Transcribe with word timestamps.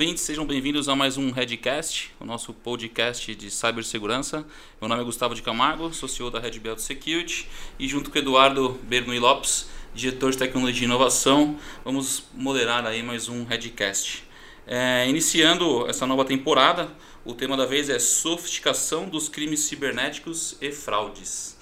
ouvintes, 0.00 0.24
sejam 0.24 0.46
bem-vindos 0.46 0.88
a 0.88 0.96
mais 0.96 1.18
um 1.18 1.30
Redcast, 1.30 2.10
o 2.18 2.24
nosso 2.24 2.54
podcast 2.54 3.34
de 3.34 3.50
cibersegurança. 3.50 4.46
Meu 4.80 4.88
nome 4.88 5.02
é 5.02 5.04
Gustavo 5.04 5.34
de 5.34 5.42
Camargo, 5.42 5.92
sou 5.92 6.08
CEO 6.08 6.30
da 6.30 6.40
Red 6.40 6.58
Belt 6.58 6.78
Security 6.78 7.46
e 7.78 7.86
junto 7.86 8.10
com 8.10 8.16
Eduardo 8.16 8.80
Bernui 8.84 9.18
Lopes, 9.18 9.68
diretor 9.94 10.30
de 10.30 10.38
tecnologia 10.38 10.80
e 10.80 10.84
inovação, 10.86 11.58
vamos 11.84 12.24
moderar 12.32 12.86
aí 12.86 13.02
mais 13.02 13.28
um 13.28 13.44
Redcast. 13.44 14.24
É, 14.66 15.06
iniciando 15.06 15.86
essa 15.86 16.06
nova 16.06 16.24
temporada, 16.24 16.90
o 17.22 17.34
tema 17.34 17.54
da 17.54 17.66
vez 17.66 17.90
é 17.90 17.98
sofisticação 17.98 19.06
dos 19.06 19.28
crimes 19.28 19.60
cibernéticos 19.60 20.56
e 20.62 20.72
fraudes. 20.72 21.58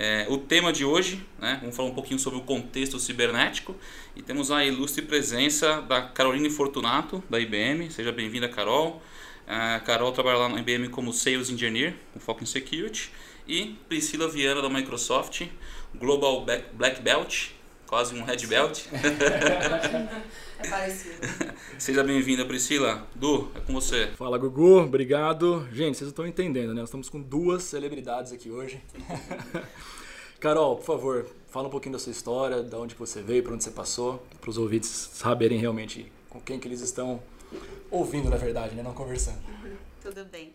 É, 0.00 0.26
o 0.28 0.38
tema 0.38 0.72
de 0.72 0.84
hoje, 0.84 1.26
né, 1.40 1.58
vamos 1.60 1.74
falar 1.74 1.88
um 1.88 1.94
pouquinho 1.94 2.20
sobre 2.20 2.38
o 2.38 2.42
contexto 2.42 3.00
cibernético 3.00 3.74
e 4.14 4.22
temos 4.22 4.48
a 4.52 4.64
ilustre 4.64 5.02
presença 5.02 5.82
da 5.82 6.00
Caroline 6.00 6.48
Fortunato, 6.48 7.20
da 7.28 7.40
IBM. 7.40 7.90
Seja 7.90 8.12
bem-vinda, 8.12 8.48
Carol. 8.48 9.02
A 9.44 9.80
Carol 9.80 10.12
trabalha 10.12 10.38
lá 10.38 10.48
na 10.48 10.60
IBM 10.60 10.88
como 10.88 11.12
Sales 11.12 11.50
Engineer, 11.50 11.96
com 12.14 12.20
foco 12.20 12.44
em 12.44 12.46
Security. 12.46 13.10
E 13.48 13.76
Priscila 13.88 14.28
Viana, 14.28 14.62
da 14.62 14.68
Microsoft, 14.68 15.42
Global 15.92 16.46
Black 16.74 17.02
Belt, 17.02 17.48
quase 17.84 18.14
um 18.14 18.22
Red 18.22 18.46
Belt. 18.46 18.82
é 20.58 20.68
parecido. 20.68 21.14
Seja 21.78 22.02
bem-vinda, 22.02 22.44
Priscila. 22.44 23.06
Du, 23.14 23.50
é 23.54 23.60
com 23.60 23.72
você. 23.72 24.08
Fala, 24.16 24.36
Gugu. 24.36 24.80
Obrigado. 24.80 25.66
Gente, 25.72 25.96
vocês 25.98 26.08
estão 26.08 26.26
entendendo, 26.26 26.68
né? 26.68 26.80
Nós 26.80 26.88
estamos 26.88 27.08
com 27.08 27.20
duas 27.20 27.62
celebridades 27.62 28.32
aqui 28.32 28.50
hoje. 28.50 28.82
Carol, 30.40 30.76
por 30.76 30.84
favor, 30.84 31.26
fala 31.48 31.68
um 31.68 31.70
pouquinho 31.70 31.94
da 31.94 31.98
sua 31.98 32.12
história, 32.12 32.62
de 32.62 32.74
onde 32.76 32.94
você 32.94 33.22
veio, 33.22 33.42
para 33.42 33.54
onde 33.54 33.64
você 33.64 33.70
passou, 33.70 34.24
para 34.40 34.50
os 34.50 34.58
ouvintes 34.58 34.88
saberem 34.88 35.58
realmente 35.58 36.10
com 36.30 36.40
quem 36.40 36.60
que 36.60 36.68
eles 36.68 36.80
estão 36.80 37.20
ouvindo, 37.90 38.30
na 38.30 38.36
verdade, 38.36 38.74
né? 38.74 38.82
Não 38.82 38.94
conversando. 38.94 39.38
Tudo 40.02 40.24
bem. 40.24 40.52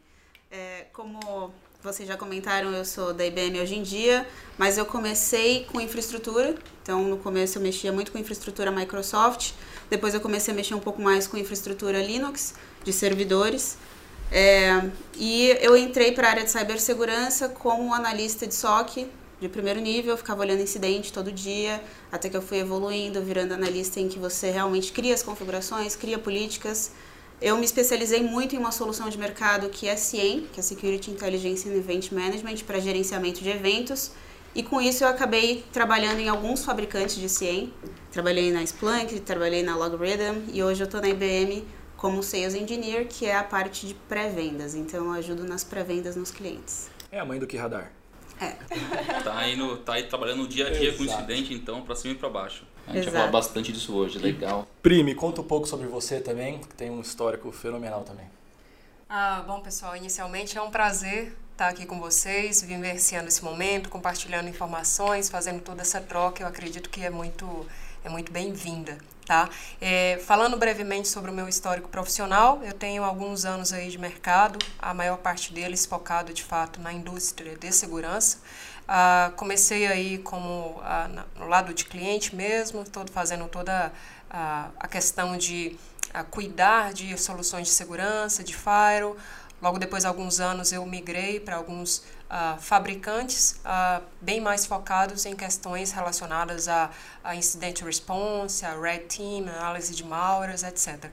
É, 0.52 0.86
como 0.94 1.52
vocês 1.84 2.08
já 2.08 2.16
comentaram, 2.16 2.72
eu 2.72 2.86
sou 2.86 3.14
da 3.14 3.26
IBM 3.26 3.60
hoje 3.60 3.76
em 3.76 3.84
dia, 3.84 4.26
mas 4.58 4.78
eu 4.78 4.86
comecei 4.86 5.66
com 5.66 5.82
infraestrutura. 5.82 6.56
Então, 6.82 7.04
no 7.04 7.18
começo 7.18 7.58
eu 7.58 7.62
mexia 7.62 7.92
muito 7.92 8.10
com 8.10 8.18
infraestrutura 8.18 8.72
Microsoft. 8.72 9.52
Depois 9.90 10.14
eu 10.14 10.22
comecei 10.22 10.54
a 10.54 10.56
mexer 10.56 10.76
um 10.76 10.80
pouco 10.80 11.02
mais 11.02 11.28
com 11.28 11.36
infraestrutura 11.36 12.02
Linux, 12.02 12.56
de 12.86 12.94
servidores. 12.94 13.78
É, 14.32 14.90
e 15.18 15.58
eu 15.60 15.76
entrei 15.76 16.14
para 16.14 16.28
a 16.28 16.32
área 16.32 16.44
de 16.46 16.52
cibersegurança 16.52 17.50
como 17.50 17.94
analista 17.94 18.48
de 18.48 18.56
SOC 18.56 19.06
de 19.42 19.50
primeiro 19.50 19.82
nível, 19.82 20.16
ficava 20.16 20.40
olhando 20.40 20.62
incidente 20.62 21.12
todo 21.12 21.30
dia, 21.30 21.84
até 22.10 22.30
que 22.30 22.38
eu 22.38 22.42
fui 22.42 22.60
evoluindo, 22.60 23.22
virando 23.22 23.54
analista 23.54 24.00
em 24.00 24.08
que 24.08 24.18
você 24.18 24.50
realmente 24.50 24.94
cria 24.94 25.14
as 25.14 25.22
configurações, 25.22 25.98
cria 25.98 26.18
políticas. 26.18 26.92
Eu 27.42 27.58
me 27.58 27.66
especializei 27.66 28.24
muito 28.24 28.56
em 28.56 28.58
uma 28.58 28.72
solução 28.72 29.10
de 29.10 29.18
mercado 29.18 29.70
que 29.70 29.88
é 29.88 29.96
CIEM, 29.96 30.48
que 30.54 30.60
é 30.60 30.64
Security 30.64 31.12
Intelligence 31.12 31.68
and 31.68 31.74
Event 31.74 32.12
Management, 32.12 32.58
para 32.66 32.80
gerenciamento 32.80 33.42
de 33.42 33.50
eventos. 33.50 34.12
E 34.56 34.62
com 34.62 34.80
isso 34.80 35.04
eu 35.04 35.08
acabei 35.08 35.64
trabalhando 35.72 36.20
em 36.20 36.30
alguns 36.30 36.64
fabricantes 36.64 37.16
de 37.16 37.28
CIEM. 37.28 37.74
Trabalhei 38.12 38.52
na 38.52 38.64
Splunk, 38.64 39.20
trabalhei 39.22 39.64
na 39.64 39.76
Logarithm 39.76 40.44
e 40.54 40.64
hoje 40.64 40.82
eu 40.82 40.86
estou 40.86 41.02
na 41.02 41.10
IBM 41.10 41.66
como 41.98 42.22
Sales 42.22 42.54
Engineer, 42.54 43.08
que 43.08 43.26
é 43.26 43.36
a 43.36 43.44
parte 43.44 43.88
de 43.88 43.94
pré-vendas. 43.94 44.76
Então 44.76 45.06
eu 45.06 45.12
ajudo 45.14 45.44
nas 45.46 45.64
pré-vendas 45.64 46.16
nos 46.16 46.32
clientes. 46.32 46.90
É 47.12 47.20
a 47.20 47.26
mãe 47.26 47.40
do 47.40 47.48
que 47.48 47.58
radar. 47.58 47.92
É. 48.40 48.56
Tá 49.24 49.38
aí, 49.38 49.56
no, 49.56 49.78
tá 49.78 49.94
aí 49.94 50.04
trabalhando 50.04 50.40
no 50.40 50.48
dia 50.48 50.68
a 50.68 50.70
dia 50.70 50.90
Exato. 50.90 50.98
com 50.98 51.04
o 51.04 51.06
incidente, 51.06 51.54
então, 51.54 51.82
para 51.82 51.96
cima 51.96 52.14
e 52.14 52.18
para 52.18 52.30
baixo. 52.30 52.66
A 52.88 52.92
gente 52.92 53.04
Exato. 53.04 53.12
vai 53.12 53.22
falar 53.22 53.32
bastante 53.32 53.72
disso 53.72 53.94
hoje, 53.96 54.20
legal. 54.20 54.68
Prime, 54.82 55.16
conta 55.16 55.42
um 55.42 55.44
pouco 55.44 55.68
sobre 55.68 55.88
você 55.88 56.20
também, 56.20 56.60
que 56.60 56.76
tem 56.76 56.90
um 56.90 57.02
histórico 57.02 57.52
fenomenal 57.52 58.04
também. 58.04 58.26
Ah, 59.10 59.44
bom, 59.46 59.62
pessoal, 59.62 59.96
inicialmente 59.96 60.58
é 60.58 60.62
um 60.62 60.72
prazer 60.72 61.36
estar 61.54 61.70
aqui 61.70 61.86
com 61.86 62.00
vocês, 62.00 62.62
vivenciando 62.64 63.28
esse 63.28 63.44
momento, 63.44 63.90
compartilhando 63.90 64.50
informações, 64.50 65.30
fazendo 65.30 65.62
toda 65.62 65.82
essa 65.82 66.02
troca. 66.02 66.44
Eu 66.44 66.48
acredito 66.48 66.90
que 66.90 67.02
é 67.02 67.10
muito, 67.10 67.66
é 68.04 68.10
muito 68.10 68.32
bem-vinda. 68.32 68.98
Tá? 69.26 69.50
É, 69.80 70.20
falando 70.26 70.58
brevemente 70.58 71.08
sobre 71.08 71.32
o 71.32 71.34
meu 71.34 71.48
histórico 71.48 71.88
profissional, 71.88 72.62
eu 72.62 72.74
tenho 72.74 73.06
alguns 73.06 73.46
anos 73.46 73.72
aí 73.72 73.90
de 73.90 73.98
mercado, 73.98 74.60
a 74.78 74.94
maior 74.94 75.18
parte 75.18 75.54
deles 75.54 75.86
focado 75.86 76.34
de 76.34 76.44
fato 76.44 76.82
na 76.82 76.92
indústria 76.92 77.56
de 77.56 77.72
segurança. 77.72 78.40
Ah, 78.88 79.32
comecei 79.36 79.88
aí 79.88 80.18
como 80.18 80.80
ah, 80.84 81.10
no 81.38 81.48
lado 81.48 81.74
de 81.74 81.86
cliente 81.86 82.36
mesmo, 82.36 82.84
todo, 82.84 83.12
fazendo 83.12 83.48
toda 83.48 83.92
ah, 84.30 84.70
a 84.80 84.88
questão 84.88 85.38
de 85.38 85.78
cuidar 86.30 86.94
de 86.94 87.18
soluções 87.18 87.68
de 87.68 87.74
segurança, 87.74 88.44
de 88.44 88.56
firewall. 88.56 89.18
Logo 89.64 89.80
depois 89.80 90.04
de 90.04 90.08
alguns 90.08 90.42
anos 90.42 90.74
eu 90.74 90.86
migrei 90.86 91.40
para 91.40 91.56
alguns 91.56 92.00
uh, 92.00 92.60
fabricantes 92.60 93.62
uh, 93.64 94.04
bem 94.20 94.42
mais 94.42 94.66
focados 94.66 95.26
em 95.26 95.34
questões 95.38 95.94
relacionadas 95.94 96.68
a, 96.68 96.90
a 97.24 97.34
incident 97.34 97.80
response, 97.82 98.66
a 98.66 98.78
red 98.78 99.06
team, 99.08 99.48
análise 99.48 99.96
de 99.96 100.04
malwares, 100.04 100.64
etc. 100.64 101.10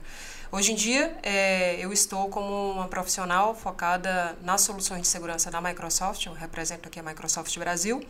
Hoje 0.53 0.73
em 0.73 0.75
dia, 0.75 1.17
é, 1.23 1.79
eu 1.79 1.93
estou 1.93 2.27
como 2.27 2.73
uma 2.73 2.89
profissional 2.89 3.55
focada 3.55 4.37
nas 4.43 4.59
soluções 4.59 5.03
de 5.03 5.07
segurança 5.07 5.49
da 5.49 5.61
Microsoft, 5.61 6.25
eu 6.25 6.33
represento 6.33 6.89
aqui 6.89 6.99
a 6.99 7.03
Microsoft 7.03 7.57
Brasil, 7.57 8.03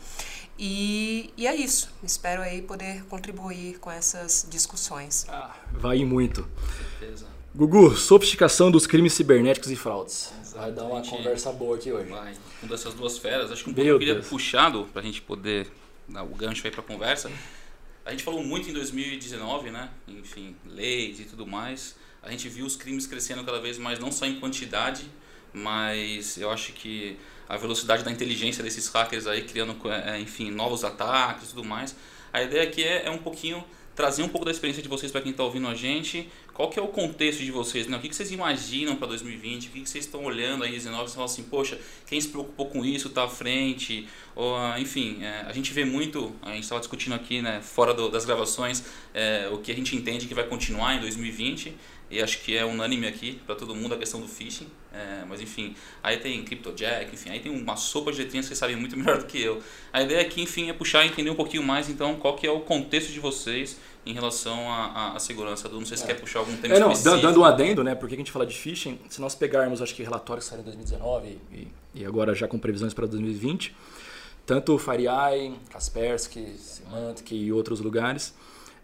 e, 0.58 1.32
e 1.38 1.46
é 1.46 1.56
isso. 1.56 1.94
Espero 2.04 2.42
aí 2.42 2.64
poder 2.64 3.04
contribuir 3.06 3.78
com 3.78 3.92
essas 3.92 4.48
discussões. 4.50 5.28
Ah, 5.30 5.56
vai 5.72 6.04
muito. 6.04 6.42
Com 6.42 7.00
certeza. 7.00 7.28
Gugu, 7.54 7.96
sofisticação 7.96 8.72
dos 8.72 8.88
crimes 8.88 9.14
cibernéticos 9.14 9.70
e 9.70 9.76
fraudes. 9.76 10.34
Vai 10.56 10.72
dar 10.72 10.86
uma 10.86 11.06
conversa 11.06 11.52
boa 11.52 11.76
aqui 11.76 11.92
hoje. 11.92 12.10
Vai. 12.10 12.34
Um 12.64 12.68
dessas 12.68 12.96
duas 12.96 13.20
feras. 13.20 13.52
Acho 13.52 13.66
que 13.66 13.70
um 13.70 13.74
pouco 13.74 13.88
eu 13.88 14.00
queria 14.00 14.20
puxado 14.20 14.86
para 14.92 15.04
a 15.04 15.06
gente 15.06 15.22
poder 15.22 15.72
dar 16.08 16.24
o 16.24 16.30
gancho 16.30 16.66
aí 16.66 16.72
para 16.72 16.82
a 16.82 16.84
conversa. 16.84 17.32
A 18.04 18.10
gente 18.10 18.24
falou 18.24 18.44
muito 18.44 18.68
em 18.68 18.74
2019, 18.74 19.70
né? 19.70 19.92
Enfim, 20.08 20.56
leis 20.66 21.20
e 21.20 21.26
tudo 21.26 21.46
mais. 21.46 21.96
A 22.24 22.30
gente 22.30 22.48
viu 22.48 22.66
os 22.66 22.76
crimes 22.76 23.08
crescendo 23.08 23.44
cada 23.44 23.60
vez 23.60 23.78
mais, 23.78 23.98
não 24.00 24.12
só 24.12 24.26
em 24.26 24.40
quantidade, 24.40 25.06
mas 25.54 26.38
eu 26.38 26.52
acho 26.52 26.72
que 26.74 27.18
a 27.50 27.58
velocidade 27.58 28.04
da 28.04 28.12
inteligência 28.12 28.64
desses 28.64 28.88
hackers 28.88 29.28
aí, 29.28 29.44
criando, 29.44 29.76
é, 29.92 30.20
enfim, 30.20 30.52
novos 30.52 30.84
ataques 30.84 31.46
e 31.46 31.50
tudo 31.50 31.64
mais. 31.64 31.96
A 32.32 32.42
ideia 32.42 32.64
aqui 32.64 32.84
é, 32.84 33.08
é 33.08 33.10
um 33.10 33.18
pouquinho 33.18 33.64
trazer 33.96 34.24
um 34.24 34.30
pouco 34.30 34.46
da 34.46 34.52
experiência 34.52 34.82
de 34.82 34.88
vocês 34.88 35.12
para 35.12 35.22
quem 35.22 35.32
está 35.32 35.44
ouvindo 35.44 35.68
a 35.68 35.76
gente. 35.76 36.30
Qual 36.54 36.70
que 36.70 36.78
é 36.78 36.82
o 36.82 36.88
contexto 36.90 37.44
de 37.44 37.52
vocês? 37.52 37.88
Né? 37.88 37.98
O 37.98 38.00
que, 38.02 38.10
que 38.10 38.16
vocês 38.16 38.32
imaginam 38.32 38.96
para 38.96 39.08
2020? 39.08 39.68
O 39.68 39.72
que, 39.72 39.82
que 39.82 39.90
vocês 39.90 40.06
estão 40.06 40.24
olhando 40.26 40.64
aí, 40.64 40.72
19? 40.72 41.04
Vocês 41.04 41.14
falam 41.14 41.26
assim, 41.26 41.44
poxa, 41.44 41.80
quem 42.06 42.20
se 42.20 42.28
preocupou 42.28 42.68
com 42.68 42.86
isso 42.86 43.08
está 43.08 43.24
à 43.24 43.28
frente? 43.28 44.08
Ou, 44.36 44.56
ah, 44.56 44.80
enfim, 44.80 45.24
é, 45.24 45.46
a 45.48 45.54
gente 45.54 45.72
vê 45.74 45.86
muito, 45.86 46.34
a 46.42 46.52
gente 46.52 46.64
estava 46.64 46.80
discutindo 46.80 47.14
aqui, 47.14 47.42
né, 47.42 47.62
fora 47.62 47.94
do, 47.94 48.10
das 48.10 48.26
gravações, 48.26 48.84
é, 49.14 49.50
o 49.52 49.60
que 49.60 49.72
a 49.72 49.76
gente 49.76 49.96
entende 49.96 50.28
que 50.28 50.34
vai 50.34 50.46
continuar 50.46 50.96
em 50.96 51.00
2020 51.00 51.74
e 52.12 52.22
acho 52.22 52.40
que 52.42 52.56
é 52.56 52.66
unânime 52.66 53.08
aqui 53.08 53.40
para 53.46 53.56
todo 53.56 53.74
mundo 53.74 53.96
a 53.96 53.98
questão 53.98 54.20
do 54.20 54.28
phishing, 54.28 54.68
é, 54.94 55.24
mas 55.28 55.40
enfim, 55.40 55.74
aí 56.04 56.18
tem 56.18 56.44
CryptoJack, 56.44 57.14
enfim, 57.14 57.30
aí 57.30 57.40
tem 57.40 57.52
uma 57.52 57.78
sopa 57.78 58.12
de 58.12 58.20
letrinhas 58.20 58.46
que 58.46 58.50
vocês 58.50 58.60
sabem 58.60 58.76
muito 58.76 58.96
melhor 59.00 59.18
do 59.20 59.26
que 59.26 59.42
eu. 59.42 59.64
A 59.94 60.02
ideia 60.02 60.22
aqui, 60.22 60.42
enfim, 60.42 60.70
é 60.70 60.74
puxar 60.74 61.06
e 61.06 61.08
entender 61.08 61.30
um 61.30 61.36
pouquinho 61.36 61.64
mais, 61.64 61.90
então, 61.90 62.18
qual 62.18 62.36
que 62.36 62.46
é 62.46 62.52
o 62.52 62.60
contexto 62.60 63.14
de 63.14 63.20
vocês 63.20 63.80
em 64.06 64.14
relação 64.14 64.72
à, 64.72 65.14
à 65.16 65.20
segurança 65.20 65.70
do, 65.70 65.80
não 65.80 65.86
sei 65.86 65.98
se 65.98 66.04
é. 66.04 66.08
quer 66.08 66.20
puxar 66.20 66.40
algum 66.40 66.56
tema 66.58 66.76
é, 66.76 66.80
não, 66.80 66.92
específico. 66.92 67.22
Dando 67.22 67.42
um 67.42 67.44
adendo, 67.46 67.84
né, 67.84 67.94
porque 67.94 68.16
a 68.16 68.18
gente 68.18 68.32
fala 68.32 68.46
de 68.46 68.56
phishing, 68.56 69.00
se 69.10 69.22
nós 69.22 69.36
pegarmos, 69.36 69.82
acho 69.82 69.94
que 69.94 70.04
relatórios 70.04 70.46
que 70.46 70.50
saíram 70.50 70.64
em 70.64 70.66
2019 70.66 71.40
e, 71.52 71.68
e 71.94 72.06
agora 72.06 72.34
já 72.34 72.48
com 72.48 72.58
previsões 72.58 72.94
para 72.94 73.06
2020, 73.06 73.76
tanto 74.46 74.74
o 74.74 74.80
FireEye, 74.80 75.56
Kaspersky, 75.70 76.56
Symantec 76.58 77.36
e 77.36 77.52
outros 77.52 77.80
lugares, 77.80 78.34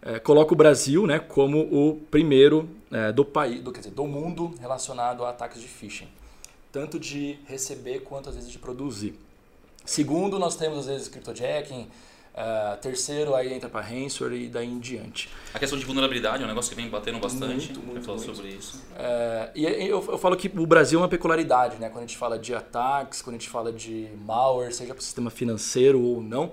é, 0.00 0.18
coloca 0.20 0.52
o 0.54 0.56
Brasil 0.56 1.06
né, 1.06 1.18
como 1.18 1.60
o 1.60 1.96
primeiro 2.10 2.68
é, 2.90 3.12
do 3.12 3.24
país, 3.24 3.60
do, 3.60 3.72
quer 3.72 3.80
dizer, 3.80 3.90
do 3.90 4.06
mundo 4.06 4.54
relacionado 4.60 5.24
a 5.24 5.30
ataques 5.30 5.60
de 5.60 5.66
phishing, 5.66 6.08
tanto 6.70 6.98
de 6.98 7.38
receber 7.46 8.00
quanto 8.00 8.28
às 8.28 8.36
vezes 8.36 8.50
de 8.50 8.58
produzir. 8.58 9.18
Segundo, 9.84 10.38
nós 10.38 10.54
temos 10.54 10.80
às 10.80 10.86
vezes 10.86 11.08
cryptojacking, 11.08 11.88
Uh, 12.38 12.76
terceiro, 12.80 13.34
aí 13.34 13.52
entra 13.52 13.68
para 13.68 13.80
ransomware 13.80 14.34
e 14.34 14.48
daí 14.48 14.68
em 14.68 14.78
diante. 14.78 15.28
A 15.52 15.58
questão 15.58 15.76
de 15.76 15.84
vulnerabilidade 15.84 16.40
é 16.40 16.46
um 16.46 16.48
negócio 16.48 16.70
que 16.70 16.76
vem 16.76 16.88
batendo 16.88 17.18
bastante. 17.18 17.72
Muito, 17.72 17.80
muito, 17.80 18.06
falar 18.06 18.18
sobre 18.18 18.50
isso. 18.50 18.76
Uh, 18.92 19.50
e 19.56 19.64
eu, 19.64 20.04
eu, 20.08 20.18
falo 20.18 20.36
que 20.36 20.46
o 20.56 20.64
Brasil 20.64 21.00
é 21.00 21.02
uma 21.02 21.08
peculiaridade, 21.08 21.78
né? 21.80 21.88
Quando 21.88 22.04
a 22.04 22.06
gente 22.06 22.16
fala 22.16 22.38
de 22.38 22.54
ataques, 22.54 23.20
quando 23.22 23.34
a 23.34 23.38
gente 23.40 23.50
fala 23.50 23.72
de 23.72 24.08
malware, 24.24 24.72
seja 24.72 24.94
para 24.94 25.00
o 25.00 25.04
sistema 25.04 25.30
financeiro 25.30 26.00
ou 26.00 26.22
não. 26.22 26.52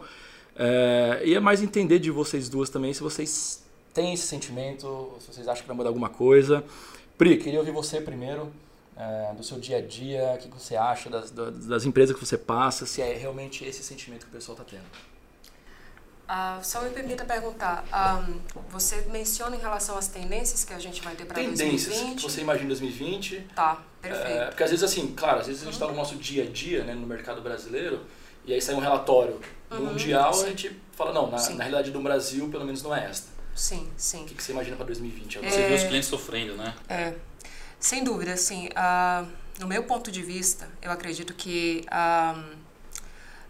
É, 0.56 1.22
e 1.24 1.36
é 1.36 1.40
mais 1.40 1.62
entender 1.62 2.00
de 2.00 2.10
vocês 2.10 2.50
duas 2.50 2.68
também 2.68 2.92
se 2.92 3.04
vocês 3.04 3.64
têm 3.94 4.14
esse 4.14 4.26
sentimento, 4.26 5.14
se 5.20 5.28
vocês 5.32 5.48
acham 5.48 5.62
que 5.62 5.68
vai 5.68 5.78
mudar 5.78 5.90
alguma 5.90 6.10
coisa. 6.10 6.64
Pri, 7.16 7.38
queria 7.38 7.60
ouvir 7.60 7.72
você 7.72 8.02
primeiro, 8.02 8.52
é, 8.98 9.36
do 9.36 9.44
seu 9.44 9.60
dia 9.60 9.78
a 9.78 9.82
dia, 9.82 10.34
o 10.34 10.38
que 10.40 10.48
você 10.48 10.76
acha 10.76 11.12
das, 11.12 11.30
das 11.30 11.86
empresas 11.86 12.16
que 12.16 12.26
você 12.26 12.40
passa, 12.40 12.88
se 12.88 13.04
é 13.04 13.14
realmente 13.14 13.64
esse 13.64 13.84
sentimento 13.84 14.26
que 14.26 14.32
o 14.32 14.34
pessoal 14.34 14.58
está 14.58 14.68
tendo. 14.68 15.15
Uh, 16.26 16.64
só 16.64 16.82
me 16.82 16.90
permita 16.90 17.24
perguntar, 17.24 17.86
um, 18.28 18.40
você 18.70 19.02
menciona 19.12 19.56
em 19.56 19.60
relação 19.60 19.96
às 19.96 20.08
tendências 20.08 20.64
que 20.64 20.74
a 20.74 20.80
gente 20.80 21.00
vai 21.04 21.16
ter 21.16 21.26
para 21.26 21.36
2020? 21.36 21.84
Tendências 21.84 22.16
que 22.16 22.22
você 22.24 22.42
imagina 22.42 22.66
em 22.66 22.70
2020. 22.70 23.48
Tá, 23.56 23.84
perfeito. 24.02 24.28
É, 24.28 24.46
porque 24.48 24.64
às 24.64 24.72
vezes 24.72 24.84
assim, 24.84 25.14
claro, 25.16 25.42
às 25.42 25.48
vezes 25.48 25.62
a 25.62 25.66
gente 25.66 25.76
está 25.76 25.88
no 25.88 25.94
nosso 25.94 26.16
dia 26.16 26.44
a 26.44 26.48
dia, 26.48 26.84
né, 26.84 26.96
no 26.96 27.06
mercado 27.06 27.42
brasileiro, 27.42 28.04
e 28.44 28.54
aí 28.54 28.60
sai 28.62 28.74
um 28.74 28.80
relatório 28.80 29.40
uhum, 29.70 29.86
mundial 29.86 30.34
sim. 30.34 30.46
a 30.46 30.50
gente 30.50 30.82
fala, 30.94 31.14
não, 31.14 31.30
na, 31.30 31.38
na 31.38 31.64
realidade 31.64 31.92
do 31.92 32.00
Brasil 32.00 32.50
pelo 32.50 32.66
menos 32.66 32.82
não 32.82 32.96
é 32.96 33.06
esta. 33.06 33.28
Sim, 33.56 33.88
sim. 33.96 34.24
O 34.24 34.26
que, 34.26 34.34
que 34.34 34.44
você 34.44 34.52
imagina 34.52 34.76
para 34.76 34.86
2020? 34.88 35.40
Você 35.40 35.62
é... 35.62 35.68
vê 35.70 35.76
os 35.76 35.84
clientes 35.84 36.10
sofrendo, 36.10 36.56
né? 36.56 36.74
É, 36.90 37.14
sem 37.80 38.04
dúvida, 38.04 38.34
assim, 38.34 38.68
uh, 38.70 39.28
no 39.60 39.68
meu 39.68 39.84
ponto 39.84 40.12
de 40.12 40.24
vista, 40.24 40.68
eu 40.82 40.92
acredito 40.92 41.36
que 41.36 41.86
uh, 41.86 42.65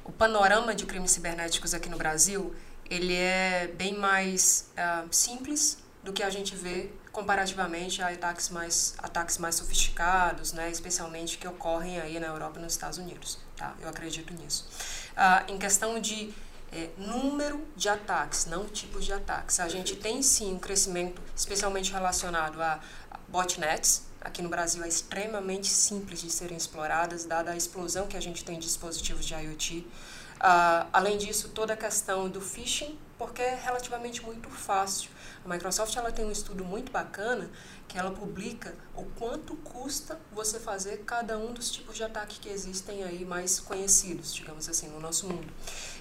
o 0.06 0.12
panorama 0.12 0.74
de 0.74 0.86
crimes 0.86 1.12
cibernéticos 1.12 1.74
aqui 1.74 1.90
no 1.90 1.98
Brasil 1.98 2.56
ele 2.90 3.16
é 3.16 3.68
bem 3.76 3.98
mais 3.98 4.70
uh, 4.78 5.08
simples 5.12 5.80
do 6.04 6.14
que 6.14 6.22
a 6.22 6.30
gente 6.30 6.56
vê 6.56 6.92
comparativamente 7.12 8.02
a 8.02 8.10
ataques 8.10 8.50
mais 8.50 8.94
ataques 9.00 9.38
mais 9.40 9.56
sofisticados, 9.56 10.54
né, 10.54 10.70
especialmente 10.70 11.38
que 11.38 11.48
ocorrem 11.48 12.00
aí 12.00 12.20
na 12.20 12.28
Europa 12.28 12.60
e 12.60 12.62
nos 12.62 12.74
Estados 12.74 13.00
Unidos, 13.00 13.40
tá? 13.58 13.74
Eu 13.82 13.90
acredito 13.90 14.34
nisso. 14.34 14.68
Uh, 15.14 15.52
em 15.52 15.58
questão 15.58 16.00
de 16.00 16.32
é, 16.72 16.90
número 16.98 17.66
de 17.76 17.90
ataques, 17.90 18.46
não 18.46 18.66
tipos 18.66 19.06
de 19.06 19.14
ataques, 19.14 19.60
a 19.60 19.68
gente 19.68 19.96
tem 19.96 20.22
sim 20.22 20.54
um 20.54 20.60
crescimento, 20.60 21.22
especialmente 21.36 21.92
relacionado 21.92 22.62
a 22.62 22.80
botnets. 23.30 24.04
Aqui 24.26 24.42
no 24.42 24.50
Brasil 24.50 24.84
é 24.84 24.88
extremamente 24.88 25.68
simples 25.68 26.20
de 26.20 26.32
serem 26.32 26.58
exploradas, 26.58 27.26
dada 27.26 27.52
a 27.52 27.56
explosão 27.56 28.08
que 28.08 28.18
a 28.18 28.20
gente 28.20 28.44
tem 28.44 28.58
de 28.58 28.66
dispositivos 28.66 29.24
de 29.24 29.36
IoT. 29.36 29.78
Uh, 29.78 30.90
além 30.92 31.16
disso, 31.20 31.50
toda 31.50 31.74
a 31.74 31.78
questão 31.78 32.28
do 32.28 32.42
phishing, 32.42 32.98
porque 33.20 33.44
é 33.44 33.54
relativamente 33.54 34.24
muito 34.24 34.50
fácil. 34.50 35.12
A 35.46 35.48
Microsoft 35.48 35.96
ela 35.96 36.12
tem 36.12 36.26
um 36.26 36.32
estudo 36.32 36.66
muito 36.66 36.92
bacana 36.92 37.52
que 37.88 38.00
ela 38.00 38.10
publica 38.10 38.74
o 38.96 39.04
quanto 39.16 39.56
custa 39.58 40.20
você 40.32 40.60
fazer 40.60 41.04
cada 41.06 41.38
um 41.38 41.54
dos 41.54 41.70
tipos 41.70 41.96
de 41.96 42.04
ataque 42.04 42.40
que 42.40 42.50
existem 42.50 43.04
aí 43.04 43.24
mais 43.24 43.60
conhecidos, 43.60 44.34
digamos 44.34 44.68
assim, 44.68 44.88
no 44.88 45.00
nosso 45.00 45.28
mundo. 45.28 45.54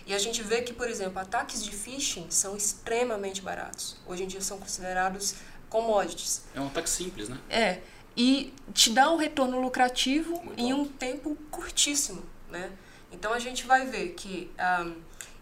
E 0.06 0.14
a 0.14 0.18
gente 0.18 0.42
vê 0.42 0.62
que, 0.62 0.72
por 0.72 0.88
exemplo, 0.88 1.18
ataques 1.18 1.62
de 1.62 1.70
phishing 1.70 2.30
são 2.30 2.56
extremamente 2.56 3.42
baratos. 3.42 3.98
Hoje 4.06 4.24
em 4.24 4.26
dia 4.26 4.40
são 4.40 4.58
considerados 4.58 5.34
commodities. 5.68 6.42
É 6.54 6.60
um 6.60 6.68
ataque 6.68 6.88
simples, 6.88 7.28
né? 7.28 7.38
É. 7.50 7.80
E 8.16 8.52
te 8.72 8.90
dá 8.90 9.11
um 9.11 9.16
retorno 9.16 9.61
lucrativo 9.61 10.40
muito 10.43 10.61
em 10.61 10.72
um 10.72 10.84
tempo 10.87 11.37
curtíssimo, 11.50 12.22
né? 12.50 12.70
Então 13.11 13.32
a 13.32 13.38
gente 13.38 13.64
vai 13.64 13.87
ver 13.87 14.11
que 14.11 14.50
um, 14.84 14.94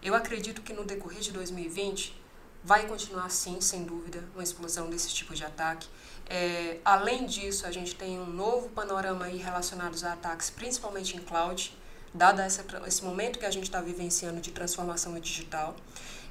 eu 0.02 0.14
acredito 0.14 0.62
que 0.62 0.72
no 0.72 0.84
decorrer 0.84 1.20
de 1.20 1.32
2020 1.32 2.22
vai 2.64 2.86
continuar 2.86 3.28
sim, 3.28 3.60
sem 3.60 3.84
dúvida, 3.84 4.24
uma 4.34 4.42
explosão 4.42 4.88
desse 4.88 5.12
tipo 5.12 5.34
de 5.34 5.44
ataque. 5.44 5.88
É, 6.28 6.78
além 6.84 7.26
disso, 7.26 7.66
a 7.66 7.72
gente 7.72 7.94
tem 7.94 8.18
um 8.18 8.26
novo 8.26 8.68
panorama 8.68 9.24
aí 9.24 9.36
relacionado 9.36 9.96
a 10.04 10.12
ataques, 10.12 10.48
principalmente 10.50 11.16
em 11.16 11.20
cloud, 11.20 11.76
dado 12.14 12.40
essa, 12.40 12.64
esse 12.86 13.04
momento 13.04 13.38
que 13.38 13.46
a 13.46 13.50
gente 13.50 13.64
está 13.64 13.80
vivenciando 13.80 14.40
de 14.40 14.50
transformação 14.52 15.18
digital. 15.18 15.74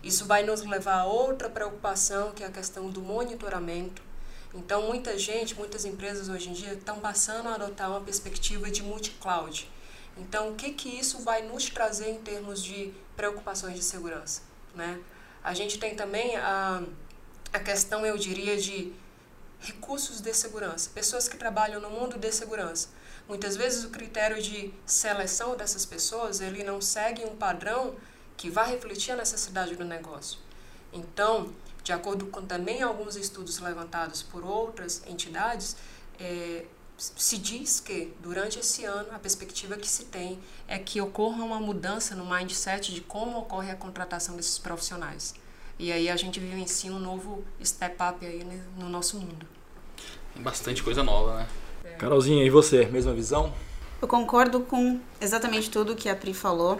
Isso 0.03 0.25
vai 0.25 0.43
nos 0.43 0.61
levar 0.63 0.99
a 0.99 1.05
outra 1.05 1.49
preocupação, 1.49 2.31
que 2.31 2.43
é 2.43 2.47
a 2.47 2.51
questão 2.51 2.89
do 2.89 3.01
monitoramento. 3.01 4.01
Então, 4.53 4.83
muita 4.83 5.17
gente, 5.17 5.55
muitas 5.55 5.85
empresas 5.85 6.29
hoje 6.29 6.49
em 6.49 6.53
dia 6.53 6.73
estão 6.73 6.99
passando 6.99 7.47
a 7.47 7.55
adotar 7.55 7.89
uma 7.89 8.01
perspectiva 8.01 8.69
de 8.69 8.83
multi-cloud 8.83 9.69
então, 10.17 10.49
o 10.49 10.55
que, 10.55 10.73
que 10.73 10.89
isso 10.89 11.19
vai 11.19 11.41
nos 11.41 11.69
trazer 11.69 12.09
em 12.09 12.21
termos 12.21 12.63
de 12.63 12.93
preocupações 13.15 13.75
de 13.75 13.83
segurança? 13.83 14.41
Né? 14.75 14.99
A 15.43 15.53
gente 15.53 15.79
tem 15.79 15.95
também 15.95 16.35
a, 16.35 16.83
a 17.53 17.59
questão, 17.59 18.05
eu 18.05 18.17
diria, 18.17 18.57
de 18.57 18.93
recursos 19.59 20.21
de 20.21 20.33
segurança, 20.33 20.89
pessoas 20.93 21.27
que 21.27 21.37
trabalham 21.37 21.79
no 21.79 21.89
mundo 21.89 22.17
de 22.17 22.31
segurança. 22.31 22.89
Muitas 23.27 23.55
vezes 23.55 23.83
o 23.85 23.89
critério 23.89 24.41
de 24.41 24.73
seleção 24.85 25.55
dessas 25.55 25.85
pessoas, 25.85 26.41
ele 26.41 26.63
não 26.63 26.81
segue 26.81 27.23
um 27.23 27.35
padrão 27.35 27.95
que 28.35 28.49
vai 28.49 28.71
refletir 28.71 29.11
a 29.11 29.15
necessidade 29.15 29.75
do 29.75 29.85
negócio. 29.85 30.39
Então, 30.91 31.53
de 31.83 31.91
acordo 31.91 32.25
com 32.27 32.41
também 32.41 32.81
alguns 32.81 33.15
estudos 33.15 33.59
levantados 33.59 34.21
por 34.21 34.45
outras 34.45 35.01
entidades, 35.07 35.75
é, 36.19 36.65
se 36.97 37.37
diz 37.37 37.79
que 37.79 38.13
durante 38.21 38.59
esse 38.59 38.85
ano 38.85 39.07
a 39.11 39.17
perspectiva 39.17 39.75
que 39.75 39.89
se 39.89 40.05
tem 40.05 40.39
é 40.67 40.77
que 40.77 41.01
ocorra 41.01 41.43
uma 41.43 41.59
mudança 41.59 42.15
no 42.15 42.29
mindset 42.29 42.93
de 42.93 43.01
como 43.01 43.39
ocorre 43.39 43.71
a 43.71 43.75
contratação 43.75 44.35
desses 44.35 44.59
profissionais. 44.59 45.33
E 45.79 45.91
aí 45.91 46.09
a 46.09 46.15
gente 46.15 46.39
vivencia 46.39 46.91
um 46.91 46.99
novo 46.99 47.43
step 47.63 47.95
up 48.03 48.23
aí 48.23 48.45
no 48.77 48.87
nosso 48.87 49.17
mundo. 49.17 49.47
Tem 50.33 50.43
bastante 50.43 50.83
coisa 50.83 51.01
nova, 51.01 51.37
né? 51.37 51.47
É. 51.83 51.89
Carolzinha, 51.95 52.45
e 52.45 52.49
você? 52.51 52.85
Mesma 52.85 53.13
visão? 53.13 53.51
Eu 53.99 54.07
concordo 54.07 54.61
com 54.61 54.99
exatamente 55.19 55.71
tudo 55.71 55.95
que 55.95 56.07
a 56.07 56.15
Pri 56.15 56.33
falou. 56.33 56.79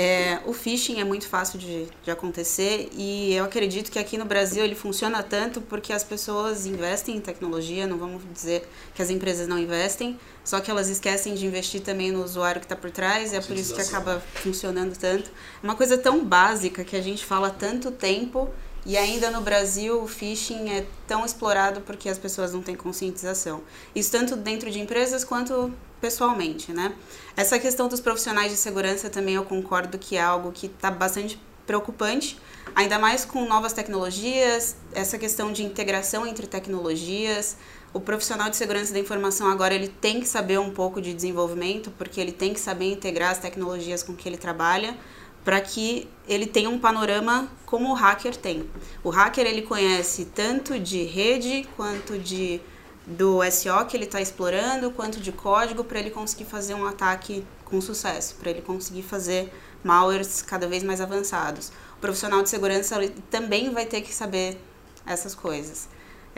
É, 0.00 0.38
o 0.46 0.52
phishing 0.52 1.00
é 1.00 1.04
muito 1.04 1.26
fácil 1.26 1.58
de, 1.58 1.88
de 2.04 2.08
acontecer 2.08 2.88
e 2.92 3.34
eu 3.34 3.44
acredito 3.44 3.90
que 3.90 3.98
aqui 3.98 4.16
no 4.16 4.24
Brasil 4.24 4.64
ele 4.64 4.76
funciona 4.76 5.24
tanto 5.24 5.60
porque 5.60 5.92
as 5.92 6.04
pessoas 6.04 6.66
investem 6.66 7.16
em 7.16 7.20
tecnologia, 7.20 7.84
não 7.84 7.98
vamos 7.98 8.22
dizer 8.32 8.68
que 8.94 9.02
as 9.02 9.10
empresas 9.10 9.48
não 9.48 9.58
investem, 9.58 10.16
só 10.44 10.60
que 10.60 10.70
elas 10.70 10.88
esquecem 10.88 11.34
de 11.34 11.44
investir 11.44 11.80
também 11.80 12.12
no 12.12 12.22
usuário 12.22 12.60
que 12.60 12.66
está 12.66 12.76
por 12.76 12.92
trás 12.92 13.32
e 13.32 13.36
é 13.36 13.40
por 13.40 13.56
isso 13.56 13.74
que 13.74 13.80
acaba 13.80 14.22
funcionando 14.36 14.96
tanto. 14.96 15.32
Uma 15.60 15.74
coisa 15.74 15.98
tão 15.98 16.24
básica 16.24 16.84
que 16.84 16.94
a 16.94 17.02
gente 17.02 17.24
fala 17.24 17.48
há 17.48 17.50
tanto 17.50 17.90
tempo 17.90 18.48
e 18.86 18.96
ainda 18.96 19.30
no 19.30 19.40
Brasil, 19.40 20.02
o 20.02 20.06
phishing 20.06 20.70
é 20.70 20.86
tão 21.06 21.24
explorado 21.24 21.80
porque 21.82 22.08
as 22.08 22.18
pessoas 22.18 22.52
não 22.52 22.62
têm 22.62 22.74
conscientização. 22.74 23.62
Isso 23.94 24.10
tanto 24.10 24.36
dentro 24.36 24.70
de 24.70 24.80
empresas 24.80 25.24
quanto 25.24 25.72
pessoalmente, 26.00 26.72
né? 26.72 26.94
Essa 27.36 27.58
questão 27.58 27.88
dos 27.88 28.00
profissionais 28.00 28.50
de 28.50 28.56
segurança 28.56 29.10
também 29.10 29.34
eu 29.34 29.44
concordo 29.44 29.98
que 29.98 30.16
é 30.16 30.20
algo 30.20 30.52
que 30.52 30.66
está 30.66 30.90
bastante 30.90 31.40
preocupante, 31.66 32.40
ainda 32.74 32.98
mais 32.98 33.26
com 33.26 33.44
novas 33.44 33.74
tecnologias, 33.74 34.74
essa 34.94 35.18
questão 35.18 35.52
de 35.52 35.62
integração 35.62 36.26
entre 36.26 36.46
tecnologias. 36.46 37.58
O 37.92 38.00
profissional 38.00 38.48
de 38.48 38.56
segurança 38.56 38.92
da 38.92 38.98
informação 38.98 39.48
agora 39.48 39.74
ele 39.74 39.88
tem 39.88 40.18
que 40.20 40.26
saber 40.26 40.58
um 40.58 40.70
pouco 40.70 41.00
de 41.00 41.12
desenvolvimento, 41.12 41.90
porque 41.98 42.20
ele 42.20 42.32
tem 42.32 42.54
que 42.54 42.60
saber 42.60 42.90
integrar 42.92 43.32
as 43.32 43.38
tecnologias 43.38 44.02
com 44.02 44.14
que 44.14 44.26
ele 44.26 44.38
trabalha 44.38 44.96
para 45.44 45.60
que 45.60 46.08
ele 46.26 46.46
tenha 46.46 46.68
um 46.68 46.78
panorama 46.78 47.48
como 47.64 47.90
o 47.90 47.94
hacker 47.94 48.36
tem. 48.36 48.68
O 49.02 49.10
hacker 49.10 49.46
ele 49.46 49.62
conhece 49.62 50.26
tanto 50.26 50.78
de 50.78 51.02
rede 51.04 51.66
quanto 51.76 52.18
de 52.18 52.60
do 53.06 53.40
SO 53.50 53.86
que 53.86 53.96
ele 53.96 54.04
está 54.04 54.20
explorando, 54.20 54.90
quanto 54.90 55.18
de 55.18 55.32
código 55.32 55.82
para 55.82 55.98
ele 55.98 56.10
conseguir 56.10 56.44
fazer 56.44 56.74
um 56.74 56.86
ataque 56.86 57.42
com 57.64 57.80
sucesso, 57.80 58.34
para 58.34 58.50
ele 58.50 58.60
conseguir 58.60 59.02
fazer 59.02 59.50
malwares 59.82 60.42
cada 60.42 60.68
vez 60.68 60.82
mais 60.82 61.00
avançados. 61.00 61.72
O 61.96 62.00
profissional 62.00 62.42
de 62.42 62.50
segurança 62.50 62.96
também 63.30 63.72
vai 63.72 63.86
ter 63.86 64.02
que 64.02 64.14
saber 64.14 64.60
essas 65.06 65.34
coisas. 65.34 65.88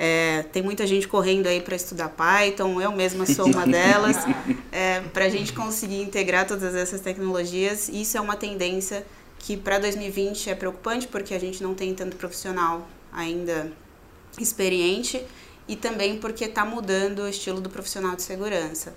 É, 0.03 0.45
tem 0.45 0.63
muita 0.63 0.87
gente 0.87 1.07
correndo 1.07 1.47
aí 1.47 1.61
para 1.61 1.77
estudar 1.77 2.09
Python, 2.09 2.81
eu 2.81 2.91
mesma 2.91 3.27
sou 3.27 3.45
uma 3.45 3.67
delas, 3.69 4.17
é, 4.73 5.01
para 5.13 5.27
a 5.27 5.29
gente 5.29 5.53
conseguir 5.53 6.01
integrar 6.01 6.47
todas 6.47 6.75
essas 6.75 7.03
tecnologias. 7.03 7.91
Isso 7.91 8.17
é 8.17 8.21
uma 8.21 8.35
tendência 8.35 9.05
que 9.39 9.59
para 9.59 9.79
2020 9.79 10.49
é 10.49 10.55
preocupante, 10.55 11.07
porque 11.07 11.35
a 11.35 11.39
gente 11.39 11.63
não 11.63 11.75
tem 11.75 11.95
tanto 11.95 12.17
profissional 12.17 12.89
ainda 13.13 13.71
experiente 14.41 15.23
e 15.69 15.77
também 15.77 16.17
porque 16.17 16.47
está 16.47 16.65
mudando 16.65 17.19
o 17.19 17.29
estilo 17.29 17.61
do 17.61 17.69
profissional 17.69 18.17
de 18.17 18.23
segurança. 18.23 18.95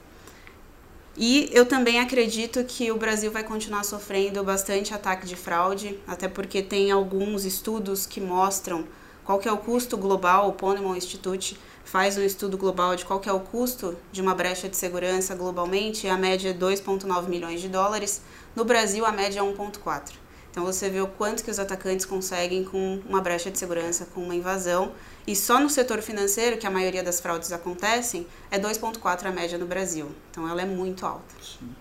E 1.18 1.50
eu 1.52 1.66
também 1.66 2.00
acredito 2.00 2.64
que 2.64 2.94
o 2.94 2.96
Brasil 2.96 3.30
vai 3.30 3.44
continuar 3.44 3.84
sofrendo 3.84 4.42
bastante 4.42 4.94
ataque 4.94 5.28
de 5.28 5.36
fraude, 5.36 6.00
até 6.08 6.30
porque 6.30 6.62
tem 6.62 6.92
alguns 6.92 7.44
estudos 7.44 8.06
que 8.06 8.22
mostram 8.22 8.86
qual 9.24 9.40
que 9.40 9.48
é 9.48 9.52
o 9.52 9.58
custo 9.58 9.98
global, 9.98 10.50
o 10.50 10.54
Ponemon 10.54 10.96
Institute 10.96 11.58
faz 11.84 12.18
um 12.18 12.24
estudo 12.24 12.58
global 12.58 12.96
de 12.96 13.06
qual 13.06 13.20
que 13.20 13.30
é 13.30 13.34
o 13.34 13.40
custo 13.40 13.98
de 14.12 14.22
uma 14.22 14.34
brecha 14.34 14.68
de 14.68 14.76
segurança 14.76 15.36
globalmente, 15.36 16.08
a 16.08 16.18
média 16.18 16.50
é 16.50 16.54
2,9 16.54 17.28
milhões 17.28 17.62
de 17.62 17.70
dólares, 17.70 18.22
no 18.56 18.66
Brasil 18.66 19.06
a 19.06 19.12
média 19.12 19.40
é 19.40 19.44
1,4. 19.44 20.14
Então 20.52 20.64
você 20.64 20.88
vê 20.88 21.02
o 21.02 21.08
quanto 21.08 21.44
que 21.44 21.50
os 21.50 21.58
atacantes 21.58 22.06
conseguem 22.06 22.64
com 22.64 23.02
uma 23.08 23.20
brecha 23.20 23.50
de 23.50 23.58
segurança, 23.58 24.06
com 24.14 24.22
uma 24.22 24.36
invasão, 24.36 24.92
e 25.26 25.36
só 25.36 25.60
no 25.60 25.68
setor 25.70 26.02
financeiro, 26.02 26.58
que 26.58 26.68
a 26.68 26.70
maioria 26.70 27.02
das 27.02 27.20
fraudes 27.20 27.52
acontecem, 27.52 28.28
é 28.52 28.60
2,4 28.60 29.26
a 29.26 29.32
média 29.32 29.58
no 29.58 29.66
Brasil. 29.66 30.12
Então 30.30 30.48
ela 30.48 30.62
é 30.62 30.66
muito 30.66 31.06
alta. 31.06 31.34
Sim. 31.42 31.74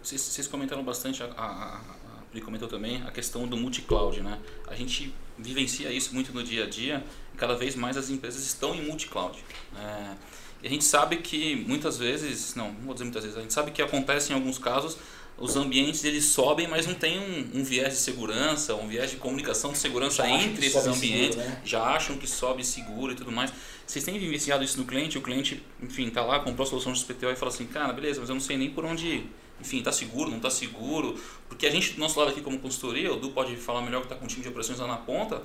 Vocês 0.00 0.46
comentaram 0.46 0.84
bastante, 0.84 1.22
a, 1.22 1.26
a, 1.26 1.76
a 1.78 2.22
Pri 2.30 2.42
comentou 2.42 2.68
também, 2.68 3.02
a 3.02 3.10
questão 3.10 3.48
do 3.48 3.56
multi-cloud, 3.56 4.20
né? 4.22 4.38
A 4.68 4.74
gente 4.74 5.12
vivencia 5.38 5.90
isso 5.90 6.14
muito 6.14 6.32
no 6.32 6.42
dia 6.42 6.64
a 6.64 6.66
dia 6.68 7.04
e 7.32 7.36
cada 7.36 7.54
vez 7.54 7.74
mais 7.74 7.96
as 7.96 8.10
empresas 8.10 8.44
estão 8.44 8.74
em 8.74 8.82
multi-cloud. 8.82 9.38
É, 9.76 10.14
e 10.62 10.66
a 10.66 10.70
gente 10.70 10.84
sabe 10.84 11.18
que 11.18 11.56
muitas 11.66 11.98
vezes, 11.98 12.54
não, 12.54 12.72
não 12.72 12.82
vou 12.82 12.94
dizer 12.94 13.04
muitas 13.04 13.22
vezes, 13.22 13.38
a 13.38 13.42
gente 13.42 13.52
sabe 13.52 13.70
que 13.70 13.82
acontece 13.82 14.32
em 14.32 14.34
alguns 14.34 14.58
casos 14.58 14.96
os 15.36 15.56
ambientes 15.56 16.04
eles 16.04 16.26
sobem, 16.26 16.68
mas 16.68 16.86
não 16.86 16.94
tem 16.94 17.18
um, 17.18 17.58
um, 17.60 17.64
viés 17.64 17.94
de 17.94 17.98
segurança, 17.98 18.74
um 18.74 18.86
viés 18.86 19.10
de 19.10 19.16
comunicação 19.16 19.72
de 19.72 19.78
segurança 19.78 20.22
já 20.22 20.30
entre 20.30 20.66
esses 20.66 20.86
ambientes. 20.86 21.36
Seguro, 21.36 21.50
né? 21.50 21.62
Já 21.64 21.82
acham 21.82 22.16
que 22.16 22.26
sobe 22.26 22.64
seguro 22.64 23.12
e 23.12 23.16
tudo 23.16 23.32
mais. 23.32 23.52
Vocês 23.84 24.04
têm 24.04 24.16
investigado 24.16 24.62
isso 24.62 24.78
no 24.78 24.86
cliente? 24.86 25.18
O 25.18 25.20
cliente, 25.20 25.60
enfim, 25.82 26.08
tá 26.08 26.24
lá, 26.24 26.38
comprou 26.38 26.64
a 26.64 26.70
solução 26.70 26.92
de 26.92 27.00
SPTO 27.00 27.30
e 27.30 27.36
fala 27.36 27.50
assim, 27.50 27.66
cara, 27.66 27.92
beleza, 27.92 28.20
mas 28.20 28.28
eu 28.28 28.34
não 28.34 28.40
sei 28.40 28.56
nem 28.56 28.70
por 28.70 28.84
onde 28.84 29.06
ir. 29.06 29.30
Enfim, 29.60 29.82
tá 29.82 29.92
seguro, 29.92 30.30
não 30.30 30.40
tá 30.40 30.50
seguro. 30.50 31.18
Porque 31.48 31.66
a 31.66 31.70
gente, 31.70 31.92
do 31.92 32.00
nosso 32.00 32.18
lado 32.18 32.30
aqui 32.30 32.40
como 32.40 32.58
consultoria, 32.58 33.12
o 33.12 33.16
Du 33.16 33.30
pode 33.30 33.56
falar 33.56 33.82
melhor 33.82 34.02
que 34.02 34.08
tá 34.08 34.14
com 34.14 34.24
o 34.24 34.28
time 34.28 34.42
de 34.42 34.48
operações 34.48 34.78
lá 34.78 34.86
na 34.86 34.96
ponta, 34.96 35.42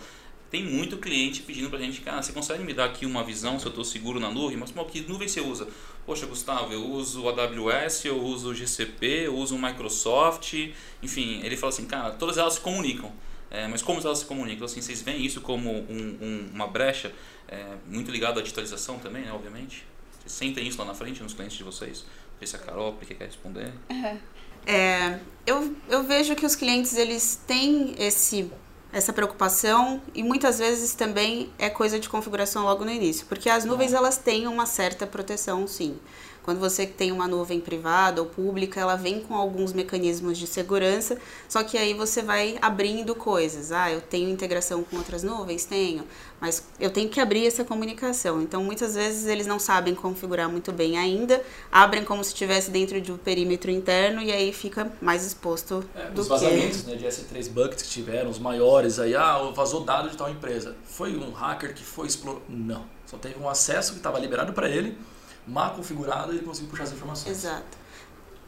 tem 0.50 0.63
muito 0.63 0.98
cliente 0.98 1.44
pedindo 1.44 1.70
pra 1.70 1.78
gente, 1.78 2.01
cara, 2.01 2.22
você 2.22 2.32
consegue 2.32 2.63
me 2.63 2.74
dar 2.74 2.86
aqui 2.86 3.06
uma 3.06 3.24
visão 3.24 3.60
se 3.60 3.66
eu 3.66 3.70
estou 3.70 3.84
seguro 3.84 4.20
na 4.20 4.32
nuvem? 4.32 4.58
Mas 4.58 4.72
que 4.92 5.01
nuvem 5.01 5.28
você 5.28 5.42
usa? 5.42 5.68
Poxa, 6.06 6.25
Gustavo, 6.25 6.74
eu 6.74 6.84
uso 6.84 7.22
o 7.22 7.30
AWS, 7.30 8.06
eu 8.06 8.20
uso 8.20 8.50
o 8.50 8.56
GCP, 8.56 9.28
eu 9.28 9.36
uso 9.36 9.56
o 9.56 9.62
Microsoft, 9.62 10.56
enfim, 11.04 11.42
ele 11.44 11.56
fala 11.56 11.72
assim, 11.72 11.86
cara, 11.86 12.12
todas 12.12 12.38
elas 12.38 12.56
se 12.56 12.62
comunicam. 12.62 13.12
É, 13.51 13.68
mas 13.68 13.82
como 13.82 14.00
elas 14.00 14.20
se 14.20 14.25
comunicam? 14.25 14.66
Assim, 14.66 14.82
vocês 14.82 15.01
veem 15.01 15.24
isso 15.24 15.42
como 15.42 15.72
um, 15.72 16.18
um, 16.22 16.50
uma 16.54 16.68
brecha 16.68 17.12
é, 17.48 17.75
muito 17.86 18.12
ligada 18.12 18.39
à 18.39 18.44
digitalização 18.44 18.98
também, 18.98 19.24
né, 19.24 19.32
obviamente? 19.32 19.86
Vocês 20.20 20.34
sentem 20.34 20.68
isso 20.68 20.80
lá 20.80 20.86
na 20.86 20.94
frente 20.94 21.22
nos 21.22 21.34
clientes 21.34 21.58
de 21.58 21.63
vocês? 21.63 22.06
Sei 22.39 22.48
se 22.48 22.55
a 22.55 22.60
Carol 22.60 22.93
quer 22.93 23.25
responder. 23.25 23.72
É, 24.65 25.19
eu, 25.46 25.75
eu 25.89 26.03
vejo 26.03 26.36
que 26.36 26.46
os 26.46 26.55
clientes 26.55 26.96
eles 26.96 27.39
têm 27.46 27.96
esse 27.98 28.51
essa 28.91 29.13
preocupação 29.13 30.01
e 30.15 30.24
muitas 30.24 30.58
vezes 30.58 30.96
também 30.96 31.51
é 31.60 31.69
coisa 31.69 32.00
de 32.00 32.10
configuração 32.10 32.63
logo 32.63 32.84
no 32.84 32.91
início, 32.91 33.25
porque 33.27 33.48
as 33.48 33.63
nuvens 33.63 33.93
elas 33.93 34.17
têm 34.17 34.48
uma 34.48 34.65
certa 34.65 35.05
proteção, 35.05 35.67
sim. 35.67 36.00
Quando 36.50 36.62
você 36.62 36.88
tem 36.88 37.12
uma 37.12 37.27
nuvem 37.27 37.60
privada 37.60 38.24
ou 38.24 38.27
pública, 38.27 38.79
ela 38.79 38.96
vem 38.96 39.20
com 39.20 39.36
alguns 39.36 39.72
mecanismos 39.72 40.36
de 40.36 40.48
segurança, 40.48 41.15
só 41.48 41.62
que 41.62 41.77
aí 41.77 41.94
você 41.94 42.24
vai 42.24 42.58
abrindo 42.60 43.13
coisas. 43.13 43.72
Ah, 43.72 43.91
eu 43.91 44.01
tenho 44.01 44.27
integração 44.27 44.84
com 44.84 44.98
outras 44.98 45.22
nuvens? 45.22 45.65
Tenho, 45.65 46.06
mas 46.41 46.68
eu 46.79 46.89
tenho 46.89 47.08
que 47.08 47.20
abrir 47.20 47.46
essa 47.46 47.63
comunicação. 47.63 48.41
Então, 48.41 48.63
muitas 48.63 48.96
vezes 48.96 49.27
eles 49.27 49.46
não 49.46 49.60
sabem 49.60 49.94
configurar 49.94 50.50
muito 50.50 50.72
bem 50.72 50.98
ainda, 50.98 51.39
abrem 51.72 52.03
como 52.03 52.24
se 52.24 52.32
estivesse 52.32 52.72
dentro 52.72 53.00
de 53.00 53.12
um 53.12 53.18
perímetro 53.18 53.70
interno 53.70 54.20
e 54.20 54.32
aí 54.32 54.51
fica 54.51 54.91
mais 55.00 55.24
exposto 55.24 55.88
é, 55.96 56.10
do 56.10 56.20
os 56.20 56.27
vazamentos 56.27 56.84
né, 56.84 56.96
de 56.96 57.06
S3 57.06 57.48
buckets 57.48 57.84
que 57.84 57.89
tiveram, 57.89 58.32
os 58.32 58.39
maiores 58.39 58.98
aí, 58.98 59.15
ah, 59.15 59.51
vazou 59.53 59.82
dado 59.82 60.10
de 60.10 60.18
tal 60.18 60.32
empresa. 60.32 60.75
Foi 60.84 61.15
um 61.15 61.29
hacker 61.29 61.75
que 61.75 61.84
foi 61.84 62.08
explorado? 62.08 62.41
Não. 62.50 62.86
Só 63.06 63.18
teve 63.18 63.39
um 63.39 63.48
acesso 63.48 63.91
que 63.91 64.00
estava 64.00 64.18
liberado 64.18 64.51
para 64.51 64.68
ele 64.68 64.98
mal 65.50 65.74
configurada, 65.74 66.32
ele 66.32 66.44
conseguiu 66.44 66.70
puxar 66.70 66.84
as 66.84 66.94
informações. 66.94 67.38
Exato. 67.38 67.79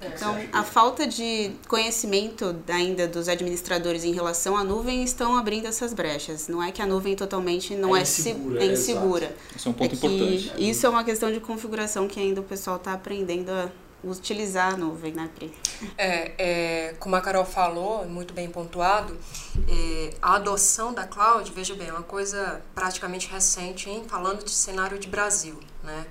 É. 0.01 0.07
Então, 0.07 0.35
a 0.51 0.63
falta 0.63 1.05
de 1.05 1.51
conhecimento 1.67 2.55
ainda 2.67 3.07
dos 3.07 3.29
administradores 3.29 4.03
em 4.03 4.13
relação 4.13 4.57
à 4.57 4.63
nuvem 4.63 5.03
estão 5.03 5.37
abrindo 5.37 5.67
essas 5.67 5.93
brechas. 5.93 6.47
Não 6.47 6.61
é 6.61 6.71
que 6.71 6.81
a 6.81 6.87
nuvem 6.87 7.15
totalmente 7.15 7.75
não 7.75 7.95
é, 7.95 7.99
é 7.99 8.01
insegura. 8.01 8.63
É 8.63 8.65
insegura. 8.65 9.35
Isso 9.55 9.67
é 9.67 9.71
um 9.71 9.73
ponto 9.73 9.91
é 9.91 9.95
importante. 9.95 10.53
Isso 10.57 10.85
é 10.85 10.89
uma 10.89 11.03
questão 11.03 11.31
de 11.31 11.39
configuração 11.39 12.07
que 12.07 12.19
ainda 12.19 12.41
o 12.41 12.43
pessoal 12.43 12.77
está 12.77 12.93
aprendendo 12.93 13.51
a 13.51 13.69
utilizar 14.03 14.73
a 14.73 14.77
nuvem, 14.77 15.13
né, 15.13 15.29
Pri? 15.35 15.53
É, 15.95 16.31
é, 16.37 16.93
como 16.99 17.15
a 17.15 17.21
Carol 17.21 17.45
falou, 17.45 18.03
muito 18.07 18.33
bem 18.33 18.49
pontuado, 18.49 19.15
é, 19.67 20.09
a 20.19 20.35
adoção 20.37 20.91
da 20.91 21.05
cloud, 21.05 21.51
veja 21.51 21.75
bem, 21.75 21.89
é 21.89 21.91
uma 21.91 22.01
coisa 22.01 22.61
praticamente 22.73 23.27
recente, 23.27 23.89
hein, 23.89 24.03
falando 24.07 24.43
de 24.43 24.51
cenário 24.51 24.97
de 24.97 25.07
Brasil, 25.07 25.59
né? 25.83 26.07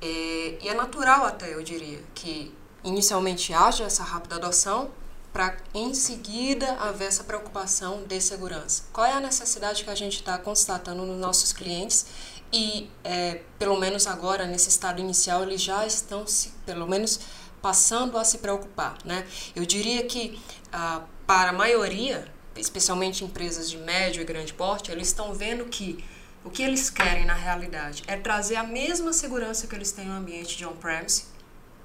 É, 0.00 0.58
e 0.62 0.68
é 0.68 0.74
natural 0.74 1.24
até, 1.24 1.52
eu 1.52 1.62
diria, 1.62 2.00
que 2.14 2.54
inicialmente 2.84 3.52
haja 3.52 3.84
essa 3.84 4.02
rápida 4.02 4.36
adoção 4.36 4.90
para 5.32 5.56
em 5.74 5.92
seguida 5.94 6.72
haver 6.74 7.08
essa 7.08 7.24
preocupação 7.24 8.02
de 8.04 8.20
segurança. 8.20 8.84
Qual 8.92 9.06
é 9.06 9.12
a 9.12 9.20
necessidade 9.20 9.84
que 9.84 9.90
a 9.90 9.94
gente 9.94 10.16
está 10.16 10.38
constatando 10.38 11.04
nos 11.04 11.18
nossos 11.18 11.52
clientes 11.52 12.06
e 12.52 12.90
é, 13.04 13.42
pelo 13.58 13.78
menos 13.78 14.06
agora 14.06 14.46
nesse 14.46 14.68
estado 14.68 15.00
inicial 15.00 15.42
eles 15.42 15.60
já 15.60 15.86
estão 15.86 16.26
se, 16.26 16.50
pelo 16.64 16.88
menos 16.88 17.20
passando 17.60 18.16
a 18.16 18.24
se 18.24 18.38
preocupar, 18.38 18.96
né? 19.04 19.26
Eu 19.54 19.66
diria 19.66 20.04
que 20.06 20.40
ah, 20.72 21.02
para 21.26 21.50
a 21.50 21.52
maioria, 21.52 22.26
especialmente 22.56 23.24
empresas 23.24 23.68
de 23.70 23.76
médio 23.78 24.22
e 24.22 24.24
grande 24.24 24.54
porte, 24.54 24.90
eles 24.90 25.08
estão 25.08 25.34
vendo 25.34 25.66
que 25.66 26.02
o 26.48 26.50
que 26.50 26.62
eles 26.62 26.88
querem 26.88 27.26
na 27.26 27.34
realidade 27.34 28.02
é 28.06 28.16
trazer 28.16 28.56
a 28.56 28.62
mesma 28.62 29.12
segurança 29.12 29.66
que 29.66 29.74
eles 29.74 29.92
têm 29.92 30.06
no 30.06 30.14
ambiente 30.14 30.56
de 30.56 30.64
on-premise 30.64 31.24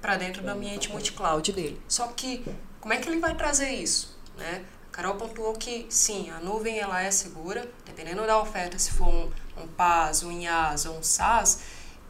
para 0.00 0.16
dentro 0.16 0.42
do 0.42 0.48
ambiente 0.48 0.90
multi-cloud 0.90 1.52
dele. 1.52 1.78
Só 1.86 2.06
que 2.06 2.42
como 2.80 2.94
é 2.94 2.96
que 2.96 3.06
ele 3.06 3.20
vai 3.20 3.34
trazer 3.34 3.72
isso? 3.72 4.18
Né? 4.38 4.64
A 4.88 4.90
Carol 4.90 5.16
pontuou 5.16 5.52
que 5.52 5.86
sim, 5.90 6.30
a 6.30 6.40
nuvem 6.40 6.78
ela 6.78 7.02
é 7.02 7.10
segura, 7.10 7.70
dependendo 7.84 8.26
da 8.26 8.40
oferta, 8.40 8.78
se 8.78 8.92
for 8.92 9.06
um, 9.06 9.30
um 9.62 9.68
PaaS, 9.68 10.22
um 10.22 10.32
IaaS 10.32 10.86
ou 10.86 10.96
um 10.98 11.02
SaaS, 11.02 11.60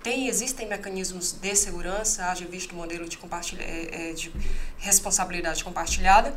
tem, 0.00 0.28
existem 0.28 0.68
mecanismos 0.68 1.32
de 1.32 1.56
segurança, 1.56 2.26
haja 2.26 2.44
visto 2.44 2.70
o 2.70 2.76
modelo 2.76 3.08
de, 3.08 3.18
compartilha, 3.18 3.64
é, 3.64 4.10
é, 4.10 4.12
de 4.12 4.32
responsabilidade 4.78 5.64
compartilhada. 5.64 6.32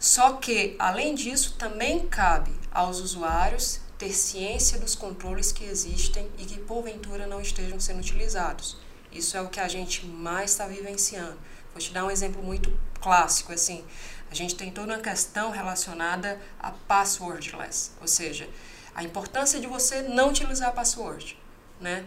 Só 0.00 0.32
que, 0.32 0.74
além 0.76 1.14
disso, 1.14 1.54
também 1.56 2.08
cabe 2.08 2.50
aos 2.72 2.98
usuários 2.98 3.80
ter 4.02 4.12
ciência 4.12 4.80
dos 4.80 4.96
controles 4.96 5.52
que 5.52 5.64
existem 5.64 6.28
e 6.36 6.44
que 6.44 6.58
porventura 6.58 7.24
não 7.24 7.40
estejam 7.40 7.78
sendo 7.78 8.00
utilizados. 8.00 8.76
Isso 9.12 9.36
é 9.36 9.40
o 9.40 9.48
que 9.48 9.60
a 9.60 9.68
gente 9.68 10.04
mais 10.04 10.50
está 10.50 10.66
vivenciando. 10.66 11.38
Vou 11.72 11.80
te 11.80 11.92
dar 11.92 12.04
um 12.04 12.10
exemplo 12.10 12.42
muito 12.42 12.76
clássico, 13.00 13.52
assim, 13.52 13.84
a 14.28 14.34
gente 14.34 14.56
tem 14.56 14.72
toda 14.72 14.94
uma 14.94 15.00
questão 15.00 15.52
relacionada 15.52 16.40
a 16.58 16.72
passwordless, 16.72 17.92
ou 18.00 18.08
seja, 18.08 18.48
a 18.92 19.04
importância 19.04 19.60
de 19.60 19.68
você 19.68 20.02
não 20.02 20.30
utilizar 20.30 20.72
password, 20.72 21.38
né? 21.80 22.04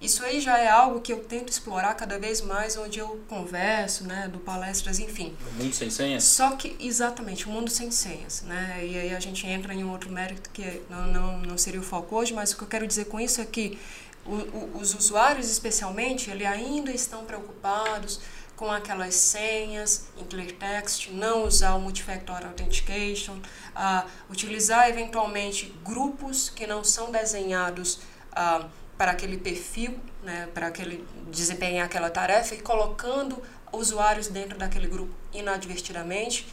Isso 0.00 0.22
aí 0.24 0.40
já 0.40 0.58
é 0.58 0.68
algo 0.68 1.00
que 1.00 1.12
eu 1.12 1.24
tento 1.24 1.48
explorar 1.48 1.94
cada 1.94 2.18
vez 2.18 2.42
mais, 2.42 2.76
onde 2.76 2.98
eu 2.98 3.20
converso, 3.28 4.04
né, 4.04 4.28
do 4.28 4.38
palestras, 4.38 4.98
enfim. 4.98 5.34
O 5.52 5.62
mundo 5.62 5.74
sem 5.74 5.88
senhas? 5.88 6.24
Só 6.24 6.54
que, 6.54 6.76
exatamente, 6.78 7.46
o 7.46 7.50
mundo 7.50 7.70
sem 7.70 7.90
senhas, 7.90 8.42
né? 8.42 8.84
E 8.84 8.98
aí 8.98 9.14
a 9.14 9.20
gente 9.20 9.46
entra 9.46 9.72
em 9.72 9.82
um 9.82 9.90
outro 9.90 10.10
mérito 10.10 10.50
que 10.50 10.82
não, 10.90 11.06
não, 11.06 11.38
não 11.38 11.58
seria 11.58 11.80
o 11.80 11.82
foco 11.82 12.14
hoje, 12.14 12.34
mas 12.34 12.52
o 12.52 12.56
que 12.56 12.62
eu 12.62 12.68
quero 12.68 12.86
dizer 12.86 13.06
com 13.06 13.18
isso 13.18 13.40
é 13.40 13.46
que 13.46 13.78
o, 14.26 14.34
o, 14.34 14.78
os 14.80 14.94
usuários, 14.94 15.50
especialmente, 15.50 16.30
eles 16.30 16.46
ainda 16.46 16.90
estão 16.90 17.24
preocupados 17.24 18.20
com 18.56 18.70
aquelas 18.70 19.14
senhas 19.14 20.06
em 20.16 20.24
clear 20.24 20.52
text, 20.52 21.10
não 21.10 21.44
usar 21.44 21.74
o 21.74 21.80
multifactor 21.80 22.44
authentication, 22.44 23.34
uh, 23.34 24.08
utilizar 24.30 24.88
eventualmente 24.88 25.74
grupos 25.84 26.48
que 26.48 26.66
não 26.66 26.82
são 26.82 27.10
desenhados 27.10 28.00
uh, 28.32 28.66
para 28.96 29.12
aquele 29.12 29.36
perfil, 29.36 29.98
né, 30.22 30.48
para 30.54 30.68
aquele 30.68 31.06
desempenhar 31.30 31.86
aquela 31.86 32.10
tarefa 32.10 32.54
e 32.54 32.60
colocando 32.62 33.42
usuários 33.72 34.28
dentro 34.28 34.58
daquele 34.58 34.86
grupo 34.86 35.12
inadvertidamente. 35.32 36.46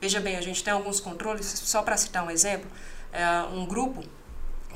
Veja 0.00 0.20
bem, 0.20 0.36
a 0.36 0.40
gente 0.40 0.64
tem 0.64 0.72
alguns 0.72 0.98
controles, 0.98 1.46
só 1.46 1.82
para 1.82 1.96
citar 1.96 2.24
um 2.24 2.30
exemplo, 2.30 2.70
é 3.12 3.26
um 3.52 3.66
grupo 3.66 4.02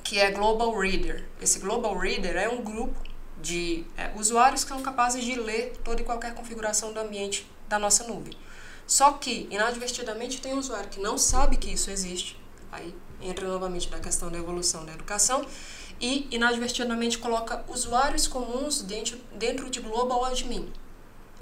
que 0.03 0.19
é 0.19 0.31
Global 0.31 0.77
Reader. 0.79 1.25
Esse 1.41 1.59
Global 1.59 1.97
Reader 1.97 2.37
é 2.37 2.49
um 2.49 2.63
grupo 2.63 2.95
de 3.41 3.85
é, 3.97 4.11
usuários 4.17 4.63
que 4.63 4.69
são 4.69 4.83
capazes 4.83 5.25
de 5.25 5.35
ler 5.35 5.75
toda 5.83 6.01
e 6.03 6.05
qualquer 6.05 6.35
configuração 6.35 6.93
do 6.93 7.01
ambiente 7.01 7.51
da 7.69 7.79
nossa 7.79 8.05
nuvem. 8.05 8.35
Só 8.87 9.13
que, 9.13 9.49
inadvertidamente, 9.51 10.41
tem 10.41 10.53
um 10.53 10.59
usuário 10.59 10.91
que 10.91 11.01
não 11.01 11.17
sabe 11.17 11.57
que 11.57 11.71
isso 11.71 11.91
existe, 11.91 12.39
aí 12.71 12.95
entra 13.21 13.49
novamente 13.49 13.91
na 13.91 13.99
questão 13.99 14.31
da 14.31 14.39
evolução 14.39 14.85
da 14.85 14.93
educação, 14.93 15.47
e 16.01 16.27
inadvertidamente 16.31 17.19
coloca 17.19 17.65
usuários 17.69 18.27
comuns 18.27 18.83
dentro, 18.83 19.19
dentro 19.35 19.71
de 19.71 19.81
Global 19.81 20.25
Admin. 20.25 20.73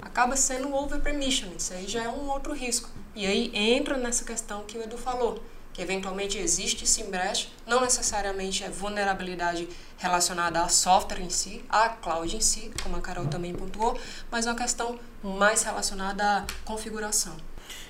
Acaba 0.01 0.35
sendo 0.35 0.73
over 0.73 0.99
permission, 0.99 1.49
isso 1.57 1.73
aí 1.73 1.87
já 1.87 2.03
é 2.03 2.09
um 2.09 2.29
outro 2.29 2.53
risco. 2.53 2.89
E 3.15 3.25
aí 3.25 3.51
entra 3.53 3.97
nessa 3.97 4.25
questão 4.25 4.63
que 4.63 4.77
o 4.77 4.81
Edu 4.81 4.97
falou, 4.97 5.41
que 5.71 5.81
eventualmente 5.81 6.37
existe 6.37 6.85
sim 6.85 7.09
brecha, 7.09 7.47
não 7.65 7.81
necessariamente 7.81 8.63
é 8.63 8.69
vulnerabilidade 8.69 9.67
relacionada 9.97 10.61
a 10.61 10.69
software 10.69 11.21
em 11.21 11.29
si, 11.29 11.63
a 11.69 11.89
cloud 11.89 12.35
em 12.35 12.41
si, 12.41 12.71
como 12.81 12.97
a 12.97 13.01
Carol 13.01 13.27
também 13.27 13.53
pontuou, 13.53 13.97
mas 14.29 14.45
é 14.45 14.49
uma 14.49 14.57
questão 14.57 14.99
mais 15.23 15.63
relacionada 15.63 16.39
à 16.39 16.45
configuração. 16.65 17.35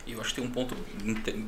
E 0.06 0.14
eu 0.14 0.22
acho 0.22 0.30
que 0.30 0.42
tem 0.42 0.44
um 0.44 0.52
ponto 0.52 0.76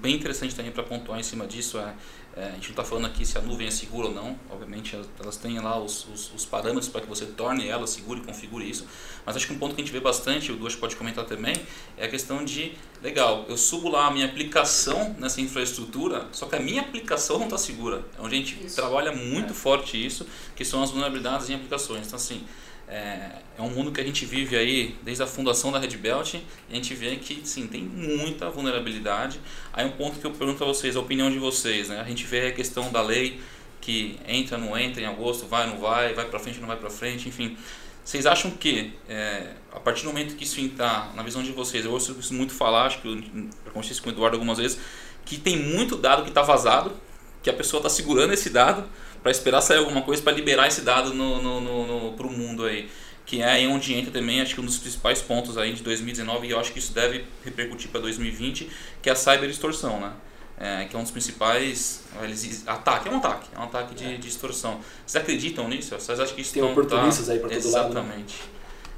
bem 0.01 0.15
interessante 0.15 0.55
também 0.55 0.71
para 0.71 0.83
pontuar 0.83 1.19
em 1.19 1.23
cima 1.23 1.45
disso, 1.45 1.77
é 1.77 1.93
é, 2.37 2.47
a 2.47 2.51
gente 2.51 2.65
não 2.65 2.71
está 2.71 2.83
falando 2.83 3.05
aqui 3.05 3.25
se 3.25 3.37
a 3.37 3.41
nuvem 3.41 3.65
é 3.65 3.71
segura 3.71 4.09
ou 4.09 4.13
não, 4.13 4.37
obviamente 4.49 4.97
elas, 5.17 5.37
têm 5.37 5.57
lá 5.59 5.79
os, 5.79 6.05
os, 6.09 6.33
os 6.33 6.45
parâmetros 6.45 6.89
para 6.89 6.99
que 6.99 7.07
você 7.07 7.25
torne 7.25 7.65
ela 7.65 7.87
segura 7.87 8.19
e 8.19 8.23
configure 8.23 8.69
isso, 8.69 8.85
mas 9.25 9.37
acho 9.37 9.47
que 9.47 9.53
um 9.53 9.57
ponto 9.57 9.73
que 9.73 9.81
a 9.81 9.85
gente 9.85 9.93
vê 9.93 10.01
bastante, 10.01 10.51
o 10.51 10.57
Duas 10.57 10.75
pode 10.75 10.97
comentar 10.97 11.23
também, 11.23 11.55
é 11.95 12.05
a 12.05 12.09
questão 12.09 12.43
de, 12.43 12.73
legal, 13.01 13.45
eu 13.47 13.55
subo 13.55 13.87
lá 13.87 14.07
a 14.07 14.11
minha 14.11 14.25
aplicação 14.25 15.15
nessa 15.17 15.39
infraestrutura, 15.39 16.27
só 16.33 16.45
que 16.45 16.57
a 16.57 16.59
minha 16.59 16.81
aplicação 16.81 17.37
não 17.37 17.45
está 17.45 17.57
segura, 17.57 18.03
é 18.19 18.21
onde 18.21 18.35
a 18.35 18.37
gente 18.37 18.65
isso. 18.65 18.75
trabalha 18.75 19.13
muito 19.13 19.51
é. 19.51 19.55
forte 19.55 20.05
isso, 20.05 20.27
que 20.57 20.65
são 20.65 20.83
as 20.83 20.91
vulnerabilidades 20.91 21.49
em 21.49 21.55
aplicações. 21.55 22.07
Então 22.07 22.17
assim, 22.17 22.43
é, 22.87 23.41
é, 23.57 23.61
um 23.61 23.69
mundo 23.69 23.91
que 23.91 23.99
a 23.99 24.03
gente 24.03 24.25
vive 24.25 24.55
aí 24.55 24.95
desde 25.01 25.23
a 25.23 25.27
fundação 25.27 25.71
da 25.71 25.79
Red 25.79 25.97
Belt 25.97 26.35
e 26.35 26.43
a 26.71 26.75
gente 26.75 26.93
vê 26.93 27.15
que 27.15 27.41
sim, 27.43 27.67
tem 27.67 27.81
muita 27.81 28.49
vulnerabilidade. 28.49 29.39
Aí 29.73 29.85
um 29.85 29.91
ponto 29.91 30.19
que 30.19 30.25
eu 30.25 30.31
pergunto 30.31 30.63
a 30.63 30.67
vocês, 30.67 30.95
a 30.95 30.99
opinião 30.99 31.31
de 31.31 31.39
vocês, 31.39 31.89
né? 31.89 31.99
A 31.99 32.03
gente 32.03 32.25
vê 32.25 32.47
a 32.47 32.51
questão 32.51 32.91
da 32.91 33.01
lei 33.01 33.39
que 33.81 34.19
entra, 34.27 34.57
não 34.57 34.77
entra 34.77 35.01
em 35.01 35.05
agosto, 35.05 35.47
vai, 35.47 35.67
não 35.67 35.77
vai, 35.77 36.13
vai 36.13 36.25
para 36.25 36.39
frente, 36.39 36.59
não 36.59 36.67
vai 36.67 36.77
para 36.77 36.89
frente, 36.89 37.27
enfim. 37.27 37.57
Vocês 38.03 38.27
acham 38.27 38.51
que, 38.51 38.93
é, 39.09 39.53
a 39.71 39.79
partir 39.79 40.03
do 40.03 40.09
momento 40.09 40.35
que 40.35 40.43
isso 40.43 40.59
entrar, 40.59 41.11
na 41.15 41.23
visão 41.23 41.41
de 41.41 41.51
vocês, 41.51 41.85
eu 41.85 41.91
ouço 41.91 42.15
isso 42.19 42.33
muito 42.35 42.53
falar, 42.53 42.85
acho 42.85 43.01
que 43.01 43.07
eu, 43.07 43.71
conversei 43.73 43.99
com 43.99 44.09
o 44.09 44.11
Eduardo 44.11 44.35
algumas 44.35 44.59
vezes, 44.59 44.79
que 45.25 45.39
tem 45.39 45.57
muito 45.57 45.95
dado 45.95 46.21
que 46.21 46.29
está 46.29 46.43
vazado, 46.43 46.93
que 47.41 47.49
a 47.49 47.53
pessoa 47.53 47.79
está 47.79 47.89
segurando 47.89 48.31
esse 48.31 48.49
dado 48.49 48.87
para 49.25 49.31
esperar 49.31 49.59
sair 49.59 49.79
alguma 49.79 50.03
coisa 50.03 50.21
para 50.21 50.33
liberar 50.33 50.67
esse 50.67 50.81
dado 50.81 51.11
no, 51.11 51.41
no, 51.41 51.59
no, 51.59 51.87
no, 51.87 52.13
para 52.13 52.27
o 52.27 52.31
mundo 52.31 52.63
aí. 52.63 52.91
Que 53.25 53.41
é 53.41 53.45
aí 53.45 53.65
onde 53.65 53.91
entra 53.91 54.11
também, 54.11 54.39
acho 54.39 54.53
que 54.53 54.61
um 54.61 54.65
dos 54.65 54.77
principais 54.77 55.19
pontos 55.19 55.57
aí 55.57 55.73
de 55.73 55.81
2019, 55.81 56.45
e 56.45 56.51
eu 56.51 56.59
acho 56.59 56.71
que 56.71 56.77
isso 56.77 56.93
deve 56.93 57.25
repercutir 57.43 57.89
para 57.89 58.01
2020, 58.01 58.69
que 59.01 59.09
é 59.09 59.13
a 59.13 59.15
cyber 59.15 59.49
extorsão, 59.49 59.99
né? 59.99 60.13
É, 60.59 60.85
que 60.85 60.95
é 60.95 60.99
um 60.99 61.01
dos 61.01 61.09
principais 61.09 62.03
eles, 62.21 62.67
ataque, 62.67 63.09
é 63.09 63.11
um 63.11 63.17
ataque, 63.17 63.49
é 63.55 63.59
um 63.59 63.63
ataque 63.63 63.95
de, 63.95 64.15
de 64.19 64.27
extorsão. 64.27 64.79
Vocês 65.03 65.23
acreditam 65.23 65.67
nisso? 65.67 65.95
Vocês 65.99 66.19
acham 66.19 66.35
que 66.35 66.41
isso 66.41 66.53
tem 66.53 66.61
oportunistas 66.61 67.25
tá... 67.25 67.33
aí 67.33 67.39
para 67.39 67.49
todo 67.49 67.71
lado? 67.71 67.93
Né? 67.95 68.01
Exatamente. 68.01 68.35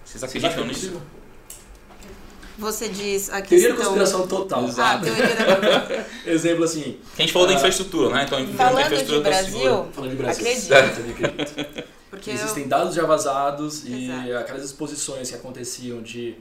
Vocês 0.04 0.24
acreditam 0.26 0.66
nisso? 0.66 1.02
Você 2.58 2.90
diz 2.90 3.30
a 3.30 3.42
questão... 3.42 3.60
Teoria 3.60 3.70
da 3.70 3.84
conspiração 3.86 4.28
total. 4.28 4.66
Ah, 4.78 4.98
teoria 4.98 5.36
da... 5.36 6.32
Exemplo 6.32 6.64
assim... 6.64 6.98
Que 7.16 7.22
a 7.22 7.26
gente 7.26 7.34
falou 7.34 7.48
uh, 7.48 7.52
da 7.52 7.58
infraestrutura, 7.58 8.16
né? 8.16 8.24
Então, 8.26 8.48
falando 8.48 9.06
de 9.06 9.20
Brasil, 9.20 9.86
falando 9.94 10.10
de 10.10 10.16
Brasil, 10.16 10.48
acredito. 10.48 11.12
acredito. 11.12 11.84
Porque 12.10 12.32
Existem 12.32 12.64
eu... 12.64 12.70
dados 12.70 12.96
já 12.96 13.06
vazados 13.06 13.84
e 13.86 14.10
aquelas 14.34 14.64
exposições 14.64 15.30
que 15.30 15.36
aconteciam 15.36 16.02
de, 16.02 16.36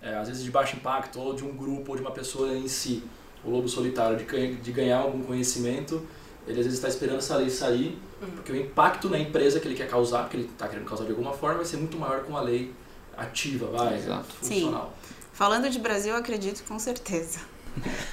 é, 0.00 0.14
às 0.16 0.28
vezes, 0.28 0.42
de 0.42 0.50
baixo 0.50 0.76
impacto, 0.76 1.20
ou 1.20 1.34
de 1.34 1.44
um 1.44 1.54
grupo, 1.54 1.90
ou 1.90 1.96
de 1.96 2.02
uma 2.02 2.12
pessoa 2.12 2.56
em 2.56 2.68
si, 2.68 3.02
o 3.44 3.50
lobo 3.50 3.68
solitário, 3.68 4.16
de, 4.16 4.56
de 4.56 4.72
ganhar 4.72 4.98
algum 4.98 5.22
conhecimento, 5.22 6.06
ele 6.46 6.60
às 6.60 6.64
vezes 6.64 6.74
está 6.74 6.88
esperando 6.88 7.18
essa 7.18 7.36
lei 7.36 7.50
sair, 7.50 7.98
uhum. 8.22 8.30
porque 8.30 8.52
o 8.52 8.56
impacto 8.56 9.08
na 9.08 9.18
empresa 9.18 9.60
que 9.60 9.68
ele 9.68 9.74
quer 9.74 9.88
causar, 9.88 10.22
porque 10.22 10.36
ele 10.38 10.46
está 10.46 10.66
querendo 10.66 10.86
causar 10.86 11.04
de 11.04 11.10
alguma 11.10 11.32
forma, 11.32 11.56
vai 11.56 11.66
ser 11.66 11.76
muito 11.76 11.98
maior 11.98 12.24
com 12.24 12.36
a 12.36 12.40
lei 12.40 12.72
ativa, 13.16 13.66
vai, 13.66 13.96
Exato. 13.96 14.32
funcional. 14.40 14.94
Sim. 14.94 14.97
Falando 15.38 15.70
de 15.70 15.78
Brasil, 15.78 16.14
eu 16.14 16.18
acredito 16.18 16.64
com 16.64 16.80
certeza. 16.80 17.38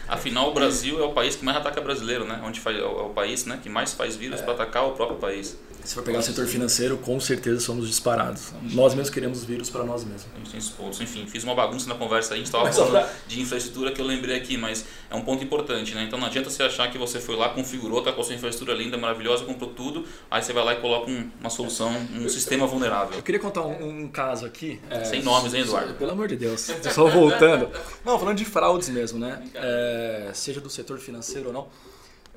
Afinal, 0.08 0.51
o 0.51 0.53
Brasil 0.53 1.00
é 1.00 1.08
o 1.08 1.12
país 1.12 1.36
que 1.36 1.44
mais 1.44 1.58
ataca 1.58 1.82
brasileiro, 1.82 2.24
né? 2.24 2.39
Onde 2.46 2.60
faz, 2.60 2.77
é 2.77 2.84
o 2.84 3.10
país 3.10 3.46
né, 3.46 3.60
que 3.63 3.67
mais 3.67 3.94
faz 3.94 4.15
vírus 4.15 4.41
é. 4.41 4.44
para 4.44 4.53
atacar 4.53 4.86
o 4.86 4.91
próprio 4.91 5.17
país. 5.17 5.58
Se 5.85 5.93
for 5.93 6.03
pegar 6.03 6.19
o 6.19 6.21
setor 6.23 6.47
financeiro, 6.47 6.97
com 6.97 7.19
certeza 7.19 7.59
somos 7.59 7.87
disparados. 7.87 8.53
Nós 8.73 8.95
mesmos 8.95 9.11
queremos 9.11 9.43
vírus 9.43 9.69
para 9.69 9.83
nós 9.83 10.03
mesmos. 10.03 10.25
A 10.33 10.37
gente 10.39 10.49
tem 10.49 10.57
esses 10.57 10.71
pontos. 10.71 10.99
Enfim, 10.99 11.27
fiz 11.27 11.43
uma 11.43 11.53
bagunça 11.53 11.87
na 11.87 11.93
conversa 11.93 12.33
aí, 12.33 12.41
a 12.41 12.43
gente 12.43 12.47
estava 12.47 12.71
falando 12.71 12.91
pra... 12.91 13.09
de 13.27 13.39
infraestrutura 13.39 13.91
que 13.91 14.01
eu 14.01 14.05
lembrei 14.05 14.35
aqui, 14.35 14.57
mas 14.57 14.83
é 15.11 15.15
um 15.15 15.21
ponto 15.21 15.43
importante, 15.43 15.93
né? 15.93 16.03
Então 16.03 16.17
não 16.17 16.25
adianta 16.25 16.49
você 16.49 16.63
achar 16.63 16.91
que 16.91 16.97
você 16.97 17.19
foi 17.19 17.35
lá, 17.35 17.49
configurou, 17.49 18.01
tá 18.01 18.11
com 18.11 18.19
a 18.19 18.23
sua 18.23 18.33
infraestrutura 18.33 18.75
linda, 18.75 18.97
maravilhosa, 18.97 19.45
comprou 19.45 19.69
tudo, 19.69 20.05
aí 20.29 20.41
você 20.41 20.53
vai 20.53 20.65
lá 20.65 20.73
e 20.73 20.77
coloca 20.77 21.09
um, 21.09 21.29
uma 21.39 21.51
solução, 21.51 21.91
um 22.15 22.27
sistema 22.27 22.65
vulnerável. 22.65 23.17
Eu 23.17 23.23
queria 23.23 23.39
contar 23.39 23.61
um, 23.61 24.05
um 24.05 24.07
caso 24.07 24.45
aqui. 24.45 24.81
É, 24.89 25.03
Sem 25.03 25.21
nomes, 25.21 25.53
hein, 25.53 25.61
Eduardo? 25.61 25.93
Pelo 25.93 26.11
amor 26.11 26.27
de 26.27 26.35
Deus. 26.35 26.71
Só 26.91 27.07
voltando. 27.07 27.69
Não, 28.03 28.17
falando 28.17 28.37
de 28.37 28.45
fraudes 28.45 28.89
mesmo, 28.89 29.19
né? 29.19 29.43
É, 29.53 30.31
seja 30.33 30.59
do 30.59 30.69
setor 30.69 30.97
financeiro 30.97 31.47
ou 31.47 31.53
não. 31.53 31.67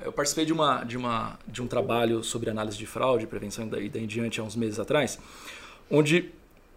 Eu 0.01 0.11
participei 0.11 0.45
de, 0.45 0.53
uma, 0.53 0.83
de, 0.83 0.97
uma, 0.97 1.37
de 1.47 1.61
um 1.61 1.67
trabalho 1.67 2.23
sobre 2.23 2.49
análise 2.49 2.77
de 2.77 2.85
fraude, 2.85 3.27
prevenção 3.27 3.65
e 3.65 3.89
daí, 3.89 4.03
em 4.03 4.07
diante 4.07 4.39
há 4.39 4.43
uns 4.43 4.55
meses 4.55 4.79
atrás, 4.79 5.19
onde 5.91 6.31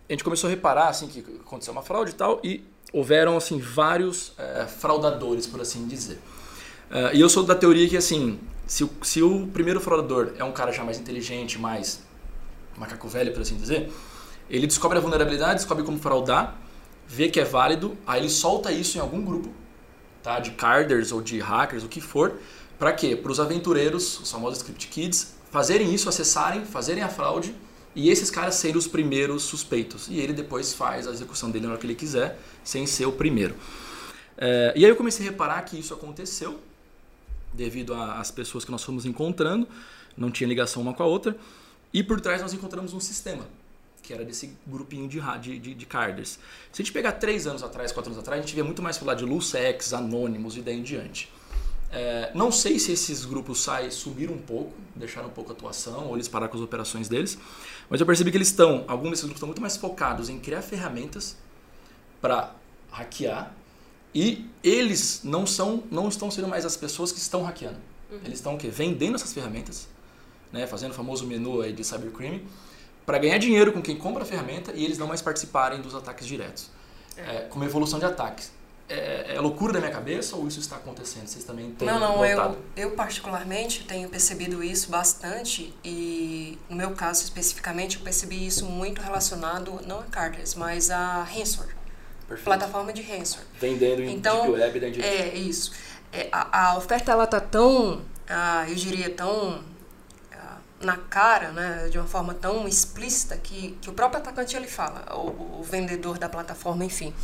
a 0.09 0.13
gente 0.13 0.25
começou 0.25 0.49
a 0.49 0.51
reparar 0.51 0.89
assim, 0.89 1.07
que 1.07 1.21
aconteceu 1.41 1.73
uma 1.73 1.83
fraude 1.83 2.11
e 2.11 2.15
tal, 2.15 2.41
e 2.43 2.65
houveram 2.93 3.37
assim, 3.37 3.59
vários 3.59 4.33
é, 4.37 4.67
fraudadores, 4.67 5.47
por 5.47 5.61
assim 5.61 5.87
dizer. 5.87 6.19
Uh, 6.91 7.15
e 7.15 7.21
eu 7.21 7.29
sou 7.29 7.43
da 7.43 7.55
teoria 7.55 7.89
que 7.89 7.97
assim, 7.97 8.39
se 8.67 8.87
se 9.01 9.23
o 9.23 9.47
primeiro 9.47 9.81
fraudador 9.81 10.35
é 10.37 10.45
um 10.45 10.53
cara 10.53 10.71
já 10.73 10.85
mais 10.85 10.99
inteligente, 10.99 11.59
mais 11.59 12.03
macaco 12.77 13.09
velho, 13.09 13.33
por 13.33 13.41
assim 13.41 13.57
dizer, 13.57 13.91
ele 14.51 14.67
descobre 14.67 14.99
a 14.99 15.01
vulnerabilidade, 15.01 15.55
descobre 15.55 15.85
como 15.85 15.99
fraudar, 15.99 16.59
vê 17.07 17.29
que 17.29 17.41
é 17.41 17.45
válido, 17.45 17.97
aí 18.07 18.21
ele 18.21 18.29
solta 18.29 18.71
isso 18.71 18.99
em 18.99 19.01
algum 19.01 19.25
grupo, 19.25 19.49
tá? 20.23 20.39
de 20.39 20.51
carders 20.51 21.13
ou 21.13 21.23
de 21.23 21.39
hackers, 21.39 21.83
o 21.83 21.89
que 21.89 22.01
for, 22.01 22.39
para 22.83 22.93
quê? 22.93 23.15
Para 23.15 23.31
os 23.31 23.39
aventureiros, 23.39 24.19
os 24.19 24.29
famosos 24.29 24.59
script 24.59 24.89
kids, 24.89 25.37
fazerem 25.53 25.95
isso, 25.95 26.09
acessarem, 26.09 26.65
fazerem 26.65 27.01
a 27.01 27.09
fraude 27.09 27.55
e 27.95 28.11
esses 28.11 28.29
caras 28.29 28.57
serem 28.57 28.77
os 28.77 28.89
primeiros 28.89 29.45
suspeitos. 29.45 30.09
E 30.09 30.19
ele 30.19 30.33
depois 30.33 30.75
faz 30.75 31.07
a 31.07 31.13
execução 31.13 31.49
dele 31.49 31.67
na 31.67 31.71
hora 31.71 31.81
que 31.81 31.87
ele 31.87 31.95
quiser, 31.95 32.37
sem 32.65 32.85
ser 32.85 33.07
o 33.07 33.13
primeiro. 33.13 33.55
É, 34.37 34.73
e 34.75 34.85
aí 34.85 34.91
eu 34.91 34.97
comecei 34.97 35.25
a 35.25 35.31
reparar 35.31 35.63
que 35.63 35.79
isso 35.79 35.95
aconteceu 35.95 36.59
devido 37.53 37.95
às 37.95 38.33
pessoas 38.33 38.65
que 38.65 38.73
nós 38.73 38.83
fomos 38.83 39.07
encontrando, 39.07 39.69
não 40.17 40.29
tinha 40.29 40.49
ligação 40.49 40.83
uma 40.83 40.93
com 40.93 41.05
a 41.05 41.07
outra, 41.07 41.37
e 41.95 42.03
por 42.03 42.21
trás 42.21 42.43
nós 42.43 42.53
encontramos 42.53 42.93
um 42.93 42.99
sistema, 42.99 43.47
que 44.03 44.13
era 44.13 44.25
desse 44.25 44.57
grupinho 44.67 45.07
de, 45.07 45.21
de, 45.41 45.59
de, 45.61 45.75
de 45.75 45.87
carders. 45.87 46.31
Se 46.73 46.83
a 46.83 46.85
gente 46.85 46.93
pegar 46.93 47.13
três 47.13 47.47
anos 47.47 47.63
atrás, 47.63 47.93
quatro 47.93 48.11
anos 48.11 48.21
atrás, 48.21 48.41
a 48.41 48.43
gente 48.45 48.57
via 48.57 48.65
muito 48.65 48.83
mais 48.83 48.99
falar 48.99 49.15
de 49.15 49.25
Lucex, 49.25 49.93
Anônimos 49.93 50.57
e 50.57 50.63
daí 50.63 50.81
em 50.81 50.83
diante. 50.83 51.31
É, 51.93 52.31
não 52.35 52.51
sei 52.51 52.79
se 52.79 52.91
esses 52.91 53.27
grupos 53.27 53.63
sai, 53.63 53.91
subiram 53.91 54.33
um 54.33 54.39
pouco, 54.39 54.73
deixaram 54.97 55.29
um 55.29 55.33
pouco 55.33 55.51
a 55.51 55.53
atuação, 55.53 56.07
ou 56.07 56.17
eles 56.17 56.27
pararam 56.27 56.51
com 56.51 56.57
as 56.57 56.65
operações 56.65 57.07
deles, 57.07 57.37
mas 57.91 58.01
eu 58.01 58.07
percebi 58.07 58.31
que 58.31 58.37
eles 58.39 58.49
estão, 58.49 58.85
alguns 58.89 59.11
desses 59.11 59.25
grupos 59.25 59.37
estão 59.37 59.47
muito 59.47 59.61
mais 59.61 59.77
focados 59.77 60.31
em 60.31 60.39
criar 60.39 60.63
ferramentas 60.63 61.37
para 62.19 62.55
hackear 62.91 63.55
e 64.15 64.49
eles 64.65 65.21
não 65.23 65.47
são, 65.47 65.85
não 65.91 66.09
estão 66.09 66.31
sendo 66.31 66.49
mais 66.49 66.65
as 66.65 66.79
pessoas 66.79 67.13
que 67.13 67.19
estão 67.19 67.43
hackeando. 67.43 67.79
Uhum. 68.11 68.21
Eles 68.25 68.39
estão 68.39 68.55
o 68.55 68.59
quê? 68.59 68.69
Vendendo 68.69 69.17
essas 69.17 69.33
ferramentas, 69.33 69.87
né? 70.51 70.67
fazendo 70.67 70.93
o 70.93 70.95
famoso 70.95 71.27
menu 71.27 71.61
aí 71.61 71.75
de 71.75 71.85
cybercrime, 71.85 72.47
para 73.05 73.19
ganhar 73.19 73.37
dinheiro 73.37 73.71
com 73.71 73.83
quem 73.83 73.97
compra 73.97 74.23
a 74.23 74.27
ferramenta 74.27 74.73
e 74.73 74.83
eles 74.83 74.97
não 74.97 75.07
mais 75.07 75.21
participarem 75.21 75.83
dos 75.83 75.95
ataques 75.95 76.27
diretos. 76.27 76.71
É. 77.19 77.37
É, 77.37 77.41
com 77.43 77.57
uma 77.57 77.67
evolução 77.67 77.99
de 77.99 78.07
ataques 78.07 78.51
é, 78.93 79.35
é, 79.37 79.41
loucura 79.41 79.73
da 79.73 79.81
minha 79.81 79.91
cabeça 79.91 80.37
ou 80.37 80.47
isso 80.47 80.61
está 80.61 80.77
acontecendo? 80.77 81.27
Vocês 81.27 81.45
também 81.45 81.71
têm 81.73 81.89
Não, 81.89 81.99
não, 81.99 82.25
eu, 82.25 82.59
eu 82.77 82.91
particularmente 82.93 83.85
tenho 83.85 84.09
percebido 84.09 84.63
isso 84.63 84.91
bastante 84.91 85.75
e 85.85 86.59
no 86.69 86.77
meu 86.77 86.91
caso 86.91 87.23
especificamente 87.23 87.97
eu 87.97 88.03
percebi 88.03 88.47
isso 88.47 88.67
muito 88.67 89.01
relacionado 89.01 89.81
não 89.87 90.01
a 90.01 90.05
Carters, 90.05 90.55
mas 90.55 90.91
a 90.91 91.23
Rensor. 91.25 91.67
Perfeito. 92.29 92.45
Plataforma 92.45 92.93
de 92.93 93.03
Rensor. 93.03 93.43
Vendendo 93.59 94.03
em 94.03 94.15
então, 94.15 94.43
Deep 94.43 94.53
Web, 94.53 94.81
dentro 94.81 95.01
de... 95.01 95.07
É, 95.07 95.35
isso. 95.35 95.73
É, 96.13 96.29
a, 96.31 96.69
a, 96.69 96.77
oferta 96.77 97.13
ela 97.13 97.27
tá 97.27 97.41
tão, 97.41 98.03
ah, 98.29 98.65
eu 98.69 98.75
diria, 98.75 99.11
tão 99.11 99.63
ah, 100.33 100.59
na 100.81 100.97
cara, 100.97 101.51
né, 101.53 101.89
de 101.91 101.99
uma 101.99 102.07
forma 102.07 102.35
tão 102.35 102.69
explícita 102.69 103.37
que, 103.37 103.77
que 103.81 103.89
o 103.89 103.93
próprio 103.93 104.21
atacante 104.21 104.57
ele 104.57 104.67
fala, 104.67 105.05
o, 105.15 105.61
o 105.61 105.63
vendedor 105.63 106.19
da 106.19 106.29
plataforma, 106.29 106.85
enfim. 106.85 107.15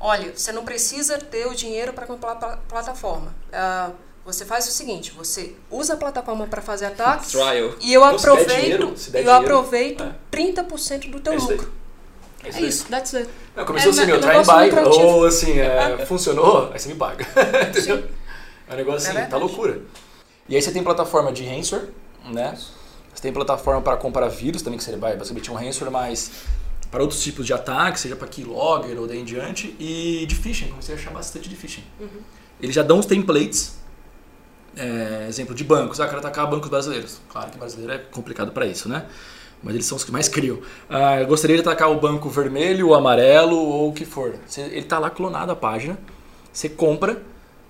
Olha, 0.00 0.32
você 0.34 0.50
não 0.50 0.64
precisa 0.64 1.18
ter 1.18 1.46
o 1.46 1.54
dinheiro 1.54 1.92
para 1.92 2.06
comprar 2.06 2.32
a 2.32 2.56
plataforma. 2.56 3.34
Uh, 3.52 3.92
você 4.24 4.44
faz 4.46 4.66
o 4.66 4.70
seguinte, 4.70 5.12
você 5.12 5.54
usa 5.70 5.94
a 5.94 5.96
plataforma 5.96 6.46
para 6.46 6.62
fazer 6.62 6.86
ataques 6.86 7.32
Trial. 7.32 7.74
e 7.80 7.92
eu 7.92 8.02
aproveito, 8.02 8.48
dinheiro, 8.48 8.94
eu 9.14 9.32
aproveito 9.32 10.02
é. 10.02 10.14
30% 10.32 11.10
do 11.10 11.20
teu 11.20 11.34
é 11.34 11.36
lucro. 11.36 11.72
É 12.42 12.48
isso, 12.48 12.58
é 12.58 12.62
isso 12.62 12.86
that's 12.86 13.14
it. 13.14 13.28
Não, 13.54 13.64
começou 13.66 13.90
é, 13.90 13.94
assim, 13.94 14.06
meu, 14.06 14.20
try 14.20 14.36
and 14.36 14.42
buy, 14.44 14.98
ou 14.98 15.26
assim, 15.26 15.58
é, 15.60 16.06
funcionou, 16.06 16.70
aí 16.72 16.78
você 16.78 16.88
me 16.88 16.94
paga. 16.94 17.26
Entendeu? 17.68 18.08
É 18.68 18.72
um 18.72 18.76
negócio 18.76 19.10
assim, 19.10 19.28
tá 19.28 19.36
loucura. 19.36 19.82
E 20.48 20.56
aí 20.56 20.62
você 20.62 20.72
tem 20.72 20.82
plataforma 20.82 21.32
de 21.32 21.44
Ransor, 21.44 21.88
né? 22.24 22.56
Você 23.14 23.22
tem 23.22 23.32
plataforma 23.32 23.82
para 23.82 23.96
comprar 23.96 24.28
vírus 24.28 24.62
também, 24.62 24.78
que 24.78 24.84
você 24.84 24.96
vai 24.96 25.16
basicamente 25.16 25.50
um 25.50 25.54
Ransor, 25.54 25.90
mas 25.90 26.30
para 26.90 27.02
outros 27.02 27.22
tipos 27.22 27.46
de 27.46 27.52
ataques, 27.52 28.02
seja 28.02 28.16
para 28.16 28.26
keylogger 28.26 28.98
ou 28.98 29.06
daí 29.06 29.20
em 29.20 29.24
diante, 29.24 29.74
e 29.78 30.26
de 30.26 30.34
phishing, 30.34 30.68
comecei 30.68 30.94
a 30.94 30.98
achar 30.98 31.12
bastante 31.12 31.48
de 31.48 31.54
phishing. 31.54 31.84
Uhum. 32.00 32.08
Eles 32.60 32.74
já 32.74 32.82
dão 32.82 32.98
os 32.98 33.06
templates, 33.06 33.78
é, 34.76 35.26
exemplo 35.28 35.54
de 35.54 35.64
bancos, 35.64 36.00
ah, 36.00 36.06
quero 36.06 36.18
atacar 36.18 36.48
bancos 36.48 36.68
brasileiros. 36.68 37.20
Claro 37.28 37.50
que 37.50 37.58
brasileiro 37.58 37.92
é 37.92 37.98
complicado 37.98 38.52
para 38.52 38.66
isso, 38.66 38.88
né? 38.88 39.06
Mas 39.62 39.74
eles 39.74 39.86
são 39.86 39.96
os 39.96 40.04
que 40.04 40.10
mais 40.10 40.28
criam. 40.28 40.58
Ah, 40.88 41.20
eu 41.20 41.26
gostaria 41.26 41.56
de 41.56 41.62
atacar 41.62 41.90
o 41.90 42.00
banco 42.00 42.28
vermelho, 42.28 42.88
o 42.88 42.94
amarelo 42.94 43.56
ou 43.56 43.90
o 43.90 43.92
que 43.92 44.04
for. 44.04 44.34
Você, 44.46 44.62
ele 44.62 44.80
está 44.80 44.98
lá 44.98 45.10
clonado 45.10 45.52
a 45.52 45.56
página, 45.56 45.98
você 46.52 46.68
compra, 46.68 47.22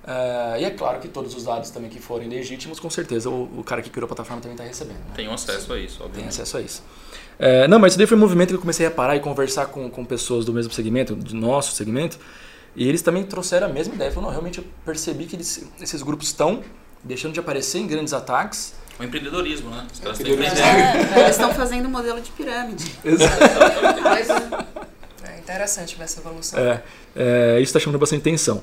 Uh, 0.02 0.58
e 0.58 0.64
é 0.64 0.70
claro 0.70 0.98
que 0.98 1.08
todos 1.08 1.34
os 1.34 1.44
dados 1.44 1.70
também 1.70 1.90
que 1.90 2.00
forem 2.00 2.26
legítimos, 2.28 2.80
com 2.80 2.88
certeza 2.88 3.28
o, 3.28 3.60
o 3.60 3.62
cara 3.62 3.82
que 3.82 3.90
criou 3.90 4.06
a 4.06 4.08
plataforma 4.08 4.40
também 4.40 4.54
está 4.54 4.64
recebendo. 4.64 4.96
Né? 4.96 5.12
Tem 5.14 5.30
acesso 5.30 5.72
a 5.72 5.78
isso, 5.78 6.02
obviamente. 6.02 6.20
Tem 6.20 6.28
acesso 6.28 6.56
a 6.56 6.60
isso. 6.60 6.82
É, 7.42 7.66
não, 7.66 7.78
mas 7.78 7.92
isso 7.92 7.98
daí 7.98 8.06
foi 8.06 8.18
um 8.18 8.20
movimento 8.20 8.50
que 8.50 8.56
eu 8.56 8.60
comecei 8.60 8.84
a 8.84 8.90
parar 8.90 9.16
e 9.16 9.20
conversar 9.20 9.66
com, 9.66 9.88
com 9.88 10.04
pessoas 10.04 10.44
do 10.44 10.52
mesmo 10.52 10.70
segmento, 10.74 11.16
do 11.16 11.34
nosso 11.34 11.74
segmento, 11.74 12.18
e 12.76 12.86
eles 12.86 13.00
também 13.00 13.24
trouxeram 13.24 13.66
a 13.66 13.70
mesma 13.70 13.94
ideia. 13.94 14.10
Falaram, 14.10 14.26
não, 14.26 14.30
realmente 14.30 14.58
eu 14.58 14.64
percebi 14.84 15.24
que 15.24 15.36
eles, 15.36 15.66
esses 15.80 16.02
grupos 16.02 16.26
estão 16.26 16.62
deixando 17.02 17.32
de 17.32 17.40
aparecer 17.40 17.78
em 17.78 17.86
grandes 17.86 18.12
ataques 18.12 18.74
O 18.98 19.02
empreendedorismo, 19.02 19.70
né? 19.70 19.86
Os 19.90 20.00
caras 20.00 20.20
estão 20.20 20.34
é, 21.16 21.20
Eles 21.20 21.30
estão 21.30 21.54
fazendo 21.54 21.86
um 21.86 21.90
modelo 21.90 22.20
de 22.20 22.30
pirâmide. 22.30 22.94
Exato. 23.02 23.42
é 25.24 25.38
interessante 25.38 25.96
ver 25.96 26.04
essa 26.04 26.20
evolução. 26.20 26.58
É, 26.58 26.82
é 27.16 27.54
isso 27.54 27.70
está 27.70 27.80
chamando 27.80 27.98
bastante 27.98 28.20
atenção. 28.20 28.62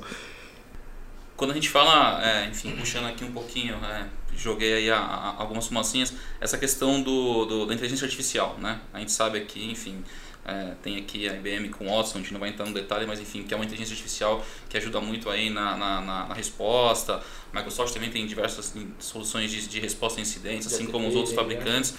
Quando 1.36 1.50
a 1.50 1.54
gente 1.56 1.70
fala, 1.70 2.24
é, 2.24 2.46
enfim, 2.46 2.76
puxando 2.78 3.08
aqui 3.08 3.24
um 3.24 3.32
pouquinho, 3.32 3.76
é, 3.84 4.06
joguei 4.38 4.74
aí 4.74 4.92
a, 4.92 4.98
a, 4.98 5.42
algumas 5.42 5.68
fumacinhas, 5.68 6.14
essa 6.40 6.58
questão 6.58 7.02
do, 7.02 7.46
do, 7.46 7.66
da 7.66 7.74
inteligência 7.74 8.06
artificial, 8.06 8.58
né? 8.60 8.80
A 8.94 9.00
gente 9.00 9.12
sabe 9.12 9.38
aqui, 9.38 9.70
enfim, 9.70 10.04
é, 10.46 10.76
tem 10.82 10.96
aqui 10.98 11.28
a 11.28 11.34
IBM 11.34 11.68
com 11.70 11.86
Watson, 11.88 12.20
a 12.20 12.22
gente 12.22 12.32
não 12.32 12.40
vai 12.40 12.50
entrar 12.50 12.66
no 12.66 12.74
detalhe, 12.74 13.06
mas 13.06 13.20
enfim, 13.20 13.44
que 13.44 13.54
é 13.54 13.58
uma 13.58 13.66
inteligência 13.66 13.94
artificial 13.94 14.46
que 14.70 14.78
ajuda 14.78 15.02
muito 15.02 15.30
aí 15.30 15.50
na, 15.50 15.76
na, 15.76 16.02
na, 16.02 16.28
na 16.28 16.34
resposta. 16.34 17.22
A 17.52 17.58
Microsoft 17.58 17.94
também 17.94 18.10
tem 18.10 18.26
diversas 18.26 18.74
soluções 18.98 19.52
de, 19.52 19.68
de 19.68 19.80
resposta 19.82 20.20
a 20.20 20.22
incidentes, 20.22 20.68
assim 20.68 20.86
como 20.86 21.08
os 21.08 21.16
outros 21.16 21.36
né? 21.36 21.42
fabricantes. 21.42 21.94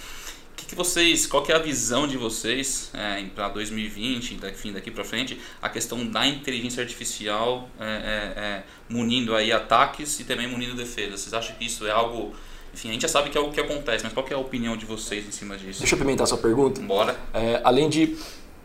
Que, 0.59 0.65
que 0.65 0.75
vocês, 0.75 1.25
qual 1.25 1.41
que 1.41 1.51
é 1.51 1.55
a 1.55 1.59
visão 1.59 2.05
de 2.05 2.17
vocês 2.17 2.91
é, 2.93 3.23
para 3.33 3.47
2020, 3.49 4.39
enfim, 4.51 4.73
daqui 4.73 4.91
para 4.91 5.05
frente, 5.05 5.39
a 5.61 5.69
questão 5.69 6.05
da 6.05 6.27
inteligência 6.27 6.83
artificial 6.83 7.69
é, 7.79 7.85
é, 7.85 8.41
é, 8.41 8.63
munindo 8.89 9.33
aí 9.35 9.51
ataques 9.51 10.19
e 10.19 10.25
também 10.25 10.47
munindo 10.47 10.75
defesas? 10.75 11.21
Vocês 11.21 11.33
acham 11.33 11.55
que 11.55 11.65
isso 11.65 11.87
é 11.87 11.91
algo 11.91 12.33
enfim, 12.71 12.89
a 12.89 12.91
gente 12.93 13.01
já 13.01 13.07
sabe 13.07 13.31
que 13.31 13.37
é 13.37 13.41
o 13.41 13.49
que 13.49 13.59
acontece, 13.59 14.03
mas 14.03 14.13
qual 14.13 14.27
é 14.29 14.33
a 14.35 14.37
opinião 14.37 14.77
de 14.77 14.85
vocês 14.85 15.27
em 15.27 15.31
cima 15.31 15.57
disso? 15.57 15.79
Deixa 15.79 15.95
eu 15.95 15.99
pimentar 15.99 16.25
a 16.25 16.27
sua 16.27 16.37
pergunta. 16.37 16.79
Bora. 16.81 17.17
É, 17.33 17.59
além 17.63 17.89
de 17.89 18.15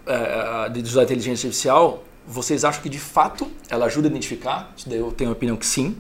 é, 0.07 0.69
de 0.69 0.81
usar 0.81 1.01
a 1.01 1.05
inteligência 1.05 1.47
artificial, 1.47 2.05
vocês 2.27 2.65
acham 2.65 2.83
que 2.83 2.89
de 2.89 2.99
fato 2.99 3.51
ela 3.69 3.87
ajuda 3.87 4.09
a 4.09 4.11
identificar? 4.11 4.75
Eu 4.91 5.11
tenho 5.13 5.31
a 5.31 5.33
opinião 5.33 5.57
que 5.57 5.67
sim. 5.67 5.97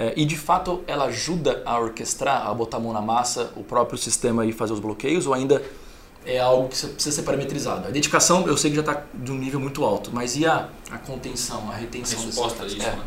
É, 0.00 0.12
e 0.16 0.24
de 0.24 0.36
fato 0.36 0.84
ela 0.86 1.06
ajuda 1.06 1.60
a 1.66 1.76
orquestrar, 1.76 2.46
a 2.46 2.54
botar 2.54 2.76
a 2.76 2.80
mão 2.80 2.92
na 2.92 3.02
massa, 3.02 3.52
o 3.56 3.64
próprio 3.64 3.98
sistema 3.98 4.46
e 4.46 4.52
fazer 4.52 4.72
os 4.72 4.78
bloqueios? 4.78 5.26
Ou 5.26 5.34
ainda 5.34 5.60
é 6.24 6.38
algo 6.38 6.68
que 6.68 6.86
precisa 6.86 7.16
ser 7.16 7.22
parametrizado? 7.22 7.84
A 7.84 7.90
identificação 7.90 8.46
eu 8.46 8.56
sei 8.56 8.70
que 8.70 8.76
já 8.76 8.82
está 8.82 9.02
de 9.12 9.32
um 9.32 9.36
nível 9.36 9.58
muito 9.58 9.84
alto, 9.84 10.10
mas 10.14 10.36
e 10.36 10.46
a, 10.46 10.68
a 10.88 10.98
contenção, 10.98 11.68
a 11.68 11.74
retenção? 11.74 12.20
A 12.20 12.26
resposta 12.26 12.64
disso, 12.64 12.86
é. 12.86 12.92
né? 12.92 13.02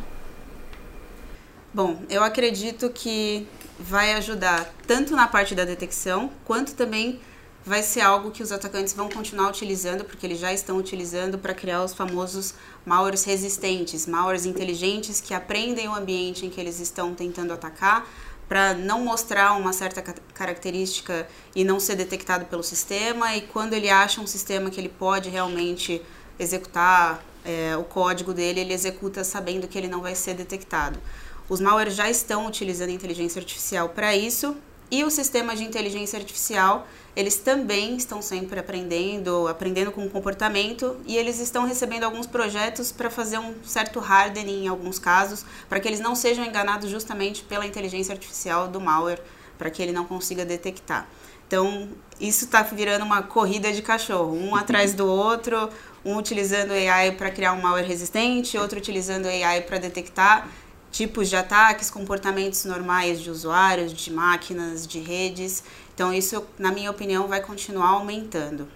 Bom, 1.74 2.02
eu 2.10 2.22
acredito 2.22 2.90
que 2.90 3.48
vai 3.80 4.12
ajudar 4.16 4.70
tanto 4.86 5.16
na 5.16 5.30
parte 5.30 5.56
da 5.56 5.64
detecção, 5.64 6.30
quanto 6.44 6.74
também 6.74 7.22
vai 7.66 7.84
ser 7.84 8.02
algo 8.02 8.32
que 8.32 8.42
os 8.42 8.52
atacantes 8.52 8.94
vão 8.94 9.08
continuar 9.10 9.50
utilizando, 9.50 10.04
porque 10.04 10.26
eles 10.26 10.40
já 10.40 10.52
estão 10.52 10.78
utilizando 10.78 11.38
para 11.38 11.54
criar 11.54 11.84
os 11.84 11.94
famosos 11.94 12.56
malwares 12.86 13.24
resistentes, 13.24 14.08
malwares 14.08 14.46
inteligentes 14.46 15.22
que 15.22 15.34
aprendem 15.34 15.88
o 15.88 15.96
ambiente 15.96 16.46
em 16.46 16.50
que 16.50 16.60
eles 16.60 16.80
estão 16.80 17.14
tentando 17.14 17.54
atacar, 17.54 18.08
para 18.50 18.74
não 18.74 19.02
mostrar 19.06 19.54
uma 19.54 19.72
certa 19.72 20.02
característica 20.34 21.26
e 21.56 21.64
não 21.64 21.80
ser 21.80 21.96
detectado 21.96 22.46
pelo 22.46 22.64
sistema, 22.64 23.34
e 23.36 23.42
quando 23.42 23.74
ele 23.74 23.90
acha 23.90 24.20
um 24.20 24.28
sistema 24.28 24.70
que 24.70 24.80
ele 24.80 24.90
pode 24.90 25.30
realmente 25.30 26.02
executar 26.38 27.24
é, 27.46 27.78
o 27.78 27.84
código 27.84 28.34
dele, 28.34 28.60
ele 28.60 28.74
executa 28.74 29.24
sabendo 29.24 29.68
que 29.68 29.78
ele 29.78 29.88
não 29.88 30.02
vai 30.02 30.16
ser 30.16 30.34
detectado. 30.34 31.00
Os 31.48 31.62
malwares 31.62 31.96
já 31.96 32.10
estão 32.10 32.46
utilizando 32.48 32.90
inteligência 32.90 33.40
artificial 33.40 33.90
para 33.90 34.16
isso, 34.16 34.58
e 34.92 35.06
o 35.06 35.10
sistema 35.10 35.56
de 35.56 35.64
inteligência 35.64 36.20
artificial 36.20 36.86
eles 37.16 37.38
também 37.38 37.98
estão 37.98 38.22
sempre 38.22 38.60
aprendendo, 38.60 39.48
aprendendo 39.48 39.92
com 39.92 40.06
o 40.06 40.10
comportamento 40.10 40.98
e 41.06 41.18
eles 41.18 41.40
estão 41.40 41.66
recebendo 41.66 42.04
alguns 42.04 42.26
projetos 42.26 42.92
para 42.92 43.10
fazer 43.10 43.38
um 43.38 43.54
certo 43.64 44.00
hardening 44.00 44.66
em 44.66 44.68
alguns 44.68 44.98
casos, 44.98 45.46
para 45.68 45.80
que 45.80 45.88
eles 45.88 46.00
não 46.00 46.16
sejam 46.16 46.46
enganados 46.46 46.90
justamente 46.90 47.44
pela 47.44 47.66
inteligência 47.66 48.14
artificial 48.14 48.68
do 48.68 48.80
malware, 48.80 49.22
para 49.58 49.70
que 49.70 49.82
ele 49.82 49.92
não 49.92 50.06
consiga 50.06 50.46
detectar. 50.46 51.08
Então, 51.48 51.90
isso 52.18 52.46
está 52.46 52.62
virando 52.64 53.04
uma 53.04 53.22
corrida 53.22 53.74
de 53.74 53.82
cachorro, 53.82 54.34
um 54.34 54.56
atrás 54.56 54.94
do 54.94 55.06
outro, 55.06 55.70
um 56.06 56.16
utilizando 56.16 56.72
AI 56.72 57.12
para 57.12 57.30
criar 57.30 57.52
um 57.52 57.62
malware 57.62 57.86
resistente, 57.86 58.58
outro 58.58 58.78
utilizando 58.78 59.26
AI 59.26 59.62
para 59.62 59.78
detectar 59.78 60.48
tipos 60.92 61.30
de 61.30 61.36
ataques, 61.36 61.90
comportamentos 61.90 62.66
normais 62.66 63.22
de 63.22 63.30
usuários, 63.30 63.94
de 63.94 64.12
máquinas, 64.12 64.86
de 64.86 65.00
redes. 65.00 65.64
Então, 65.94 66.14
isso, 66.14 66.46
na 66.60 66.72
minha 66.72 66.92
opinião, 66.92 67.28
vai 67.28 67.42
continuar 67.42 67.90
aumentando. 67.90 68.68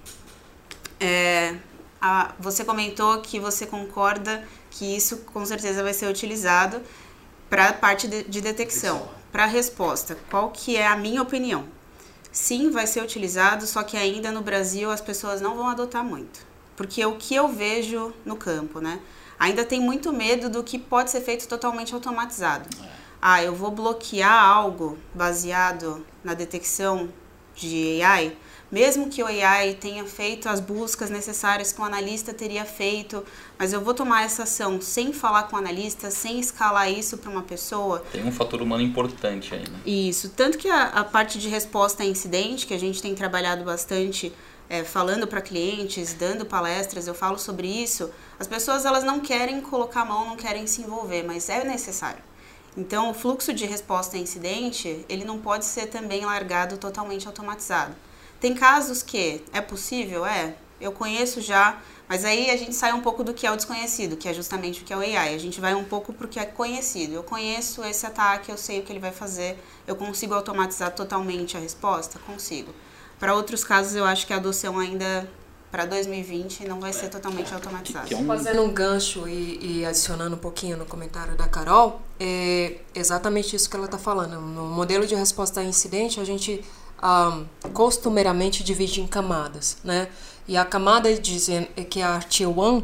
É, 1.00 1.56
a, 2.02 2.34
você 2.40 2.64
comentou 2.64 3.20
que 3.22 3.40
você 3.40 3.66
concorda 3.66 4.44
que 4.72 4.96
isso 4.96 5.18
com 5.34 5.46
certeza 5.46 5.84
vai 5.84 5.94
ser 5.94 6.08
utilizado 6.08 6.82
para 7.50 7.70
a 7.70 7.74
parte 7.74 8.08
de, 8.08 8.24
de 8.24 8.42
detecção. 8.42 9.10
Para 9.32 9.44
a 9.44 9.48
resposta, 9.48 10.18
qual 10.30 10.50
que 10.50 10.78
é 10.78 10.88
a 10.88 10.96
minha 10.96 11.22
opinião? 11.22 11.66
Sim, 12.32 12.70
vai 12.70 12.88
ser 12.88 13.02
utilizado, 13.02 13.66
só 13.66 13.84
que 13.84 13.98
ainda 13.98 14.32
no 14.32 14.42
Brasil 14.42 14.92
as 14.92 15.02
pessoas 15.02 15.42
não 15.42 15.56
vão 15.56 15.68
adotar 15.68 16.04
muito. 16.04 16.46
Porque 16.76 17.06
o 17.06 17.16
que 17.16 17.34
eu 17.34 17.48
vejo 17.48 18.14
no 18.26 18.36
campo, 18.36 18.80
né? 18.80 19.00
Ainda 19.40 19.66
tem 19.66 19.80
muito 19.80 20.14
medo 20.14 20.50
do 20.50 20.64
que 20.64 20.80
pode 20.80 21.12
ser 21.12 21.22
feito 21.22 21.48
totalmente 21.48 21.94
automatizado. 21.94 22.70
É 22.84 23.06
ah, 23.28 23.42
eu 23.42 23.56
vou 23.56 23.72
bloquear 23.72 24.46
algo 24.46 25.00
baseado 25.12 26.06
na 26.24 26.36
detecção 26.36 27.10
de 27.56 28.00
AI, 28.04 28.38
mesmo 28.72 29.10
que 29.10 29.24
o 29.24 29.26
AI 29.26 29.74
tenha 29.74 30.06
feito 30.06 30.48
as 30.48 30.60
buscas 30.60 31.10
necessárias 31.10 31.74
que 31.74 31.82
o 31.82 31.84
analista 31.84 32.36
teria 32.36 32.66
feito, 32.66 33.26
mas 33.58 33.74
eu 33.74 33.82
vou 33.82 33.96
tomar 33.96 34.24
essa 34.24 34.44
ação 34.44 34.80
sem 34.80 35.12
falar 35.12 35.44
com 35.44 35.56
o 35.56 35.60
analista, 35.60 36.12
sem 36.12 36.40
escalar 36.40 36.92
isso 36.92 37.18
para 37.18 37.32
uma 37.32 37.42
pessoa. 37.42 38.04
Tem 38.12 38.24
um 38.24 38.32
fator 38.32 38.62
humano 38.62 38.84
importante 38.84 39.56
aí, 39.56 39.68
né? 39.68 39.80
Isso. 39.88 40.30
Tanto 40.30 40.60
que 40.60 40.68
a, 40.68 40.84
a 40.90 41.04
parte 41.04 41.40
de 41.40 41.50
resposta 41.50 42.04
a 42.04 42.06
incidente, 42.06 42.68
que 42.68 42.76
a 42.76 42.80
gente 42.80 43.02
tem 43.02 43.16
trabalhado 43.16 43.64
bastante 43.64 44.32
é, 44.70 44.84
falando 44.84 45.28
para 45.28 45.42
clientes, 45.42 46.14
dando 46.14 46.46
palestras, 46.46 47.08
eu 47.08 47.14
falo 47.14 47.38
sobre 47.38 47.68
isso. 47.68 48.10
As 48.40 48.48
pessoas 48.48 48.86
elas 48.86 49.04
não 49.04 49.20
querem 49.20 49.62
colocar 49.62 50.02
a 50.02 50.06
mão, 50.06 50.26
não 50.26 50.36
querem 50.36 50.68
se 50.68 50.82
envolver, 50.82 51.24
mas 51.24 51.50
é 51.50 51.64
necessário. 51.64 52.24
Então, 52.78 53.12
o 53.12 53.14
fluxo 53.14 53.54
de 53.54 53.66
resposta 53.66 54.18
a 54.18 54.20
incidente, 54.20 55.06
ele 55.08 55.24
não 55.24 55.40
pode 55.40 55.66
ser 55.66 55.88
também 55.88 56.26
largado 56.26 56.78
totalmente 56.78 57.26
automatizado. 57.26 57.96
Tem 58.40 58.54
casos 58.54 59.02
que 59.02 59.42
é 59.54 59.62
possível, 59.62 60.26
é, 60.26 60.56
eu 60.80 60.92
conheço 60.92 61.40
já, 61.40 61.80
mas 62.08 62.26
aí 62.26 62.52
a 62.52 62.58
gente 62.58 62.76
sai 62.76 62.92
um 62.92 63.02
pouco 63.02 63.24
do 63.24 63.34
que 63.34 63.48
é 63.48 63.52
o 63.52 63.56
desconhecido, 63.56 64.18
que 64.18 64.28
é 64.28 64.34
justamente 64.34 64.82
o 64.82 64.86
que 64.86 64.92
é 64.92 64.98
o 64.98 65.00
AI. 65.00 65.34
A 65.34 65.38
gente 65.38 65.62
vai 65.62 65.74
um 65.74 65.86
pouco 65.86 66.12
para 66.12 66.26
o 66.26 66.30
que 66.30 66.40
é 66.40 66.46
conhecido. 66.46 67.14
Eu 67.14 67.24
conheço 67.24 67.84
esse 67.84 68.06
ataque, 68.06 68.52
eu 68.52 68.58
sei 68.58 68.80
o 68.80 68.84
que 68.84 68.92
ele 68.92 69.00
vai 69.00 69.12
fazer, 69.12 69.58
eu 69.88 69.96
consigo 69.96 70.34
automatizar 70.34 70.94
totalmente 70.94 71.56
a 71.56 71.62
resposta? 71.62 72.20
Consigo. 72.20 72.74
Para 73.20 73.36
outros 73.36 73.64
casos, 73.64 73.96
eu 73.96 74.06
acho 74.06 74.28
que 74.28 74.34
a 74.34 74.38
adoção 74.38 74.78
ainda 74.80 75.28
para 75.72 75.86
2020 75.86 76.66
não 76.68 76.80
vai 76.80 76.94
ser 76.94 77.10
totalmente 77.10 77.54
automatizado. 77.54 78.14
É 78.14 78.24
Fazendo 78.24 78.62
um 78.62 78.72
gancho 78.72 79.28
e, 79.28 79.80
e, 79.80 79.86
adicionando 79.86 80.36
um 80.36 80.40
pouquinho 80.40 80.78
no 80.78 80.86
comentário 80.86 81.36
da 81.36 81.48
Carol, 81.48 82.02
é 82.20 82.78
exatamente 82.94 83.56
isso 83.56 83.70
que 83.70 83.76
ela 83.76 83.86
está 83.86 83.98
falando. 83.98 84.40
No 84.40 84.68
modelo 84.68 85.06
de 85.06 85.16
resposta 85.16 85.60
a 85.60 85.64
incidente, 85.64 86.20
a 86.20 86.24
gente 86.24 86.64
um, 87.04 87.46
costumeiramente 87.72 88.64
divide 88.64 89.02
em 89.02 89.08
camadas, 89.08 89.78
né? 89.84 90.08
E 90.48 90.56
a 90.56 90.64
camada 90.64 91.14
dizendo 91.14 91.68
que 91.90 92.00
é 92.00 92.06
a 92.06 92.20
Tier 92.20 92.50
1, 92.50 92.84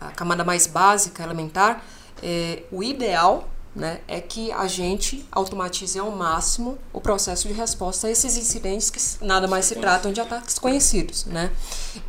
a 0.00 0.10
camada 0.10 0.42
mais 0.42 0.66
básica, 0.66 1.22
elementar, 1.22 1.84
é, 2.22 2.64
o 2.72 2.82
ideal 2.82 3.48
né, 3.74 4.00
é 4.06 4.20
que 4.20 4.52
a 4.52 4.66
gente 4.66 5.26
automatize 5.32 5.98
ao 5.98 6.10
máximo 6.10 6.78
o 6.92 7.00
processo 7.00 7.48
de 7.48 7.54
resposta 7.54 8.06
a 8.06 8.10
esses 8.10 8.36
incidentes 8.36 8.90
que 8.90 9.24
nada 9.24 9.48
mais 9.48 9.64
se 9.64 9.76
tratam 9.76 10.12
de 10.12 10.20
ataques 10.20 10.58
conhecidos. 10.58 11.24
Né? 11.24 11.50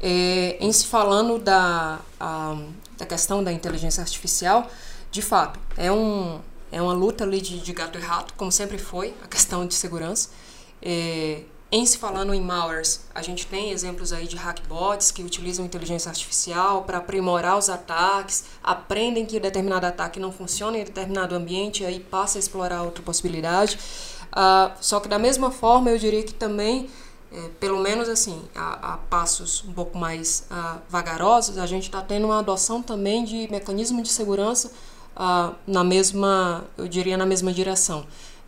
É, 0.02 0.58
em 0.60 0.71
se 0.73 0.88
falando 0.88 1.39
da, 1.39 1.99
a, 2.19 2.58
da 2.97 3.06
questão 3.06 3.43
da 3.43 3.52
inteligência 3.52 4.02
artificial, 4.02 4.69
de 5.10 5.21
fato, 5.21 5.60
é, 5.78 5.91
um, 5.91 6.41
é 6.71 6.82
uma 6.82 6.93
luta 6.93 7.23
ali 7.23 7.39
de, 7.39 7.60
de 7.60 7.71
gato 7.71 7.97
e 7.97 8.02
rato, 8.02 8.34
como 8.34 8.52
sempre 8.52 8.78
foi, 8.78 9.13
a 9.23 9.28
questão 9.28 9.65
de 9.65 9.73
segurança. 9.73 10.30
É, 10.82 11.43
em 11.75 11.88
se 11.88 11.97
falando 11.97 12.36
em 12.36 12.39
malwares, 12.39 13.01
a 13.15 13.23
gente 13.23 13.47
tem 13.47 13.71
exemplos 13.71 14.13
aí 14.13 14.27
de 14.27 14.36
hackbots 14.36 15.09
que 15.09 15.23
utilizam 15.23 15.65
inteligência 15.65 16.07
artificial 16.07 16.83
para 16.83 16.99
aprimorar 16.99 17.57
os 17.57 17.67
ataques, 17.67 18.43
aprendem 18.63 19.25
que 19.25 19.39
determinado 19.39 19.88
ataque 19.88 20.19
não 20.19 20.31
funciona 20.31 20.77
em 20.77 20.83
determinado 20.83 21.33
ambiente 21.33 21.81
e 21.81 21.86
aí 21.88 21.99
passa 21.99 22.38
a 22.38 22.39
explorar 22.39 22.83
outra 22.83 23.01
possibilidade. 23.01 23.79
Uh, 24.31 24.71
só 24.79 24.99
que 24.99 25.07
da 25.07 25.17
mesma 25.17 25.49
forma, 25.49 25.89
eu 25.89 25.97
diria 25.97 26.21
que 26.21 26.36
também, 26.36 26.91
é, 27.31 27.49
pelo 27.59 27.79
menos 27.79 28.07
assim, 28.07 28.39
a, 28.53 28.93
a, 28.93 28.97
passos 28.97 29.63
um 29.67 29.73
pouco 29.73 29.97
mais 29.97 30.47
uh, 30.51 30.79
vagarosos, 30.88 31.57
a 31.57 31.65
gente 31.65 31.86
está 31.86 32.03
tendo 32.03 32.25
uma 32.25 32.38
adoção 32.38 32.83
também 32.83 33.25
de 33.25 33.47
mecanismo 33.49 34.03
de 34.03 34.09
segurança 34.09 34.71
uh, 35.17 35.55
na 35.65 35.83
mesma, 35.83 36.65
eu 36.77 36.88
diria, 36.88 37.17
na 37.17 37.25
mesma 37.25 37.51
direção. 37.51 38.05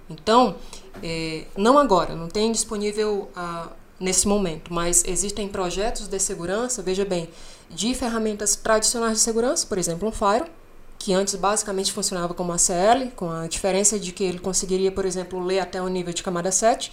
Então, 0.08 0.56
é, 1.04 1.46
não 1.58 1.78
agora, 1.78 2.16
não 2.16 2.28
tem 2.28 2.52
disponível 2.52 3.30
ah, 3.36 3.70
nesse 4.00 4.28
momento, 4.28 4.74
mas 4.74 5.04
existem 5.06 5.48
projetos 5.48 6.08
de 6.08 6.20
segurança, 6.20 6.82
veja 6.82 7.06
bem, 7.06 7.30
de 7.70 7.94
ferramentas 7.94 8.56
tradicionais 8.56 9.18
de 9.18 9.24
segurança, 9.24 9.66
por 9.68 9.78
exemplo, 9.78 10.08
um 10.08 10.12
Fire, 10.12 10.50
que 10.98 11.14
antes 11.14 11.36
basicamente 11.36 11.92
funcionava 11.92 12.34
como 12.34 12.52
ACL, 12.52 13.12
com 13.16 13.30
a 13.30 13.48
diferença 13.48 14.00
de 14.00 14.12
que 14.12 14.24
ele 14.24 14.40
conseguiria, 14.40 14.92
por 14.92 15.06
exemplo, 15.06 15.44
ler 15.44 15.60
até 15.60 15.82
o 15.82 15.88
nível 15.88 16.14
de 16.14 16.24
camada 16.24 16.52
7, 16.52 16.92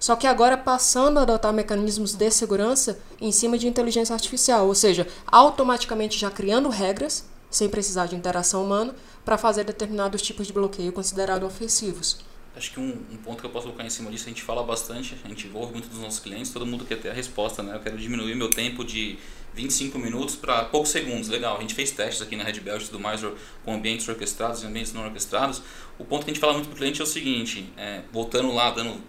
Só 0.00 0.16
que 0.16 0.26
agora 0.26 0.56
passando 0.56 1.18
a 1.18 1.22
adotar 1.22 1.52
mecanismos 1.52 2.12
de 2.14 2.28
segurança 2.28 2.98
em 3.20 3.30
cima 3.30 3.56
de 3.56 3.68
inteligência 3.68 4.12
artificial, 4.12 4.66
ou 4.66 4.74
seja, 4.74 5.06
automaticamente 5.28 6.18
já 6.18 6.28
criando 6.28 6.68
regras, 6.68 7.24
sem 7.48 7.68
precisar 7.68 8.06
de 8.06 8.16
interação 8.16 8.64
humana, 8.64 8.96
para 9.24 9.38
fazer 9.38 9.62
determinados 9.62 10.20
tipos 10.20 10.48
de 10.48 10.52
bloqueio 10.52 10.92
considerados 10.92 11.46
ofensivos. 11.46 12.18
Acho 12.54 12.70
que 12.72 12.80
um, 12.80 13.02
um, 13.10 13.16
ponto 13.16 13.40
que 13.40 13.46
eu 13.46 13.50
posso 13.50 13.66
colocar 13.66 13.84
em 13.84 13.90
cima 13.90 14.10
disso, 14.10 14.26
a 14.26 14.28
gente 14.28 14.42
fala 14.42 14.62
bastante, 14.62 15.16
a 15.24 15.28
gente 15.28 15.50
ouve 15.54 15.72
muito 15.72 15.88
dos 15.88 15.98
nossos 15.98 16.20
clientes, 16.20 16.52
todo 16.52 16.66
mundo 16.66 16.84
quer 16.84 17.00
ter 17.00 17.08
a 17.08 17.12
resposta, 17.14 17.62
né? 17.62 17.74
Eu 17.74 17.80
quero 17.80 17.96
diminuir 17.96 18.34
meu 18.34 18.50
tempo 18.50 18.84
de 18.84 19.18
25 19.54 19.98
minutos 19.98 20.36
para 20.36 20.64
poucos 20.66 20.90
segundos. 20.90 21.28
Legal, 21.28 21.56
a 21.56 21.60
gente 21.60 21.74
fez 21.74 21.90
testes 21.90 22.20
aqui 22.20 22.36
na 22.36 22.44
Red 22.44 22.60
Belt 22.60 22.82
e 22.82 22.86
tudo 22.86 23.00
mais 23.00 23.22
com 23.64 23.74
ambientes 23.74 24.06
orquestrados 24.06 24.62
e 24.62 24.66
ambientes 24.66 24.92
não 24.92 25.04
orquestrados. 25.04 25.62
O 25.98 26.04
ponto 26.04 26.24
que 26.24 26.30
a 26.30 26.34
gente 26.34 26.40
fala 26.40 26.52
muito 26.52 26.66
para 26.66 26.74
o 26.74 26.78
cliente 26.78 27.00
é 27.00 27.04
o 27.04 27.06
seguinte, 27.06 27.72
é, 27.76 28.02
voltando 28.12 28.52
lá, 28.52 28.70
dando 28.70 29.00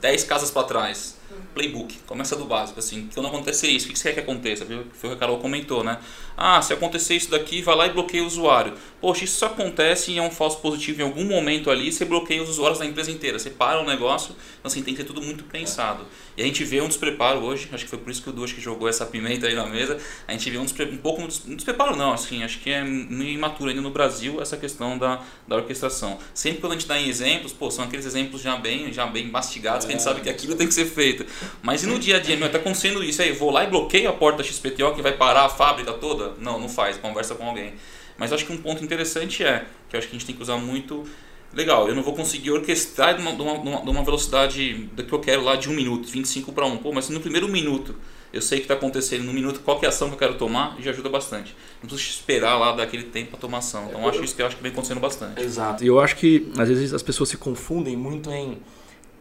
10 0.00 0.24
casas 0.24 0.50
para 0.50 0.66
trás, 0.66 1.16
playbook, 1.54 1.98
começa 2.06 2.36
do 2.36 2.44
básico, 2.44 2.78
assim, 2.78 3.08
quando 3.14 3.26
acontecer 3.26 3.68
isso, 3.68 3.88
o 3.88 3.92
que 3.92 3.98
você 3.98 4.10
quer 4.10 4.14
que 4.14 4.20
aconteça? 4.20 4.66
Foi 4.66 4.76
o 4.76 5.12
que 5.12 5.16
a 5.16 5.16
Carol 5.16 5.38
comentou, 5.38 5.82
né? 5.82 5.98
Ah, 6.36 6.60
se 6.60 6.72
acontecer 6.72 7.14
isso 7.14 7.30
daqui, 7.30 7.62
vai 7.62 7.74
lá 7.74 7.86
e 7.86 7.90
bloqueia 7.90 8.22
o 8.22 8.26
usuário. 8.26 8.74
Poxa, 9.00 9.24
isso 9.24 9.38
só 9.38 9.46
acontece 9.46 10.12
e 10.12 10.18
é 10.18 10.22
um 10.22 10.30
falso 10.30 10.58
positivo 10.58 11.00
em 11.00 11.04
algum 11.04 11.24
momento 11.24 11.70
ali, 11.70 11.90
você 11.90 12.04
bloqueia 12.04 12.42
os 12.42 12.50
usuários 12.50 12.78
da 12.78 12.84
empresa 12.84 13.10
inteira, 13.10 13.38
você 13.38 13.48
para 13.48 13.80
o 13.80 13.86
negócio, 13.86 14.34
então 14.58 14.70
assim, 14.70 14.82
tem 14.82 14.94
que 14.94 15.02
ter 15.02 15.06
tudo 15.06 15.22
muito 15.22 15.44
pensado. 15.44 16.04
E 16.36 16.42
a 16.42 16.44
gente 16.44 16.62
vê 16.64 16.80
um 16.82 16.88
despreparo 16.88 17.40
hoje, 17.40 17.68
acho 17.72 17.84
que 17.84 17.90
foi 17.90 17.98
por 17.98 18.10
isso 18.10 18.22
que 18.22 18.28
o 18.28 18.32
Duas 18.32 18.52
que 18.52 18.60
jogou 18.60 18.86
essa 18.86 19.06
pimenta 19.06 19.46
aí 19.46 19.54
na 19.54 19.66
mesa, 19.66 19.98
a 20.28 20.32
gente 20.32 20.50
vê 20.50 20.58
um, 20.58 20.64
despre, 20.64 20.84
um 20.84 20.98
pouco, 20.98 21.22
um 21.22 21.54
despreparo 21.54 21.96
não, 21.96 22.12
assim, 22.12 22.42
acho 22.42 22.60
que 22.60 22.68
é 22.68 22.84
meio 22.84 23.30
imaturo 23.30 23.70
ainda 23.70 23.80
no 23.80 23.90
Brasil 23.90 24.42
essa 24.42 24.56
questão 24.56 24.98
da, 24.98 25.22
da 25.48 25.56
orquestração. 25.56 26.18
Sempre 26.34 26.60
quando 26.60 26.72
a 26.72 26.74
gente 26.74 26.86
dá 26.86 27.00
em 27.00 27.08
exemplos, 27.08 27.52
pô, 27.54 27.70
são 27.70 27.84
aqueles 27.86 28.04
exemplos 28.04 28.42
já 28.42 28.56
bem, 28.56 28.92
já 28.92 29.06
bem 29.06 29.30
mastigados, 29.30 29.86
que 29.86 29.92
a 29.92 29.94
gente 29.94 30.04
sabe 30.04 30.20
que 30.20 30.28
aquilo 30.28 30.54
tem 30.54 30.66
que 30.66 30.74
ser 30.74 30.84
feito. 30.84 31.15
Mas 31.62 31.84
e 31.84 31.86
no 31.86 31.98
dia 31.98 32.16
a 32.16 32.20
dia, 32.20 32.36
meu, 32.36 32.50
tá 32.50 32.58
acontecendo 32.58 33.02
isso 33.02 33.22
aí, 33.22 33.32
vou 33.32 33.50
lá 33.50 33.64
e 33.64 33.66
bloqueio 33.68 34.08
a 34.08 34.12
porta 34.12 34.42
XPTO 34.42 34.94
que 34.94 35.02
vai 35.02 35.12
parar 35.12 35.44
a 35.44 35.48
fábrica 35.48 35.92
toda? 35.92 36.34
Não, 36.38 36.58
não 36.58 36.68
faz, 36.68 36.96
conversa 36.96 37.34
com 37.34 37.46
alguém. 37.46 37.74
Mas 38.18 38.32
acho 38.32 38.46
que 38.46 38.52
um 38.52 38.56
ponto 38.56 38.82
interessante 38.82 39.44
é, 39.44 39.66
que 39.88 39.96
eu 39.96 39.98
acho 39.98 40.08
que 40.08 40.16
a 40.16 40.18
gente 40.18 40.26
tem 40.26 40.34
que 40.34 40.42
usar 40.42 40.56
muito 40.56 41.04
legal, 41.52 41.88
eu 41.88 41.94
não 41.94 42.02
vou 42.02 42.14
conseguir 42.14 42.50
orquestrar 42.50 43.16
de 43.16 43.22
uma, 43.22 43.32
de 43.32 43.42
uma, 43.42 43.82
de 43.82 43.90
uma 43.90 44.04
velocidade 44.04 44.88
da 44.94 45.02
que 45.02 45.12
eu 45.12 45.20
quero 45.20 45.42
lá 45.42 45.56
de 45.56 45.68
um 45.70 45.72
minuto, 45.72 46.08
25 46.08 46.52
para 46.52 46.66
1. 46.66 46.78
Pô, 46.78 46.92
mas 46.92 47.08
no 47.08 47.20
primeiro 47.20 47.48
minuto 47.48 47.94
eu 48.32 48.42
sei 48.42 48.58
que 48.58 48.64
está 48.64 48.74
acontecendo 48.74 49.24
no 49.24 49.32
minuto, 49.32 49.60
qual 49.60 49.80
é 49.82 49.86
a 49.86 49.88
ação 49.88 50.08
que 50.08 50.14
eu 50.14 50.18
quero 50.18 50.34
tomar, 50.34 50.76
já 50.80 50.90
ajuda 50.90 51.08
bastante. 51.08 51.56
Não 51.82 51.88
preciso 51.88 52.10
esperar 52.10 52.58
lá 52.58 52.72
daquele 52.72 53.04
tempo 53.04 53.30
para 53.30 53.38
tomar 53.38 53.58
ação. 53.58 53.86
Então, 53.88 54.06
acho 54.06 54.22
isso 54.22 54.34
que 54.34 54.42
eu 54.42 54.46
acho 54.46 54.56
que 54.56 54.62
vem 54.62 54.72
acontecendo 54.72 55.00
bastante. 55.00 55.40
Exato. 55.40 55.82
E 55.82 55.86
eu 55.86 55.98
acho 55.98 56.16
que, 56.16 56.50
às 56.58 56.68
vezes, 56.68 56.92
as 56.92 57.02
pessoas 57.02 57.30
se 57.30 57.38
confundem 57.38 57.96
muito 57.96 58.30
em 58.30 58.58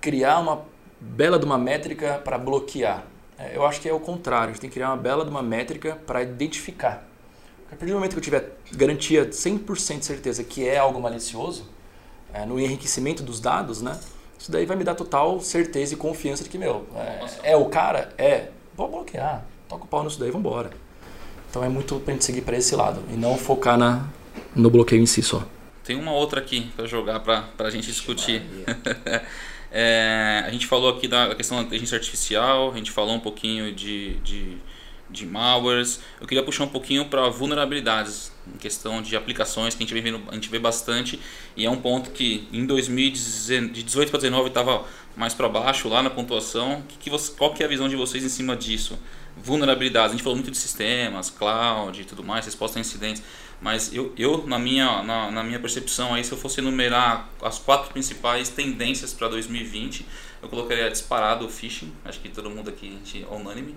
criar 0.01 0.39
uma 0.39 0.65
bela 1.05 1.37
de 1.37 1.45
uma 1.45 1.57
métrica 1.57 2.21
para 2.23 2.37
bloquear. 2.37 3.05
É, 3.37 3.55
eu 3.55 3.65
acho 3.65 3.81
que 3.81 3.87
é 3.87 3.93
o 3.93 3.99
contrário. 3.99 4.49
A 4.49 4.51
gente 4.51 4.61
tem 4.61 4.69
que 4.69 4.75
criar 4.75 4.89
uma 4.89 4.97
bela 4.97 5.23
de 5.23 5.29
uma 5.29 5.43
métrica 5.43 5.97
para 6.07 6.21
identificar. 6.21 7.07
A 7.67 7.69
partir 7.75 7.87
do 7.87 7.93
momento 7.93 8.11
que 8.11 8.19
eu 8.19 8.23
tiver 8.23 8.57
garantia 8.73 9.29
100% 9.29 9.99
de 9.99 10.05
certeza 10.05 10.43
que 10.43 10.67
é 10.67 10.77
algo 10.77 11.01
malicioso, 11.01 11.69
é, 12.33 12.45
no 12.45 12.59
enriquecimento 12.59 13.23
dos 13.23 13.39
dados, 13.39 13.81
né? 13.81 13.99
Isso 14.37 14.51
daí 14.51 14.65
vai 14.65 14.75
me 14.77 14.83
dar 14.83 14.95
total 14.95 15.39
certeza 15.39 15.93
e 15.93 15.97
confiança 15.97 16.43
de 16.43 16.49
que, 16.49 16.57
meu, 16.57 16.85
é, 16.95 17.51
é 17.51 17.57
o 17.57 17.65
cara? 17.65 18.13
É. 18.17 18.49
Vou 18.75 18.89
bloquear. 18.89 19.45
Toca 19.67 19.85
o 19.85 19.87
pau 19.87 20.03
nisso 20.03 20.19
daí 20.19 20.29
e 20.29 20.31
vambora. 20.31 20.69
Então 21.49 21.63
é 21.63 21.69
muito 21.69 21.99
pra 22.01 22.13
gente 22.13 22.25
seguir 22.25 22.41
para 22.41 22.57
esse 22.57 22.75
lado 22.75 23.01
e 23.09 23.13
não 23.13 23.37
focar 23.37 23.77
na, 23.77 24.07
no 24.53 24.69
bloqueio 24.69 25.01
em 25.01 25.05
si 25.05 25.23
só. 25.23 25.43
Tem 25.83 25.95
uma 25.95 26.11
outra 26.11 26.41
aqui 26.41 26.71
para 26.75 26.85
jogar 26.85 27.21
para 27.21 27.45
a 27.59 27.69
gente 27.69 27.87
discutir. 27.87 28.41
é, 29.77 30.41
a 30.45 30.49
gente 30.51 30.65
falou 30.65 30.89
aqui 30.89 31.05
da 31.05 31.35
questão 31.35 31.57
da 31.57 31.63
inteligência 31.63 31.97
artificial, 31.97 32.71
a 32.71 32.77
gente 32.77 32.91
falou 32.91 33.13
um 33.13 33.19
pouquinho 33.19 33.73
de, 33.73 34.13
de 34.21 34.57
de 35.09 35.25
malwares. 35.25 35.99
Eu 36.19 36.27
queria 36.27 36.43
puxar 36.43 36.63
um 36.63 36.69
pouquinho 36.69 37.05
para 37.05 37.29
vulnerabilidades, 37.29 38.31
em 38.47 38.57
questão 38.57 39.01
de 39.01 39.15
aplicações 39.15 39.75
que 39.75 39.83
a 39.83 39.87
gente 39.87 40.01
vê, 40.01 40.21
a 40.29 40.33
gente 40.33 40.49
vê 40.49 40.59
bastante 40.59 41.19
e 41.55 41.65
é 41.65 41.69
um 41.69 41.77
ponto 41.77 42.11
que 42.11 42.47
em 42.51 42.65
2018 42.65 44.09
para 44.09 44.19
2019 44.19 44.49
estava 44.49 44.85
mais 45.15 45.33
para 45.33 45.47
baixo 45.47 45.87
lá 45.87 46.01
na 46.01 46.09
pontuação. 46.09 46.83
Que, 46.87 46.97
que 46.97 47.09
você, 47.09 47.31
qual 47.33 47.53
que 47.53 47.63
é 47.63 47.65
a 47.65 47.69
visão 47.69 47.87
de 47.87 47.95
vocês 47.95 48.23
em 48.23 48.29
cima 48.29 48.55
disso? 48.55 48.97
Vulnerabilidades, 49.37 50.11
a 50.11 50.13
gente 50.13 50.23
falou 50.23 50.37
muito 50.37 50.51
de 50.51 50.57
sistemas, 50.57 51.29
cloud 51.29 52.01
e 52.01 52.05
tudo 52.05 52.23
mais, 52.23 52.45
resposta 52.45 52.79
a 52.79 52.81
incidentes, 52.81 53.21
mas 53.61 53.93
eu, 53.93 54.13
eu 54.17 54.47
na, 54.47 54.57
minha, 54.57 55.03
na, 55.03 55.29
na 55.29 55.43
minha 55.43 55.59
percepção, 55.59 56.13
aí, 56.13 56.23
se 56.23 56.31
eu 56.31 56.37
fosse 56.37 56.61
enumerar 56.61 57.29
as 57.41 57.59
quatro 57.59 57.91
principais 57.91 58.47
tendências 58.47 59.13
para 59.13 59.27
2020, 59.27 60.05
eu 60.41 60.47
colocaria 60.47 60.89
disparado 60.89 61.45
o 61.45 61.49
phishing, 61.49 61.91
acho 62.05 62.21
que 62.21 62.29
todo 62.29 62.49
mundo 62.49 62.69
aqui 62.69 62.97
é 63.13 63.33
unânime 63.33 63.75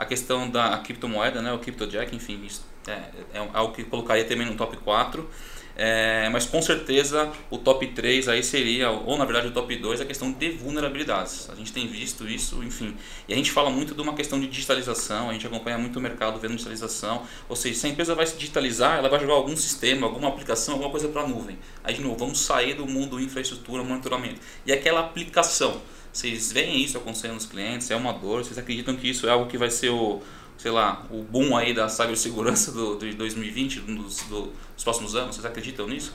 a 0.00 0.06
questão 0.06 0.48
da 0.48 0.78
criptomoeda, 0.78 1.42
né, 1.42 1.52
o 1.52 1.58
CryptoJack, 1.58 2.16
enfim, 2.16 2.48
é, 2.88 2.92
é 3.34 3.48
algo 3.52 3.74
que 3.74 3.84
colocaria 3.84 4.24
também 4.24 4.46
no 4.46 4.54
top 4.54 4.78
4. 4.78 5.28
É, 5.76 6.28
mas 6.30 6.46
com 6.46 6.60
certeza 6.60 7.30
o 7.50 7.56
top 7.56 7.86
3 7.86 8.28
aí 8.28 8.42
seria, 8.42 8.90
ou 8.90 9.16
na 9.16 9.24
verdade 9.24 9.48
o 9.48 9.50
top 9.50 9.74
2, 9.76 10.00
a 10.00 10.06
questão 10.06 10.32
de 10.32 10.50
vulnerabilidades. 10.52 11.48
A 11.50 11.54
gente 11.54 11.70
tem 11.70 11.86
visto 11.86 12.26
isso, 12.26 12.62
enfim. 12.64 12.96
E 13.28 13.34
a 13.34 13.36
gente 13.36 13.50
fala 13.50 13.68
muito 13.68 13.94
de 13.94 14.00
uma 14.00 14.14
questão 14.14 14.40
de 14.40 14.46
digitalização, 14.46 15.28
a 15.28 15.34
gente 15.34 15.46
acompanha 15.46 15.76
muito 15.76 15.98
o 15.98 16.02
mercado 16.02 16.40
vendo 16.40 16.52
digitalização. 16.52 17.22
Ou 17.46 17.54
seja, 17.54 17.78
se 17.78 17.86
a 17.86 17.90
empresa 17.90 18.14
vai 18.14 18.26
se 18.26 18.36
digitalizar, 18.36 18.98
ela 18.98 19.08
vai 19.08 19.20
jogar 19.20 19.34
algum 19.34 19.56
sistema, 19.56 20.06
alguma 20.06 20.28
aplicação, 20.28 20.74
alguma 20.74 20.90
coisa 20.90 21.08
para 21.08 21.22
a 21.22 21.28
nuvem. 21.28 21.58
Aí 21.84 21.94
de 21.94 22.00
novo, 22.00 22.16
vamos 22.16 22.40
sair 22.40 22.72
do 22.72 22.86
mundo 22.86 23.20
infraestrutura, 23.20 23.84
monitoramento. 23.84 24.40
E 24.64 24.72
aquela 24.72 25.00
aplicação 25.00 25.80
vocês 26.12 26.52
veem 26.52 26.82
isso 26.82 26.98
acontecendo 26.98 27.34
nos 27.34 27.46
clientes? 27.46 27.90
É 27.90 27.96
uma 27.96 28.12
dor? 28.12 28.44
Vocês 28.44 28.58
acreditam 28.58 28.96
que 28.96 29.08
isso 29.08 29.26
é 29.26 29.30
algo 29.30 29.46
que 29.46 29.56
vai 29.56 29.70
ser 29.70 29.90
o, 29.90 30.20
sei 30.58 30.70
lá, 30.70 31.06
o 31.10 31.22
boom 31.22 31.56
aí 31.56 31.72
da 31.72 31.88
cibersegurança 31.88 32.72
do, 32.72 32.98
de 32.98 33.12
2020, 33.14 33.80
dos, 33.80 34.16
do, 34.24 34.52
dos 34.74 34.84
próximos 34.84 35.14
anos? 35.14 35.36
Vocês 35.36 35.46
acreditam 35.46 35.86
nisso? 35.86 36.12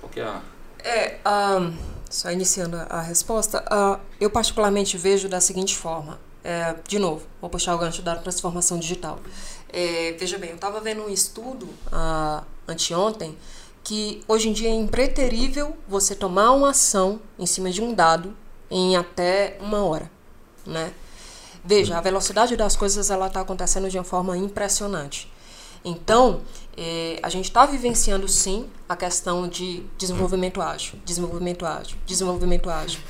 Qual 0.00 0.10
que 0.10 0.20
é 0.20 0.24
a... 0.24 0.40
É, 0.84 1.18
um, 1.58 1.76
só 2.08 2.30
iniciando 2.30 2.76
a 2.76 3.00
resposta, 3.00 3.64
uh, 3.64 4.00
eu 4.20 4.30
particularmente 4.30 4.96
vejo 4.96 5.28
da 5.28 5.40
seguinte 5.40 5.76
forma. 5.76 6.18
É, 6.44 6.76
de 6.86 7.00
novo, 7.00 7.26
vou 7.40 7.50
puxar 7.50 7.74
o 7.74 7.78
gancho 7.78 8.02
da 8.02 8.14
transformação 8.14 8.78
digital. 8.78 9.18
É, 9.72 10.12
veja 10.12 10.38
bem, 10.38 10.50
eu 10.50 10.54
estava 10.54 10.80
vendo 10.80 11.02
um 11.02 11.08
estudo 11.08 11.66
uh, 11.66 12.46
anteontem 12.68 13.36
que 13.82 14.22
hoje 14.28 14.48
em 14.48 14.52
dia 14.52 14.68
é 14.68 14.74
impreterível 14.74 15.76
você 15.88 16.14
tomar 16.14 16.52
uma 16.52 16.70
ação 16.70 17.20
em 17.36 17.46
cima 17.46 17.70
de 17.70 17.82
um 17.82 17.92
dado 17.92 18.36
em 18.70 18.96
até 18.96 19.56
uma 19.60 19.84
hora, 19.84 20.10
né? 20.64 20.92
Veja, 21.64 21.98
a 21.98 22.00
velocidade 22.00 22.56
das 22.56 22.76
coisas 22.76 23.10
ela 23.10 23.26
está 23.26 23.40
acontecendo 23.40 23.90
de 23.90 23.98
uma 23.98 24.04
forma 24.04 24.36
impressionante. 24.36 25.30
Então, 25.84 26.40
eh, 26.76 27.18
a 27.22 27.28
gente 27.28 27.46
está 27.46 27.66
vivenciando 27.66 28.28
sim 28.28 28.68
a 28.88 28.94
questão 28.94 29.48
de 29.48 29.82
desenvolvimento 29.98 30.60
ágil, 30.60 30.98
desenvolvimento 31.04 31.66
ágil, 31.66 31.96
desenvolvimento 32.06 32.70
ágil. 32.70 33.00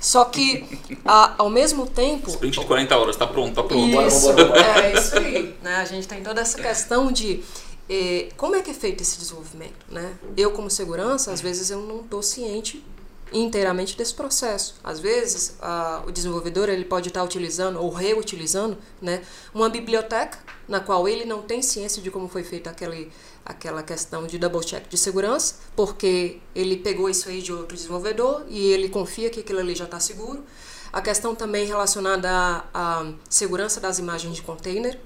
Só 0.00 0.24
que, 0.26 0.64
a, 1.04 1.34
ao 1.38 1.48
mesmo 1.48 1.86
tempo. 1.86 2.28
Sprint 2.28 2.60
de 2.60 2.66
40 2.66 2.96
horas, 2.96 3.14
está 3.14 3.26
pronto, 3.26 3.48
está 3.50 3.62
pronto. 3.62 4.02
Isso, 4.02 4.30
é 4.30 4.92
isso 4.92 5.16
aí. 5.16 5.56
Né? 5.62 5.76
A 5.76 5.84
gente 5.84 6.06
tem 6.06 6.22
toda 6.22 6.40
essa 6.40 6.60
questão 6.60 7.10
de 7.10 7.42
eh, 7.88 8.28
como 8.36 8.54
é 8.54 8.62
que 8.62 8.70
é 8.70 8.74
feito 8.74 9.02
esse 9.02 9.18
desenvolvimento. 9.18 9.86
Né? 9.88 10.14
Eu, 10.36 10.50
como 10.50 10.68
segurança, 10.70 11.32
às 11.32 11.40
vezes 11.40 11.70
eu 11.70 11.80
não 11.80 12.00
estou 12.00 12.22
ciente 12.22 12.84
inteiramente 13.34 13.98
desse 13.98 14.14
processo. 14.14 14.76
Às 14.82 15.00
vezes, 15.00 15.56
a, 15.60 16.02
o 16.06 16.12
desenvolvedor 16.12 16.68
ele 16.68 16.84
pode 16.84 17.08
estar 17.08 17.22
utilizando 17.22 17.80
ou 17.80 17.90
reutilizando 17.90 18.78
né, 19.02 19.22
uma 19.52 19.68
biblioteca 19.68 20.38
na 20.68 20.80
qual 20.80 21.08
ele 21.08 21.24
não 21.24 21.42
tem 21.42 21.60
ciência 21.60 22.00
de 22.00 22.10
como 22.10 22.28
foi 22.28 22.44
feita 22.44 22.70
aquele, 22.70 23.10
aquela 23.44 23.82
questão 23.82 24.26
de 24.26 24.38
double 24.38 24.64
check 24.64 24.88
de 24.88 24.96
segurança, 24.96 25.56
porque 25.74 26.40
ele 26.54 26.76
pegou 26.76 27.10
isso 27.10 27.28
aí 27.28 27.42
de 27.42 27.52
outro 27.52 27.76
desenvolvedor 27.76 28.44
e 28.48 28.72
ele 28.72 28.88
confia 28.88 29.28
que 29.28 29.40
aquilo 29.40 29.58
ali 29.58 29.74
já 29.74 29.84
está 29.84 29.98
seguro. 29.98 30.44
A 30.92 31.02
questão 31.02 31.34
também 31.34 31.66
relacionada 31.66 32.30
à, 32.30 32.64
à, 32.72 33.12
segurança 33.28 33.80
das 33.80 33.98
imagens 33.98 34.36
de 34.36 34.42
container. 34.42 34.98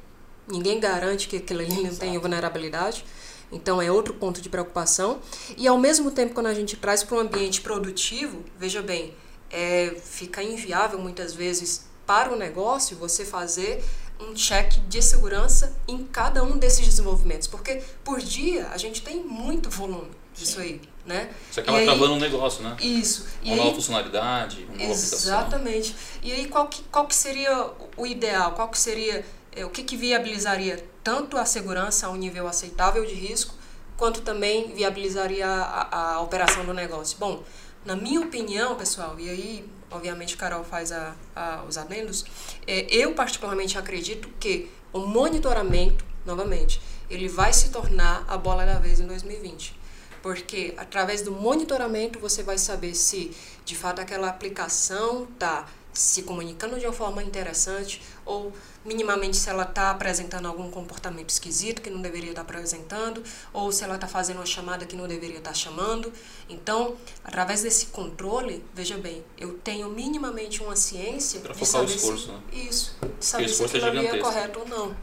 Ninguém 0.46 0.78
garante 0.78 1.26
que 1.26 1.38
aquilo 1.38 1.60
ali 1.60 1.82
não 1.82 1.94
tenha 1.94 2.20
vulnerabilidade. 2.20 3.04
Então 3.50 3.80
é 3.80 3.90
outro 3.90 4.14
ponto 4.14 4.40
de 4.40 4.48
preocupação. 4.48 5.20
E 5.56 5.66
ao 5.66 5.78
mesmo 5.78 6.10
tempo, 6.10 6.34
quando 6.34 6.46
a 6.46 6.54
gente 6.54 6.76
traz 6.76 7.02
para 7.02 7.16
um 7.16 7.20
ambiente 7.20 7.60
produtivo, 7.60 8.44
veja 8.58 8.82
bem, 8.82 9.14
é, 9.50 9.96
fica 10.02 10.42
inviável 10.42 10.98
muitas 10.98 11.34
vezes 11.34 11.86
para 12.06 12.32
o 12.32 12.36
negócio 12.36 12.96
você 12.96 13.24
fazer 13.24 13.84
um 14.20 14.34
check 14.34 14.74
de 14.88 15.00
segurança 15.00 15.76
em 15.86 16.04
cada 16.04 16.42
um 16.42 16.58
desses 16.58 16.84
desenvolvimentos, 16.84 17.46
porque 17.46 17.82
por 18.02 18.18
dia 18.20 18.68
a 18.68 18.76
gente 18.76 19.02
tem 19.02 19.22
muito 19.22 19.70
volume 19.70 20.10
disso 20.34 20.60
aí, 20.60 20.80
né? 21.04 21.30
Você 21.50 21.60
acaba 21.60 21.82
travando 21.82 22.14
um 22.14 22.18
negócio, 22.18 22.62
né? 22.62 22.76
Isso. 22.80 23.26
Uma 23.42 23.56
nova 23.56 23.74
funcionalidade, 23.74 24.64
uma 24.64 24.78
nova 24.78 24.90
Exatamente. 24.90 25.94
E 26.22 26.32
aí 26.32 26.46
qual 26.46 26.66
que, 26.68 26.82
qual 26.84 27.06
que 27.06 27.14
seria 27.14 27.70
o 27.96 28.06
ideal? 28.06 28.52
Qual 28.52 28.68
que 28.68 28.78
seria 28.78 29.24
é, 29.52 29.64
o 29.64 29.70
que, 29.70 29.82
que 29.82 29.96
viabilizaria 29.96 30.84
tanto 31.08 31.38
a 31.38 31.46
segurança 31.46 32.06
a 32.06 32.10
um 32.10 32.16
nível 32.16 32.46
aceitável 32.46 33.02
de 33.06 33.14
risco, 33.14 33.54
quanto 33.96 34.20
também 34.20 34.74
viabilizaria 34.74 35.46
a, 35.46 36.16
a, 36.16 36.20
operação 36.20 36.66
do 36.66 36.74
negócio. 36.74 37.16
Bom, 37.18 37.42
na 37.82 37.96
minha 37.96 38.20
opinião, 38.20 38.74
pessoal, 38.74 39.18
e 39.18 39.30
aí 39.30 39.70
obviamente 39.90 40.36
Carol 40.36 40.62
faz 40.64 40.92
a, 40.92 41.16
a, 41.34 41.64
os 41.66 41.78
adendos, 41.78 42.26
é, 42.66 42.86
eu 42.94 43.14
particularmente 43.14 43.78
acredito 43.78 44.28
que 44.38 44.70
o 44.92 44.98
monitoramento, 44.98 46.04
novamente, 46.26 46.78
ele 47.08 47.26
vai 47.26 47.54
se 47.54 47.70
tornar 47.70 48.26
a 48.28 48.36
bola 48.36 48.66
da 48.66 48.78
vez 48.78 49.00
em 49.00 49.06
2020. 49.06 49.80
Porque 50.20 50.74
através 50.76 51.22
do 51.22 51.32
monitoramento 51.32 52.18
você 52.18 52.42
vai 52.42 52.58
saber 52.58 52.94
se 52.94 53.34
de 53.64 53.74
fato 53.74 54.02
aquela 54.02 54.28
aplicação 54.28 55.26
está 55.32 55.66
se 55.98 56.22
comunicando 56.22 56.78
de 56.78 56.86
uma 56.86 56.92
forma 56.92 57.22
interessante 57.22 58.00
ou 58.24 58.52
minimamente 58.84 59.36
se 59.36 59.50
ela 59.50 59.64
está 59.64 59.90
apresentando 59.90 60.46
algum 60.46 60.70
comportamento 60.70 61.30
esquisito 61.30 61.82
que 61.82 61.90
não 61.90 62.00
deveria 62.00 62.30
estar 62.30 62.44
tá 62.44 62.48
apresentando 62.48 63.22
ou 63.52 63.72
se 63.72 63.82
ela 63.82 63.96
está 63.96 64.06
fazendo 64.06 64.36
uma 64.36 64.46
chamada 64.46 64.86
que 64.86 64.94
não 64.94 65.08
deveria 65.08 65.38
estar 65.38 65.50
tá 65.50 65.56
chamando. 65.56 66.12
Então, 66.48 66.96
através 67.24 67.62
desse 67.62 67.86
controle, 67.86 68.64
veja 68.72 68.96
bem, 68.96 69.24
eu 69.36 69.54
tenho 69.58 69.88
minimamente 69.88 70.62
uma 70.62 70.76
ciência 70.76 71.40
para 71.40 71.52
focar 71.52 71.82
o 71.82 71.84
esforço, 71.84 72.26
se, 72.26 72.30
né? 72.30 72.40
Isso, 72.52 72.96
de 73.18 73.24
saber 73.24 73.48
se 73.48 73.64
aquilo 73.64 73.98
é, 73.98 74.06
é 74.06 74.18
correto 74.18 74.60
ou 74.60 74.68
não. 74.68 74.96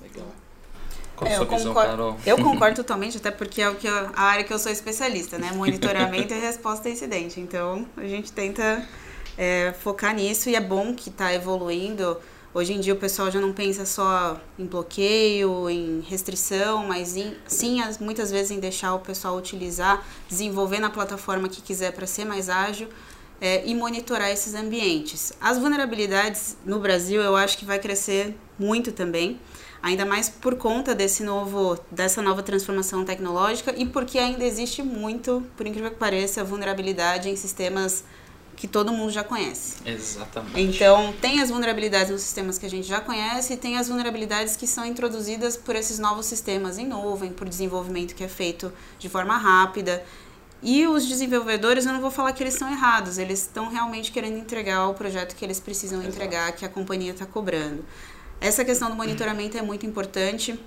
Legal. 0.00 0.26
Qual 1.16 1.30
é, 1.30 1.36
eu, 1.36 1.46
visão, 1.46 1.74
concordo, 1.74 2.16
eu 2.24 2.36
concordo 2.38 2.76
totalmente, 2.76 3.18
até 3.18 3.30
porque 3.30 3.60
é 3.60 3.68
o 3.68 3.74
que 3.74 3.86
eu, 3.86 4.10
a 4.14 4.22
área 4.22 4.44
que 4.44 4.52
eu 4.52 4.58
sou 4.58 4.72
especialista, 4.72 5.36
né? 5.36 5.52
Monitoramento 5.52 6.32
e 6.32 6.38
resposta 6.38 6.88
a 6.88 6.92
incidente. 6.92 7.40
Então, 7.40 7.86
a 7.96 8.06
gente 8.06 8.32
tenta 8.32 8.88
é, 9.38 9.72
focar 9.72 10.12
nisso 10.14 10.50
e 10.50 10.56
é 10.56 10.60
bom 10.60 10.92
que 10.92 11.08
está 11.08 11.32
evoluindo. 11.32 12.18
Hoje 12.52 12.72
em 12.72 12.80
dia 12.80 12.92
o 12.92 12.96
pessoal 12.96 13.30
já 13.30 13.40
não 13.40 13.52
pensa 13.52 13.86
só 13.86 14.40
em 14.58 14.66
bloqueio, 14.66 15.70
em 15.70 16.00
restrição, 16.00 16.88
mas 16.88 17.16
em, 17.16 17.36
sim, 17.46 17.80
as, 17.80 17.98
muitas 17.98 18.32
vezes 18.32 18.50
em 18.50 18.58
deixar 18.58 18.94
o 18.94 18.98
pessoal 18.98 19.36
utilizar, 19.36 20.04
desenvolver 20.28 20.80
na 20.80 20.90
plataforma 20.90 21.48
que 21.48 21.62
quiser 21.62 21.92
para 21.92 22.06
ser 22.06 22.24
mais 22.24 22.48
ágil 22.48 22.88
é, 23.40 23.64
e 23.64 23.74
monitorar 23.76 24.30
esses 24.30 24.54
ambientes. 24.54 25.32
As 25.40 25.56
vulnerabilidades 25.56 26.56
no 26.64 26.80
Brasil 26.80 27.22
eu 27.22 27.36
acho 27.36 27.56
que 27.58 27.64
vai 27.64 27.78
crescer 27.78 28.34
muito 28.58 28.90
também, 28.90 29.38
ainda 29.80 30.04
mais 30.04 30.28
por 30.28 30.56
conta 30.56 30.96
desse 30.96 31.22
novo, 31.22 31.78
dessa 31.92 32.20
nova 32.20 32.42
transformação 32.42 33.04
tecnológica 33.04 33.72
e 33.76 33.86
porque 33.86 34.18
ainda 34.18 34.42
existe 34.42 34.82
muito, 34.82 35.44
por 35.56 35.64
incrível 35.64 35.90
que 35.90 35.96
pareça, 35.96 36.42
vulnerabilidade 36.42 37.28
em 37.28 37.36
sistemas 37.36 38.02
que 38.58 38.66
todo 38.66 38.92
mundo 38.92 39.12
já 39.12 39.22
conhece. 39.22 39.76
Exatamente. 39.86 40.60
Então, 40.60 41.14
tem 41.20 41.40
as 41.40 41.48
vulnerabilidades 41.48 42.10
nos 42.10 42.22
sistemas 42.22 42.58
que 42.58 42.66
a 42.66 42.68
gente 42.68 42.88
já 42.88 43.00
conhece 43.00 43.52
e 43.52 43.56
tem 43.56 43.78
as 43.78 43.86
vulnerabilidades 43.86 44.56
que 44.56 44.66
são 44.66 44.84
introduzidas 44.84 45.56
por 45.56 45.76
esses 45.76 46.00
novos 46.00 46.26
sistemas 46.26 46.76
em 46.76 46.84
nuvem, 46.84 47.32
por 47.32 47.48
desenvolvimento 47.48 48.16
que 48.16 48.24
é 48.24 48.28
feito 48.28 48.72
de 48.98 49.08
forma 49.08 49.38
rápida. 49.38 50.04
E 50.60 50.88
os 50.88 51.06
desenvolvedores, 51.06 51.86
eu 51.86 51.92
não 51.92 52.00
vou 52.00 52.10
falar 52.10 52.32
que 52.32 52.42
eles 52.42 52.54
estão 52.54 52.68
errados, 52.68 53.16
eles 53.16 53.42
estão 53.42 53.68
realmente 53.68 54.10
querendo 54.10 54.38
entregar 54.38 54.88
o 54.88 54.94
projeto 54.94 55.36
que 55.36 55.44
eles 55.44 55.60
precisam 55.60 56.00
Exato. 56.00 56.16
entregar, 56.16 56.50
que 56.50 56.64
a 56.64 56.68
companhia 56.68 57.12
está 57.12 57.24
cobrando. 57.24 57.84
Essa 58.40 58.64
questão 58.64 58.90
do 58.90 58.96
monitoramento 58.96 59.56
é 59.56 59.62
muito 59.62 59.86
importante. 59.86 60.58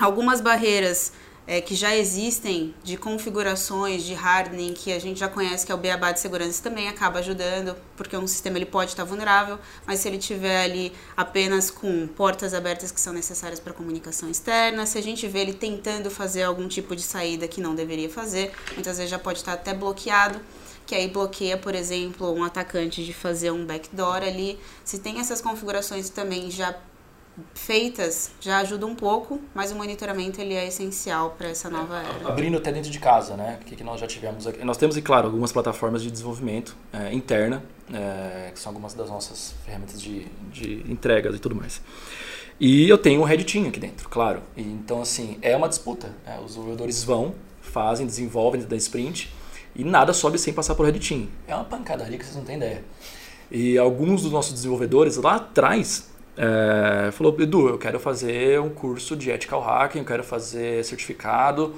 Algumas 0.00 0.40
barreiras 0.40 1.12
é, 1.50 1.60
que 1.60 1.74
já 1.74 1.96
existem 1.96 2.72
de 2.84 2.96
configurações 2.96 4.04
de 4.04 4.14
hardening 4.14 4.72
que 4.72 4.92
a 4.92 5.00
gente 5.00 5.18
já 5.18 5.28
conhece 5.28 5.66
que 5.66 5.72
é 5.72 5.74
o 5.74 5.78
beabá 5.78 6.12
de 6.12 6.20
segurança 6.20 6.62
também 6.62 6.88
acaba 6.88 7.18
ajudando 7.18 7.74
porque 7.96 8.16
um 8.16 8.24
sistema 8.24 8.56
ele 8.56 8.66
pode 8.66 8.92
estar 8.92 9.02
vulnerável 9.02 9.58
mas 9.84 9.98
se 9.98 10.06
ele 10.06 10.16
tiver 10.16 10.62
ali 10.62 10.92
apenas 11.16 11.68
com 11.68 12.06
portas 12.06 12.54
abertas 12.54 12.92
que 12.92 13.00
são 13.00 13.12
necessárias 13.12 13.58
para 13.58 13.72
comunicação 13.72 14.30
externa 14.30 14.86
se 14.86 14.96
a 14.96 15.02
gente 15.02 15.26
vê 15.26 15.40
ele 15.40 15.52
tentando 15.52 16.08
fazer 16.08 16.44
algum 16.44 16.68
tipo 16.68 16.94
de 16.94 17.02
saída 17.02 17.48
que 17.48 17.60
não 17.60 17.74
deveria 17.74 18.08
fazer 18.08 18.52
muitas 18.74 18.98
vezes 18.98 19.10
já 19.10 19.18
pode 19.18 19.40
estar 19.40 19.54
até 19.54 19.74
bloqueado 19.74 20.40
que 20.86 20.94
aí 20.96 21.06
bloqueia, 21.06 21.56
por 21.56 21.76
exemplo, 21.76 22.32
um 22.32 22.42
atacante 22.42 23.04
de 23.04 23.12
fazer 23.12 23.52
um 23.52 23.64
backdoor 23.64 24.24
ali. 24.24 24.58
Se 24.84 24.98
tem 24.98 25.20
essas 25.20 25.40
configurações 25.40 26.10
também 26.10 26.50
já 26.50 26.74
feitas 27.54 28.30
já 28.40 28.58
ajuda 28.58 28.86
um 28.86 28.94
pouco, 28.94 29.40
mas 29.54 29.70
o 29.72 29.74
monitoramento 29.74 30.40
ele 30.40 30.54
é 30.54 30.66
essencial 30.66 31.34
para 31.36 31.48
essa 31.48 31.68
nova 31.70 31.98
era. 31.98 32.28
Abrindo 32.28 32.56
até 32.56 32.72
dentro 32.72 32.90
de 32.90 32.98
casa, 32.98 33.36
né? 33.36 33.58
O 33.60 33.64
que, 33.64 33.76
que 33.76 33.84
nós 33.84 34.00
já 34.00 34.06
tivemos 34.06 34.46
aqui? 34.46 34.64
Nós 34.64 34.76
temos, 34.76 34.96
e 34.96 35.02
claro, 35.02 35.26
algumas 35.26 35.52
plataformas 35.52 36.02
de 36.02 36.10
desenvolvimento 36.10 36.76
é, 36.92 37.12
interna, 37.12 37.62
é, 37.92 38.50
que 38.52 38.60
são 38.60 38.70
algumas 38.70 38.94
das 38.94 39.08
nossas 39.08 39.54
ferramentas 39.64 40.00
de, 40.00 40.26
de 40.52 40.84
entregas 40.90 41.34
e 41.34 41.38
tudo 41.38 41.54
mais. 41.54 41.80
E 42.58 42.88
eu 42.88 42.98
tenho 42.98 43.22
um 43.22 43.24
Red 43.24 43.44
Team 43.44 43.68
aqui 43.68 43.80
dentro, 43.80 44.08
claro. 44.08 44.42
E, 44.56 44.62
então, 44.62 45.00
assim, 45.00 45.38
é 45.40 45.56
uma 45.56 45.68
disputa. 45.68 46.14
Né? 46.26 46.38
Os 46.40 46.48
desenvolvedores 46.48 47.02
vão, 47.02 47.34
fazem, 47.62 48.06
desenvolvem 48.06 48.60
da 48.62 48.76
sprint 48.76 49.32
e 49.74 49.82
nada 49.82 50.12
sobe 50.12 50.38
sem 50.38 50.52
passar 50.52 50.74
por 50.74 50.84
Red 50.84 50.98
Team. 50.98 51.28
É 51.46 51.54
uma 51.54 51.64
pancadaria 51.64 52.18
que 52.18 52.24
vocês 52.24 52.36
não 52.36 52.44
têm 52.44 52.56
ideia. 52.56 52.84
E 53.50 53.78
alguns 53.78 54.22
dos 54.22 54.30
nossos 54.30 54.52
desenvolvedores 54.52 55.16
lá 55.16 55.36
atrás 55.36 56.10
é, 56.42 57.10
falou, 57.12 57.36
Edu, 57.38 57.68
eu 57.68 57.76
quero 57.76 58.00
fazer 58.00 58.58
um 58.58 58.70
curso 58.70 59.14
de 59.14 59.30
ethical 59.30 59.60
hacking, 59.60 59.98
eu 59.98 60.04
quero 60.06 60.24
fazer 60.24 60.82
certificado 60.82 61.74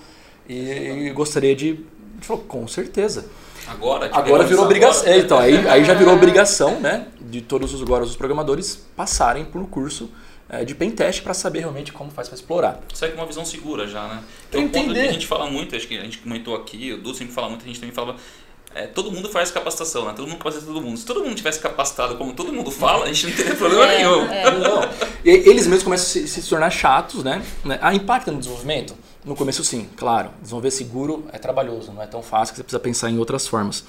e, 0.48 0.54
e 0.54 1.10
gostaria 1.10 1.54
de... 1.56 1.68
Ele 1.70 1.86
falou, 2.20 2.44
com 2.44 2.68
certeza. 2.68 3.28
Agora, 3.66 4.08
agora 4.12 4.44
virou 4.44 4.64
obrigação. 4.64 5.08
É, 5.08 5.18
então, 5.18 5.36
aí, 5.36 5.66
aí 5.68 5.84
já 5.84 5.94
virou 5.94 6.14
obrigação, 6.14 6.78
né? 6.78 7.08
De 7.20 7.40
todos 7.40 7.74
os 7.74 7.82
agora 7.82 8.04
os 8.04 8.14
programadores 8.14 8.76
passarem 8.96 9.44
por 9.44 9.60
um 9.60 9.66
curso 9.66 10.08
é, 10.48 10.64
de 10.64 10.76
pentest 10.76 11.22
para 11.22 11.34
saber 11.34 11.60
realmente 11.60 11.92
como 11.92 12.10
faz 12.12 12.28
para 12.28 12.36
explorar. 12.36 12.80
Isso 12.92 13.04
é 13.04 13.08
uma 13.14 13.26
visão 13.26 13.44
segura 13.44 13.88
já, 13.88 14.06
né? 14.06 14.22
Que 14.48 14.58
é 14.58 14.60
um 14.60 14.68
ponto 14.68 14.92
que 14.92 15.00
a 15.00 15.12
gente 15.12 15.26
fala 15.26 15.50
muito, 15.50 15.74
acho 15.74 15.88
que 15.88 15.98
a 15.98 16.02
gente 16.02 16.18
comentou 16.18 16.54
aqui, 16.54 16.92
o 16.92 16.98
Du 16.98 17.12
sempre 17.14 17.34
fala 17.34 17.48
muito, 17.48 17.62
a 17.62 17.66
gente 17.66 17.80
também 17.80 17.94
falava 17.94 18.16
é, 18.74 18.86
todo 18.86 19.10
mundo 19.10 19.28
faz 19.28 19.50
capacitação, 19.50 20.06
né? 20.06 20.12
Todo 20.16 20.26
mundo 20.26 20.38
capacita 20.38 20.64
todo 20.64 20.80
mundo. 20.80 20.96
Se 20.96 21.04
todo 21.04 21.22
mundo 21.22 21.34
tivesse 21.34 21.60
capacitado 21.60 22.16
como 22.16 22.32
todo 22.32 22.52
mundo 22.52 22.70
fala, 22.70 23.04
a 23.04 23.08
gente 23.12 23.26
não 23.26 23.36
teria 23.36 23.54
problema 23.54 23.92
é, 23.92 23.98
nenhum. 23.98 24.24
É. 24.26 24.50
Não. 24.50 24.82
E 25.24 25.30
eles 25.30 25.66
mesmos 25.66 25.82
começam 25.82 26.22
a 26.22 26.26
se, 26.26 26.28
se, 26.28 26.48
tornar 26.48 26.70
chatos, 26.70 27.22
né? 27.22 27.42
A 27.80 27.94
impacta 27.94 28.32
no 28.32 28.38
desenvolvimento? 28.38 28.94
No 29.24 29.36
começo, 29.36 29.62
sim, 29.62 29.88
claro. 29.96 30.30
Desenvolver 30.40 30.70
seguro 30.70 31.26
é 31.32 31.38
trabalhoso, 31.38 31.92
não 31.92 32.02
é 32.02 32.06
tão 32.06 32.22
fácil 32.22 32.54
que 32.54 32.58
você 32.58 32.62
precisa 32.64 32.80
pensar 32.80 33.10
em 33.10 33.18
outras 33.18 33.46
formas. 33.46 33.84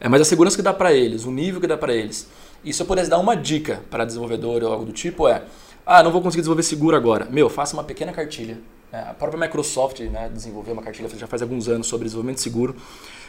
É, 0.00 0.08
mas 0.08 0.22
a 0.22 0.24
segurança 0.24 0.56
que 0.56 0.62
dá 0.62 0.72
para 0.72 0.92
eles, 0.92 1.24
o 1.24 1.30
nível 1.30 1.60
que 1.60 1.66
dá 1.66 1.76
para 1.76 1.92
eles. 1.92 2.28
E 2.64 2.72
se 2.72 2.80
eu 2.80 2.86
pudesse 2.86 3.10
dar 3.10 3.18
uma 3.18 3.36
dica 3.36 3.82
para 3.90 4.04
desenvolvedor 4.04 4.62
ou 4.62 4.72
algo 4.72 4.84
do 4.84 4.92
tipo, 4.92 5.28
é: 5.28 5.42
ah, 5.84 6.02
não 6.02 6.10
vou 6.10 6.22
conseguir 6.22 6.42
desenvolver 6.42 6.62
seguro 6.62 6.96
agora. 6.96 7.26
Meu, 7.30 7.50
faça 7.50 7.74
uma 7.74 7.84
pequena 7.84 8.12
cartilha. 8.12 8.58
É, 8.92 8.98
a 9.00 9.14
própria 9.14 9.38
Microsoft 9.38 10.00
né, 10.00 10.28
desenvolveu 10.32 10.72
uma 10.72 10.82
cartilha 10.82 11.08
já 11.16 11.26
faz 11.26 11.42
alguns 11.42 11.68
anos 11.68 11.86
sobre 11.86 12.06
desenvolvimento 12.06 12.40
seguro 12.40 12.74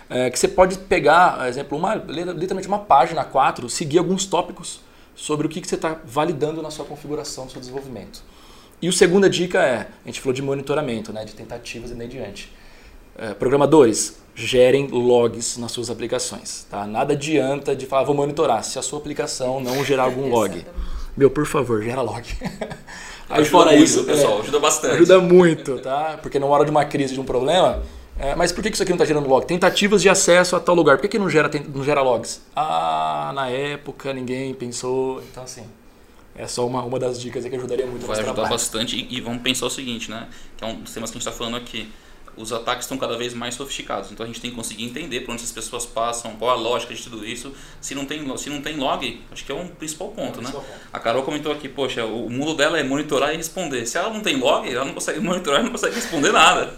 é, 0.09 0.29
que 0.29 0.37
você 0.37 0.47
pode 0.47 0.77
pegar, 0.77 1.47
exemplo, 1.47 1.77
uma, 1.77 1.95
literalmente 1.95 2.67
uma 2.67 2.79
página 2.79 3.23
4, 3.23 3.69
seguir 3.69 3.97
alguns 3.97 4.25
tópicos 4.25 4.81
sobre 5.15 5.47
o 5.47 5.49
que, 5.49 5.61
que 5.61 5.67
você 5.67 5.75
está 5.75 5.97
validando 6.03 6.61
na 6.61 6.71
sua 6.71 6.85
configuração 6.85 7.45
do 7.45 7.51
seu 7.51 7.59
desenvolvimento. 7.59 8.23
E 8.81 8.87
a 8.87 8.91
segunda 8.91 9.29
dica 9.29 9.59
é, 9.59 9.87
a 10.03 10.07
gente 10.07 10.19
falou 10.19 10.33
de 10.33 10.41
monitoramento, 10.41 11.13
né, 11.13 11.23
de 11.23 11.33
tentativas 11.33 11.91
e 11.91 11.93
nem 11.93 12.07
diante. 12.07 12.51
É, 13.17 13.33
programadores, 13.33 14.19
gerem 14.33 14.87
logs 14.87 15.57
nas 15.57 15.71
suas 15.71 15.89
aplicações. 15.89 16.65
Tá? 16.69 16.87
Nada 16.87 17.13
adianta 17.13 17.75
de 17.75 17.85
falar, 17.85 18.03
vou 18.03 18.15
monitorar, 18.15 18.63
se 18.63 18.79
a 18.79 18.81
sua 18.81 18.99
aplicação 18.99 19.59
não 19.59 19.83
gerar 19.83 20.03
algum 20.03 20.29
log. 20.33 20.65
Meu, 21.15 21.29
por 21.29 21.45
favor, 21.45 21.83
gera 21.83 22.01
log. 22.01 22.23
Aí 23.29 23.45
fora 23.45 23.71
muito, 23.71 23.83
isso, 23.83 24.03
pessoal, 24.03 24.37
é, 24.37 24.41
ajuda 24.41 24.59
bastante. 24.59 24.95
Ajuda 24.95 25.19
muito, 25.19 25.79
tá? 25.79 26.19
Porque 26.21 26.37
na 26.37 26.45
hora 26.45 26.65
de 26.65 26.71
uma 26.71 26.83
crise, 26.83 27.13
de 27.13 27.19
um 27.19 27.23
problema, 27.23 27.81
é, 28.19 28.35
mas 28.35 28.51
por 28.51 28.61
que 28.61 28.69
isso 28.69 28.83
aqui 28.83 28.91
não 28.91 28.97
está 28.97 29.05
gerando 29.05 29.27
log? 29.27 29.45
Tentativas 29.45 30.01
de 30.01 30.09
acesso 30.09 30.55
a 30.55 30.59
tal 30.59 30.75
lugar. 30.75 30.97
Por 30.97 31.03
que, 31.03 31.09
que 31.09 31.19
não, 31.19 31.29
gera, 31.29 31.49
não 31.73 31.83
gera 31.83 32.01
logs? 32.01 32.41
Ah, 32.55 33.31
na 33.33 33.49
época 33.49 34.13
ninguém 34.13 34.53
pensou. 34.53 35.21
Então, 35.23 35.43
assim, 35.43 35.63
é 36.35 36.47
só 36.47 36.65
uma, 36.67 36.83
uma 36.83 36.99
das 36.99 37.19
dicas 37.19 37.43
que 37.45 37.55
ajudaria 37.55 37.85
muito. 37.87 38.05
Vai 38.05 38.17
ajudar 38.17 38.33
trabalho. 38.33 38.53
bastante. 38.53 38.95
E, 38.95 39.17
e, 39.17 39.21
vamos 39.21 39.41
pensar 39.41 39.65
o 39.65 39.69
seguinte, 39.69 40.09
né? 40.09 40.27
Que 40.55 40.63
é 40.63 40.67
um 40.67 40.81
dos 40.81 40.93
temas 40.93 41.09
que 41.09 41.17
a 41.17 41.19
gente 41.19 41.27
está 41.27 41.37
falando 41.37 41.57
aqui 41.57 41.91
os 42.35 42.51
ataques 42.51 42.85
estão 42.85 42.97
cada 42.97 43.17
vez 43.17 43.33
mais 43.33 43.55
sofisticados. 43.55 44.11
Então 44.11 44.23
a 44.23 44.27
gente 44.27 44.41
tem 44.41 44.49
que 44.49 44.55
conseguir 44.55 44.83
entender 44.83 45.21
por 45.21 45.31
onde 45.31 45.43
as 45.43 45.51
pessoas 45.51 45.85
passam, 45.85 46.35
qual 46.35 46.51
a 46.51 46.55
lógica 46.55 46.93
de 46.93 47.03
tudo 47.03 47.25
isso. 47.25 47.53
Se 47.79 47.93
não 47.93 48.05
tem, 48.05 48.37
se 48.37 48.49
não 48.49 48.61
tem 48.61 48.75
log, 48.77 49.21
acho 49.31 49.45
que 49.45 49.51
é 49.51 49.55
um 49.55 49.67
principal 49.67 50.09
ponto, 50.09 50.39
é 50.39 50.41
um 50.41 50.43
né? 50.43 50.51
Principal 50.51 50.61
ponto. 50.61 50.79
A 50.93 50.99
Carol 50.99 51.23
comentou 51.23 51.51
aqui, 51.51 51.67
poxa, 51.67 52.05
o 52.05 52.29
mundo 52.29 52.53
dela 52.53 52.79
é 52.79 52.83
monitorar 52.83 53.33
e 53.33 53.37
responder. 53.37 53.85
Se 53.85 53.97
ela 53.97 54.09
não 54.09 54.21
tem 54.21 54.37
log, 54.37 54.67
ela 54.69 54.85
não 54.85 54.93
consegue 54.93 55.19
monitorar 55.21 55.61
e 55.61 55.63
não 55.63 55.71
consegue 55.71 55.95
responder 55.95 56.31
nada. 56.31 56.73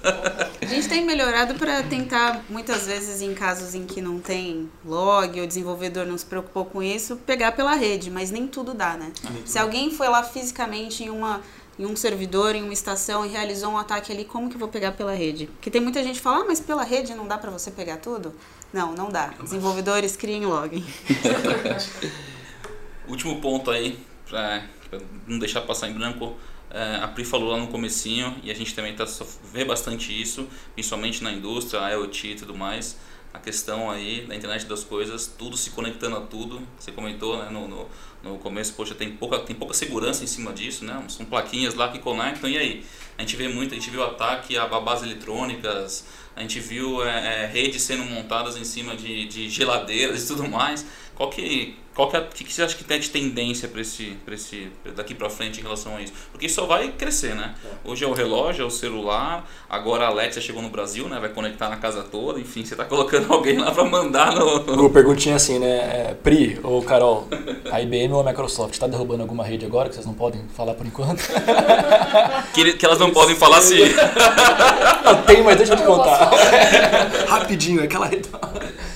A 0.61 0.65
gente 0.65 0.87
tem 0.87 1.05
melhorado 1.05 1.55
para 1.55 1.83
tentar, 1.83 2.43
muitas 2.49 2.87
vezes 2.87 3.21
em 3.21 3.33
casos 3.33 3.75
em 3.75 3.85
que 3.85 4.01
não 4.01 4.19
tem 4.19 4.69
log, 4.85 5.39
o 5.39 5.47
desenvolvedor 5.47 6.05
não 6.05 6.17
se 6.17 6.25
preocupou 6.25 6.65
com 6.65 6.81
isso, 6.81 7.17
pegar 7.17 7.51
pela 7.51 7.75
rede, 7.75 8.09
mas 8.09 8.31
nem 8.31 8.47
tudo 8.47 8.73
dá, 8.73 8.95
né? 8.95 9.11
Se 9.45 9.59
alguém 9.59 9.91
foi 9.91 10.07
lá 10.07 10.23
fisicamente 10.23 11.03
em 11.03 11.09
uma 11.09 11.41
em 11.77 11.85
um 11.85 11.95
servidor, 11.95 12.55
em 12.55 12.63
uma 12.63 12.73
estação 12.73 13.25
e 13.25 13.29
realizou 13.29 13.71
um 13.71 13.77
ataque 13.77 14.11
ali, 14.11 14.25
como 14.25 14.49
que 14.49 14.55
eu 14.55 14.59
vou 14.59 14.67
pegar 14.67 14.91
pela 14.91 15.13
rede? 15.13 15.47
Porque 15.47 15.71
tem 15.71 15.81
muita 15.81 16.03
gente 16.03 16.17
que 16.17 16.21
fala, 16.21 16.43
ah, 16.43 16.45
mas 16.47 16.59
pela 16.59 16.83
rede 16.83 17.13
não 17.15 17.27
dá 17.27 17.37
para 17.37 17.49
você 17.49 17.71
pegar 17.71 17.97
tudo? 17.97 18.33
Não, 18.71 18.93
não 18.93 19.09
dá. 19.09 19.27
Desenvolvedores 19.41 20.15
criem 20.15 20.45
login. 20.45 20.85
Último 23.07 23.41
ponto 23.41 23.69
aí, 23.69 23.99
para 24.27 24.63
não 25.27 25.39
deixar 25.39 25.61
passar 25.61 25.89
em 25.89 25.93
branco, 25.93 26.35
é, 26.69 26.95
a 26.95 27.07
Pri 27.07 27.23
falou 27.23 27.51
lá 27.51 27.57
no 27.57 27.67
comecinho 27.67 28.35
e 28.43 28.49
a 28.49 28.53
gente 28.55 28.73
também 28.73 28.95
tá 28.95 29.05
vê 29.51 29.63
bastante 29.63 30.19
isso, 30.19 30.47
principalmente 30.73 31.23
na 31.23 31.31
indústria, 31.31 31.87
IoT 31.91 32.27
e 32.27 32.35
tudo 32.35 32.55
mais. 32.55 32.97
a 33.33 33.39
questão 33.39 33.89
aí 33.89 34.25
da 34.27 34.35
internet 34.35 34.67
das 34.67 34.83
coisas, 34.83 35.25
tudo 35.25 35.57
se 35.57 35.71
conectando 35.71 36.17
a 36.17 36.21
tudo. 36.21 36.61
Você 36.79 36.91
comentou 36.91 37.37
né, 37.37 37.49
no, 37.49 37.67
no, 37.67 37.87
no 38.23 38.37
começo, 38.37 38.73
poxa, 38.73 38.95
tem 38.95 39.11
pouca, 39.11 39.39
tem 39.39 39.55
pouca 39.55 39.73
segurança 39.73 40.23
em 40.23 40.27
cima 40.27 40.53
disso, 40.53 40.85
né? 40.85 41.03
São 41.09 41.25
plaquinhas 41.25 41.73
lá 41.75 41.89
que 41.89 41.99
conectam, 41.99 42.49
e 42.49 42.57
aí? 42.57 42.85
A 43.17 43.21
gente 43.21 43.35
vê 43.35 43.47
muito, 43.49 43.73
a 43.73 43.75
gente 43.75 43.89
viu 43.89 44.01
ataque 44.01 44.57
a 44.57 44.65
babás 44.65 45.03
eletrônicas, 45.03 46.05
a 46.35 46.41
gente 46.41 46.59
viu 46.59 47.05
é, 47.05 47.43
é, 47.43 47.45
redes 47.45 47.81
sendo 47.81 48.03
montadas 48.05 48.57
em 48.57 48.63
cima 48.63 48.95
de, 48.95 49.27
de 49.27 49.49
geladeiras 49.49 50.23
e 50.23 50.27
tudo 50.27 50.47
mais. 50.47 50.85
Qual 51.15 51.29
que, 51.29 51.75
qual 51.93 52.09
que, 52.09 52.17
é, 52.17 52.21
que, 52.21 52.43
que 52.43 52.51
você 52.51 52.63
acha 52.63 52.75
que 52.75 52.83
tem 52.83 52.99
de 52.99 53.09
tendência 53.09 53.67
para 53.67 53.79
esse, 53.79 54.17
esse, 54.31 54.71
daqui 54.95 55.13
para 55.13 55.29
frente 55.29 55.59
em 55.59 55.63
relação 55.63 55.95
a 55.95 56.01
isso? 56.01 56.11
Porque 56.31 56.47
isso 56.47 56.55
só 56.55 56.65
vai 56.65 56.87
crescer, 56.89 57.35
né? 57.35 57.53
É. 57.63 57.89
Hoje 57.89 58.03
é 58.03 58.07
o 58.07 58.13
relógio, 58.13 58.63
é 58.63 58.65
o 58.65 58.71
celular, 58.71 59.47
agora 59.69 60.05
a 60.05 60.07
Alexa 60.07 60.41
chegou 60.41 60.61
no 60.61 60.69
Brasil, 60.69 61.07
né? 61.07 61.19
Vai 61.19 61.29
conectar 61.29 61.69
na 61.69 61.77
casa 61.77 62.01
toda, 62.01 62.39
enfim, 62.39 62.65
você 62.65 62.73
está 62.73 62.83
colocando 62.83 63.29
alguém 63.31 63.59
lá 63.59 63.71
para 63.71 63.83
mandar 63.83 64.33
no... 64.33 64.61
Uma 64.73 64.89
perguntinha 64.89 65.35
assim, 65.35 65.59
né? 65.59 65.67
É, 65.67 66.15
Pri 66.15 66.59
ou 66.63 66.81
Carol, 66.81 67.27
a 67.71 67.79
IBM 67.79 68.11
ou 68.11 68.21
a 68.21 68.23
Microsoft 68.23 68.73
está 68.73 68.87
derrubando 68.87 69.21
alguma 69.21 69.43
rede 69.43 69.63
agora 69.63 69.87
que 69.87 69.93
vocês 69.93 70.07
não 70.07 70.15
podem 70.15 70.41
falar 70.55 70.73
por 70.73 70.87
enquanto? 70.87 71.21
que, 72.55 72.73
que 72.73 72.85
elas 72.85 72.97
não 72.97 73.11
podem 73.11 73.35
falar 73.35 73.61
se... 73.61 73.77
não, 75.05 75.21
tem, 75.23 75.43
mas 75.43 75.57
deixa 75.57 75.73
eu 75.73 75.77
te 75.77 75.83
contar. 75.83 76.22
Rapidinho, 77.27 77.83
aquela 77.83 78.07
rede 78.07 78.29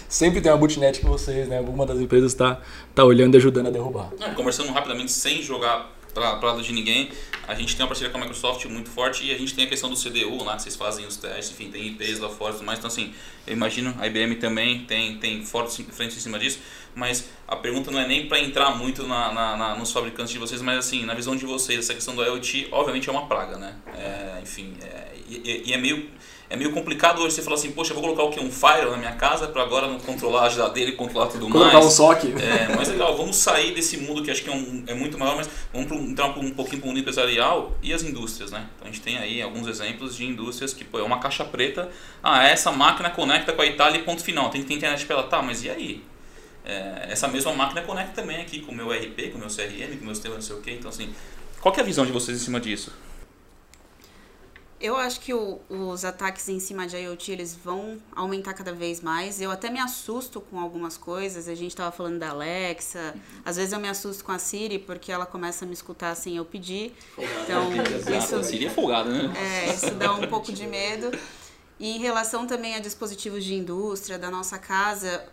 sempre 0.07 0.41
tem 0.41 0.51
uma 0.51 0.57
bootnet 0.57 0.99
que 0.99 1.05
vocês, 1.05 1.47
né? 1.47 1.57
Alguma 1.57 1.85
das 1.85 1.99
empresas 1.99 2.31
está 2.31 2.61
tá 2.95 3.03
olhando 3.03 3.35
e 3.35 3.37
ajudando 3.37 3.67
a 3.67 3.69
derrubar. 3.69 4.11
É, 4.19 4.29
conversando 4.29 4.71
rapidamente, 4.71 5.11
sem 5.11 5.41
jogar 5.41 5.95
para 6.13 6.33
lado 6.41 6.63
de 6.63 6.73
ninguém, 6.73 7.11
a 7.47 7.53
gente 7.53 7.75
tem 7.75 7.83
uma 7.83 7.87
parceria 7.87 8.11
com 8.11 8.17
a 8.17 8.21
Microsoft 8.21 8.65
muito 8.65 8.89
forte 8.89 9.23
e 9.23 9.31
a 9.31 9.37
gente 9.37 9.53
tem 9.53 9.65
a 9.65 9.67
questão 9.67 9.87
do 9.87 9.95
CDU 9.95 10.43
lá, 10.43 10.55
que 10.55 10.63
vocês 10.63 10.75
fazem 10.75 11.05
os 11.05 11.15
testes, 11.15 11.51
enfim, 11.51 11.69
tem 11.69 11.85
IPs 11.89 12.19
lá 12.19 12.27
fora 12.27 12.53
e 12.53 12.55
tudo 12.55 12.65
mais. 12.65 12.79
Então, 12.79 12.87
assim, 12.87 13.13
eu 13.45 13.53
imagino 13.53 13.93
a 13.99 14.07
IBM 14.07 14.35
também 14.37 14.79
tem, 14.85 15.17
tem 15.19 15.45
forte 15.45 15.83
frente 15.83 16.17
em 16.17 16.19
cima 16.19 16.39
disso, 16.39 16.57
mas 16.95 17.29
a 17.47 17.55
pergunta 17.55 17.91
não 17.91 17.99
é 17.99 18.07
nem 18.07 18.27
para 18.27 18.39
entrar 18.39 18.75
muito 18.75 19.05
na, 19.05 19.31
na, 19.31 19.57
na, 19.57 19.75
nos 19.75 19.91
fabricantes 19.91 20.33
de 20.33 20.39
vocês, 20.39 20.59
mas, 20.59 20.79
assim, 20.79 21.05
na 21.05 21.13
visão 21.13 21.35
de 21.35 21.45
vocês, 21.45 21.79
essa 21.79 21.93
questão 21.93 22.15
do 22.15 22.23
IoT, 22.23 22.69
obviamente, 22.71 23.07
é 23.07 23.11
uma 23.11 23.27
praga, 23.27 23.57
né? 23.57 23.75
É, 23.95 24.39
enfim, 24.41 24.73
é, 24.81 25.11
e, 25.29 25.63
e 25.67 25.73
é 25.73 25.77
meio 25.77 26.09
é 26.49 26.55
meio 26.55 26.71
complicado 26.71 27.21
hoje 27.21 27.35
você 27.35 27.41
falar 27.41 27.55
assim, 27.55 27.71
poxa, 27.71 27.93
vou 27.93 28.01
colocar 28.01 28.23
o 28.23 28.29
que? 28.29 28.39
Um 28.39 28.51
Fire 28.51 28.89
na 28.89 28.95
minha 28.95 29.11
casa 29.13 29.47
para 29.47 29.61
agora 29.61 29.87
não 29.87 29.99
controlar 29.99 30.43
a 30.43 30.49
geladeira 30.49 30.91
e 30.91 30.95
controlar 30.95 31.27
tudo 31.27 31.49
colocar 31.49 31.73
mais. 31.73 31.95
Colocar 31.95 32.13
um 32.13 32.31
SOC. 32.31 32.41
É, 32.41 32.73
mas 32.73 32.87
legal, 32.87 33.17
vamos 33.17 33.35
sair 33.35 33.73
desse 33.73 33.97
mundo 33.97 34.23
que 34.23 34.31
acho 34.31 34.43
que 34.43 34.49
é, 34.49 34.53
um, 34.53 34.83
é 34.87 34.93
muito 34.93 35.17
maior, 35.17 35.35
mas 35.35 35.49
vamos 35.73 35.87
pro, 35.87 35.97
entrar 35.97 36.27
um 36.27 36.51
pouquinho 36.51 36.79
para 36.79 36.85
o 36.85 36.87
mundo 36.87 36.99
empresarial 36.99 37.75
e 37.83 37.93
as 37.93 38.01
indústrias, 38.01 38.51
né? 38.51 38.65
Então 38.75 38.87
a 38.87 38.91
gente 38.91 39.01
tem 39.01 39.17
aí 39.17 39.41
alguns 39.41 39.67
exemplos 39.67 40.15
de 40.15 40.25
indústrias 40.25 40.73
que, 40.73 40.85
pô, 40.85 40.99
é 40.99 41.03
uma 41.03 41.19
caixa 41.19 41.43
preta, 41.43 41.89
ah, 42.23 42.47
essa 42.47 42.71
máquina 42.71 43.09
conecta 43.09 43.51
com 43.51 43.61
a 43.61 43.65
Itália 43.65 43.99
e 43.99 44.03
ponto 44.03 44.23
final, 44.23 44.49
tem 44.49 44.61
que 44.61 44.67
ter 44.67 44.75
internet 44.75 45.05
para 45.05 45.17
ela, 45.17 45.27
tá, 45.27 45.41
mas 45.41 45.63
e 45.63 45.69
aí? 45.69 46.03
É, 46.63 47.07
essa 47.09 47.27
mesma 47.27 47.53
máquina 47.53 47.81
conecta 47.81 48.21
também 48.21 48.37
aqui 48.37 48.59
com 48.61 48.71
o 48.71 48.75
meu 48.75 48.89
RP, 48.89 49.31
com 49.31 49.37
o 49.37 49.39
meu 49.39 49.49
CRM, 49.49 49.97
com 49.97 50.03
o 50.03 50.05
meu 50.05 50.15
sistema 50.15 50.35
não 50.35 50.41
sei 50.41 50.55
o 50.55 50.61
que, 50.61 50.71
então 50.71 50.89
assim, 50.89 51.13
qual 51.59 51.75
é 51.75 51.81
a 51.81 51.83
visão 51.83 52.05
de 52.05 52.11
vocês 52.11 52.41
em 52.41 52.43
cima 52.43 52.59
disso? 52.59 52.93
Eu 54.79 54.95
acho 54.95 55.19
que 55.21 55.33
o, 55.33 55.59
os 55.69 56.05
ataques 56.05 56.47
em 56.49 56.59
cima 56.59 56.85
de 56.85 56.95
IoT 56.95 57.31
eles 57.31 57.55
vão 57.55 57.97
aumentar 58.15 58.53
cada 58.53 58.71
vez 58.71 59.01
mais. 59.01 59.41
Eu 59.41 59.49
até 59.49 59.71
me 59.71 59.79
assusto 59.79 60.39
com 60.39 60.59
algumas 60.59 60.97
coisas. 60.97 61.47
A 61.47 61.55
gente 61.55 61.71
estava 61.71 61.91
falando 61.91 62.19
da 62.19 62.29
Alexa. 62.29 63.15
Às 63.43 63.55
vezes 63.55 63.73
eu 63.73 63.79
me 63.79 63.89
assusto 63.89 64.23
com 64.23 64.31
a 64.31 64.37
Siri 64.37 64.77
porque 64.77 65.11
ela 65.11 65.25
começa 65.25 65.65
a 65.65 65.67
me 65.67 65.73
escutar 65.73 66.13
sem 66.15 66.37
eu 66.37 66.45
pedir. 66.45 66.93
Então 67.17 67.69
isso 68.17 68.35
a 68.35 68.43
Siri 68.43 68.67
é 68.67 68.69
folgada, 68.69 69.09
né? 69.09 69.33
É, 69.35 69.73
isso 69.73 69.89
dá 69.95 70.13
um 70.13 70.27
pouco 70.27 70.51
de 70.51 70.67
medo. 70.67 71.11
E 71.79 71.95
em 71.95 71.99
relação 71.99 72.45
também 72.45 72.75
a 72.75 72.79
dispositivos 72.79 73.43
de 73.43 73.55
indústria 73.55 74.19
da 74.19 74.29
nossa 74.29 74.59
casa, 74.59 75.25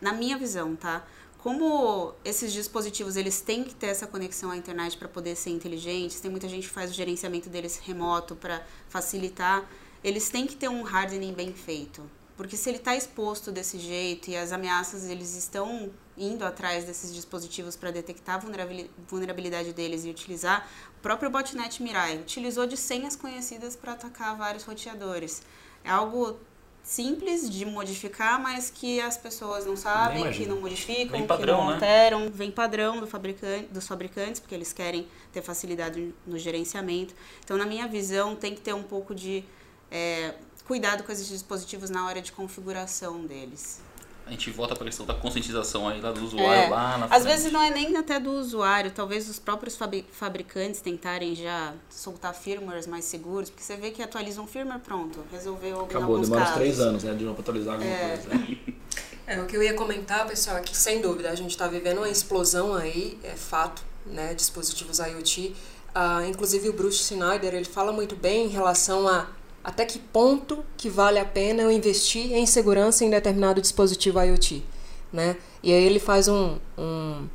na 0.00 0.12
minha 0.12 0.38
visão, 0.38 0.74
tá? 0.74 1.04
Como 1.46 2.12
esses 2.24 2.52
dispositivos 2.52 3.14
eles 3.14 3.40
têm 3.40 3.62
que 3.62 3.72
ter 3.72 3.86
essa 3.86 4.04
conexão 4.04 4.50
à 4.50 4.56
internet 4.56 4.96
para 4.96 5.06
poder 5.06 5.36
ser 5.36 5.50
inteligentes, 5.50 6.18
tem 6.18 6.28
muita 6.28 6.48
gente 6.48 6.66
que 6.66 6.74
faz 6.74 6.90
o 6.90 6.92
gerenciamento 6.92 7.48
deles 7.48 7.80
remoto 7.84 8.34
para 8.34 8.66
facilitar, 8.88 9.64
eles 10.02 10.28
têm 10.28 10.44
que 10.44 10.56
ter 10.56 10.68
um 10.68 10.84
hardening 10.84 11.32
bem 11.32 11.54
feito. 11.54 12.02
Porque 12.36 12.56
se 12.56 12.68
ele 12.68 12.78
está 12.78 12.96
exposto 12.96 13.52
desse 13.52 13.78
jeito 13.78 14.28
e 14.28 14.36
as 14.36 14.50
ameaças 14.50 15.08
eles 15.08 15.36
estão 15.36 15.88
indo 16.18 16.44
atrás 16.44 16.82
desses 16.82 17.14
dispositivos 17.14 17.76
para 17.76 17.92
detectar 17.92 18.40
a 18.44 18.78
vulnerabilidade 19.06 19.72
deles 19.72 20.04
e 20.04 20.10
utilizar, 20.10 20.68
o 20.98 21.00
próprio 21.00 21.30
botnet 21.30 21.80
Mirai 21.80 22.18
utilizou 22.18 22.66
de 22.66 22.76
senhas 22.76 23.14
conhecidas 23.14 23.76
para 23.76 23.92
atacar 23.92 24.36
vários 24.36 24.64
roteadores. 24.64 25.42
É 25.84 25.90
algo 25.90 26.40
simples 26.86 27.50
de 27.50 27.66
modificar, 27.66 28.40
mas 28.40 28.70
que 28.70 29.00
as 29.00 29.16
pessoas 29.18 29.66
não 29.66 29.76
sabem, 29.76 30.30
que 30.30 30.46
não 30.46 30.60
modificam, 30.60 31.26
padrão, 31.26 31.56
que 31.56 31.62
não 31.62 31.66
né? 31.66 31.74
alteram, 31.74 32.20
né? 32.20 32.30
vem 32.32 32.50
padrão 32.50 33.00
do 33.00 33.08
fabricante, 33.08 33.66
dos 33.72 33.88
fabricantes, 33.88 34.40
porque 34.40 34.54
eles 34.54 34.72
querem 34.72 35.08
ter 35.32 35.42
facilidade 35.42 36.14
no 36.24 36.38
gerenciamento. 36.38 37.12
Então, 37.44 37.56
na 37.56 37.66
minha 37.66 37.88
visão, 37.88 38.36
tem 38.36 38.54
que 38.54 38.60
ter 38.60 38.72
um 38.72 38.84
pouco 38.84 39.16
de 39.16 39.42
é, 39.90 40.34
cuidado 40.64 41.02
com 41.02 41.10
esses 41.10 41.26
dispositivos 41.26 41.90
na 41.90 42.06
hora 42.06 42.22
de 42.22 42.30
configuração 42.30 43.26
deles 43.26 43.80
a 44.26 44.30
gente 44.30 44.50
volta 44.50 44.74
para 44.74 44.82
a 44.84 44.86
questão 44.86 45.06
da 45.06 45.14
conscientização 45.14 45.88
aí 45.88 46.00
lá 46.00 46.10
do 46.10 46.24
usuário 46.24 46.64
é, 46.64 46.68
lá 46.68 46.98
na 46.98 47.04
Às 47.06 47.22
frente. 47.22 47.26
vezes 47.26 47.52
não 47.52 47.62
é 47.62 47.70
nem 47.70 47.96
até 47.96 48.18
do 48.18 48.32
usuário, 48.32 48.90
talvez 48.90 49.28
os 49.28 49.38
próprios 49.38 49.78
fabricantes 50.10 50.80
tentarem 50.80 51.34
já 51.36 51.72
soltar 51.88 52.34
firmwares 52.34 52.88
mais 52.88 53.04
seguros, 53.04 53.50
porque 53.50 53.62
você 53.62 53.76
vê 53.76 53.92
que 53.92 54.02
atualizam 54.02 54.44
um 54.44 54.46
firmware, 54.48 54.80
pronto, 54.80 55.20
resolveu 55.30 55.82
Acabou, 55.82 56.18
demora 56.18 56.42
uns 56.42 56.50
três 56.50 56.80
anos, 56.80 57.04
né, 57.04 57.14
de 57.14 57.24
não 57.24 57.32
atualizar 57.32 57.74
alguma 57.74 57.90
é. 57.90 58.08
coisa. 58.08 58.28
Né? 58.28 58.58
É, 59.28 59.40
o 59.40 59.46
que 59.46 59.56
eu 59.56 59.62
ia 59.62 59.74
comentar, 59.74 60.24
pessoal, 60.24 60.56
é 60.58 60.60
que 60.60 60.76
sem 60.76 61.00
dúvida 61.00 61.28
a 61.28 61.34
gente 61.34 61.50
está 61.50 61.66
vivendo 61.66 61.98
uma 61.98 62.08
explosão 62.08 62.76
aí, 62.76 63.18
é 63.24 63.34
fato, 63.34 63.82
né, 64.06 64.32
dispositivos 64.34 65.00
IoT. 65.00 65.52
Uh, 65.96 66.28
inclusive 66.28 66.68
o 66.68 66.72
Bruce 66.72 67.02
Schneider, 67.02 67.52
ele 67.52 67.64
fala 67.64 67.90
muito 67.90 68.14
bem 68.14 68.44
em 68.44 68.48
relação 68.48 69.08
a 69.08 69.26
até 69.66 69.84
que 69.84 69.98
ponto 69.98 70.64
que 70.76 70.88
vale 70.88 71.18
a 71.18 71.24
pena 71.24 71.60
eu 71.62 71.72
investir 71.72 72.32
em 72.32 72.46
segurança 72.46 73.04
em 73.04 73.10
determinado 73.10 73.60
dispositivo 73.60 74.20
IoT, 74.20 74.62
né? 75.12 75.36
E 75.60 75.72
aí 75.72 75.82
ele 75.82 75.98
faz 75.98 76.28
um, 76.28 76.56
um, 76.78 77.26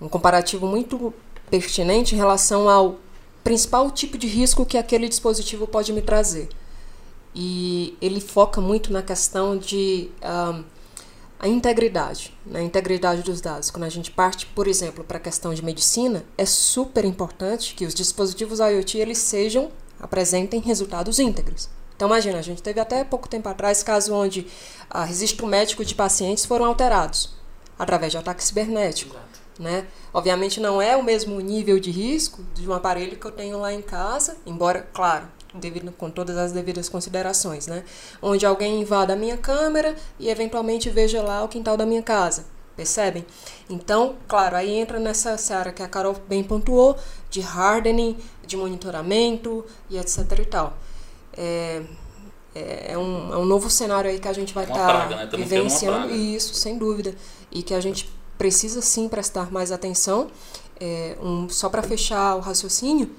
um 0.00 0.08
comparativo 0.08 0.66
muito 0.66 1.12
pertinente 1.50 2.14
em 2.14 2.16
relação 2.16 2.70
ao 2.70 2.96
principal 3.44 3.90
tipo 3.90 4.16
de 4.16 4.26
risco 4.26 4.64
que 4.64 4.78
aquele 4.78 5.10
dispositivo 5.10 5.66
pode 5.66 5.92
me 5.92 6.00
trazer. 6.00 6.48
E 7.34 7.94
ele 8.00 8.22
foca 8.22 8.62
muito 8.62 8.90
na 8.90 9.02
questão 9.02 9.54
de 9.54 10.10
a 10.22 11.46
integridade, 11.46 12.34
na 12.46 12.60
né? 12.60 12.64
integridade 12.64 13.20
dos 13.20 13.42
dados. 13.42 13.70
Quando 13.70 13.84
a 13.84 13.90
gente 13.90 14.10
parte, 14.10 14.46
por 14.46 14.66
exemplo, 14.66 15.04
para 15.04 15.18
a 15.18 15.20
questão 15.20 15.52
de 15.52 15.62
medicina, 15.62 16.24
é 16.38 16.46
super 16.46 17.04
importante 17.04 17.74
que 17.74 17.84
os 17.84 17.92
dispositivos 17.92 18.58
IoT 18.58 18.96
eles 18.96 19.18
sejam 19.18 19.70
apresentem 20.00 20.60
resultados 20.60 21.18
íntegros. 21.18 21.68
Então, 21.96 22.08
imagina, 22.08 22.38
a 22.38 22.42
gente 22.42 22.62
teve 22.62 22.78
até 22.78 23.02
pouco 23.02 23.28
tempo 23.28 23.48
atrás 23.48 23.82
caso 23.82 24.14
onde 24.14 24.46
a 24.88 25.04
registro 25.04 25.46
médico 25.46 25.84
de 25.84 25.94
pacientes 25.94 26.44
foram 26.44 26.64
alterados 26.64 27.36
através 27.78 28.12
de 28.12 28.18
ataque 28.18 28.44
cibernético. 28.44 29.16
Né? 29.58 29.86
Obviamente 30.14 30.60
não 30.60 30.80
é 30.80 30.96
o 30.96 31.02
mesmo 31.02 31.40
nível 31.40 31.80
de 31.80 31.90
risco 31.90 32.44
de 32.54 32.68
um 32.68 32.72
aparelho 32.72 33.16
que 33.16 33.26
eu 33.26 33.32
tenho 33.32 33.58
lá 33.58 33.72
em 33.72 33.82
casa, 33.82 34.36
embora, 34.46 34.88
claro, 34.92 35.26
devido, 35.52 35.90
com 35.92 36.08
todas 36.08 36.36
as 36.36 36.52
devidas 36.52 36.88
considerações, 36.88 37.66
né? 37.66 37.82
Onde 38.22 38.46
alguém 38.46 38.80
invada 38.80 39.14
a 39.14 39.16
minha 39.16 39.36
câmera 39.36 39.96
e 40.18 40.28
eventualmente 40.28 40.90
veja 40.90 41.22
lá 41.22 41.42
o 41.42 41.48
quintal 41.48 41.76
da 41.76 41.84
minha 41.84 42.02
casa. 42.02 42.44
Percebem? 42.76 43.26
Então, 43.68 44.14
claro, 44.28 44.54
aí 44.54 44.70
entra 44.70 45.00
nessa 45.00 45.36
seara 45.36 45.72
que 45.72 45.82
a 45.82 45.88
Carol 45.88 46.14
bem 46.28 46.44
pontuou, 46.44 46.96
de 47.28 47.42
hardening, 47.42 48.16
de 48.48 48.56
monitoramento 48.56 49.64
e 49.88 49.96
etc 49.98 50.18
e 50.40 50.44
tal. 50.44 50.76
É, 51.36 51.82
é, 52.54 52.92
é, 52.92 52.98
um, 52.98 53.32
é 53.32 53.36
um 53.36 53.44
novo 53.44 53.70
cenário 53.70 54.10
aí 54.10 54.18
que 54.18 54.26
a 54.26 54.32
gente 54.32 54.52
vai 54.52 54.64
estar 54.64 55.08
tá 55.08 55.16
né? 55.16 55.28
vivenciando, 55.32 56.12
isso, 56.12 56.54
sem 56.54 56.76
dúvida. 56.76 57.14
E 57.52 57.62
que 57.62 57.74
a 57.74 57.80
gente 57.80 58.10
precisa 58.36 58.80
sim 58.80 59.08
prestar 59.08 59.52
mais 59.52 59.70
atenção. 59.70 60.28
É, 60.80 61.16
um, 61.22 61.48
só 61.48 61.68
para 61.68 61.82
fechar 61.82 62.36
o 62.36 62.40
raciocínio, 62.40 63.10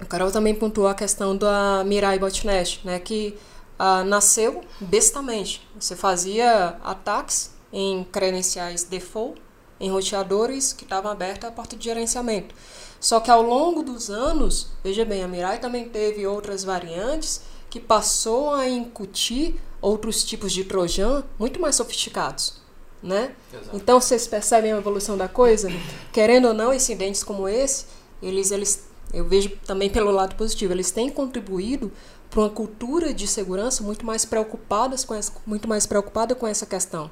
o 0.00 0.06
Carol 0.06 0.30
também 0.30 0.54
pontuou 0.54 0.86
a 0.86 0.94
questão 0.94 1.36
da 1.36 1.82
Mirai 1.84 2.18
Botnet, 2.18 2.80
né, 2.84 2.98
que 2.98 3.36
uh, 3.78 4.04
nasceu 4.04 4.62
bestamente. 4.80 5.66
Você 5.78 5.96
fazia 5.96 6.76
ataques 6.84 7.50
em 7.72 8.04
credenciais 8.04 8.84
default, 8.84 9.40
em 9.80 9.90
roteadores 9.90 10.72
que 10.72 10.84
estavam 10.84 11.10
abertos 11.10 11.48
à 11.48 11.52
porta 11.52 11.76
de 11.76 11.84
gerenciamento. 11.84 12.54
Só 13.00 13.20
que 13.20 13.30
ao 13.30 13.42
longo 13.42 13.82
dos 13.82 14.10
anos, 14.10 14.68
veja 14.82 15.04
bem, 15.04 15.22
a 15.22 15.28
Mirai 15.28 15.60
também 15.60 15.88
teve 15.88 16.26
outras 16.26 16.64
variantes 16.64 17.42
que 17.70 17.78
passou 17.78 18.54
a 18.54 18.68
incutir 18.68 19.54
outros 19.80 20.24
tipos 20.24 20.52
de 20.52 20.64
trojan 20.64 21.22
muito 21.38 21.60
mais 21.60 21.76
sofisticados. 21.76 22.60
Né? 23.00 23.32
Então 23.72 24.00
vocês 24.00 24.26
percebem 24.26 24.72
a 24.72 24.78
evolução 24.78 25.16
da 25.16 25.28
coisa? 25.28 25.68
Querendo 26.12 26.48
ou 26.48 26.54
não, 26.54 26.74
incidentes 26.74 27.22
como 27.22 27.48
esse, 27.48 27.86
eles, 28.20 28.50
eles 28.50 28.88
Eu 29.12 29.24
vejo 29.24 29.50
também 29.64 29.88
pelo 29.88 30.10
lado 30.10 30.34
positivo. 30.34 30.72
Eles 30.72 30.90
têm 30.90 31.08
contribuído 31.08 31.92
para 32.28 32.40
uma 32.40 32.50
cultura 32.50 33.14
de 33.14 33.26
segurança 33.26 33.82
muito 33.82 34.04
mais 34.04 34.24
preocupadas 34.24 35.04
com 35.04 35.14
essa, 35.14 35.32
muito 35.46 35.68
mais 35.68 35.86
preocupada 35.86 36.34
com 36.34 36.46
essa 36.46 36.66
questão. 36.66 37.10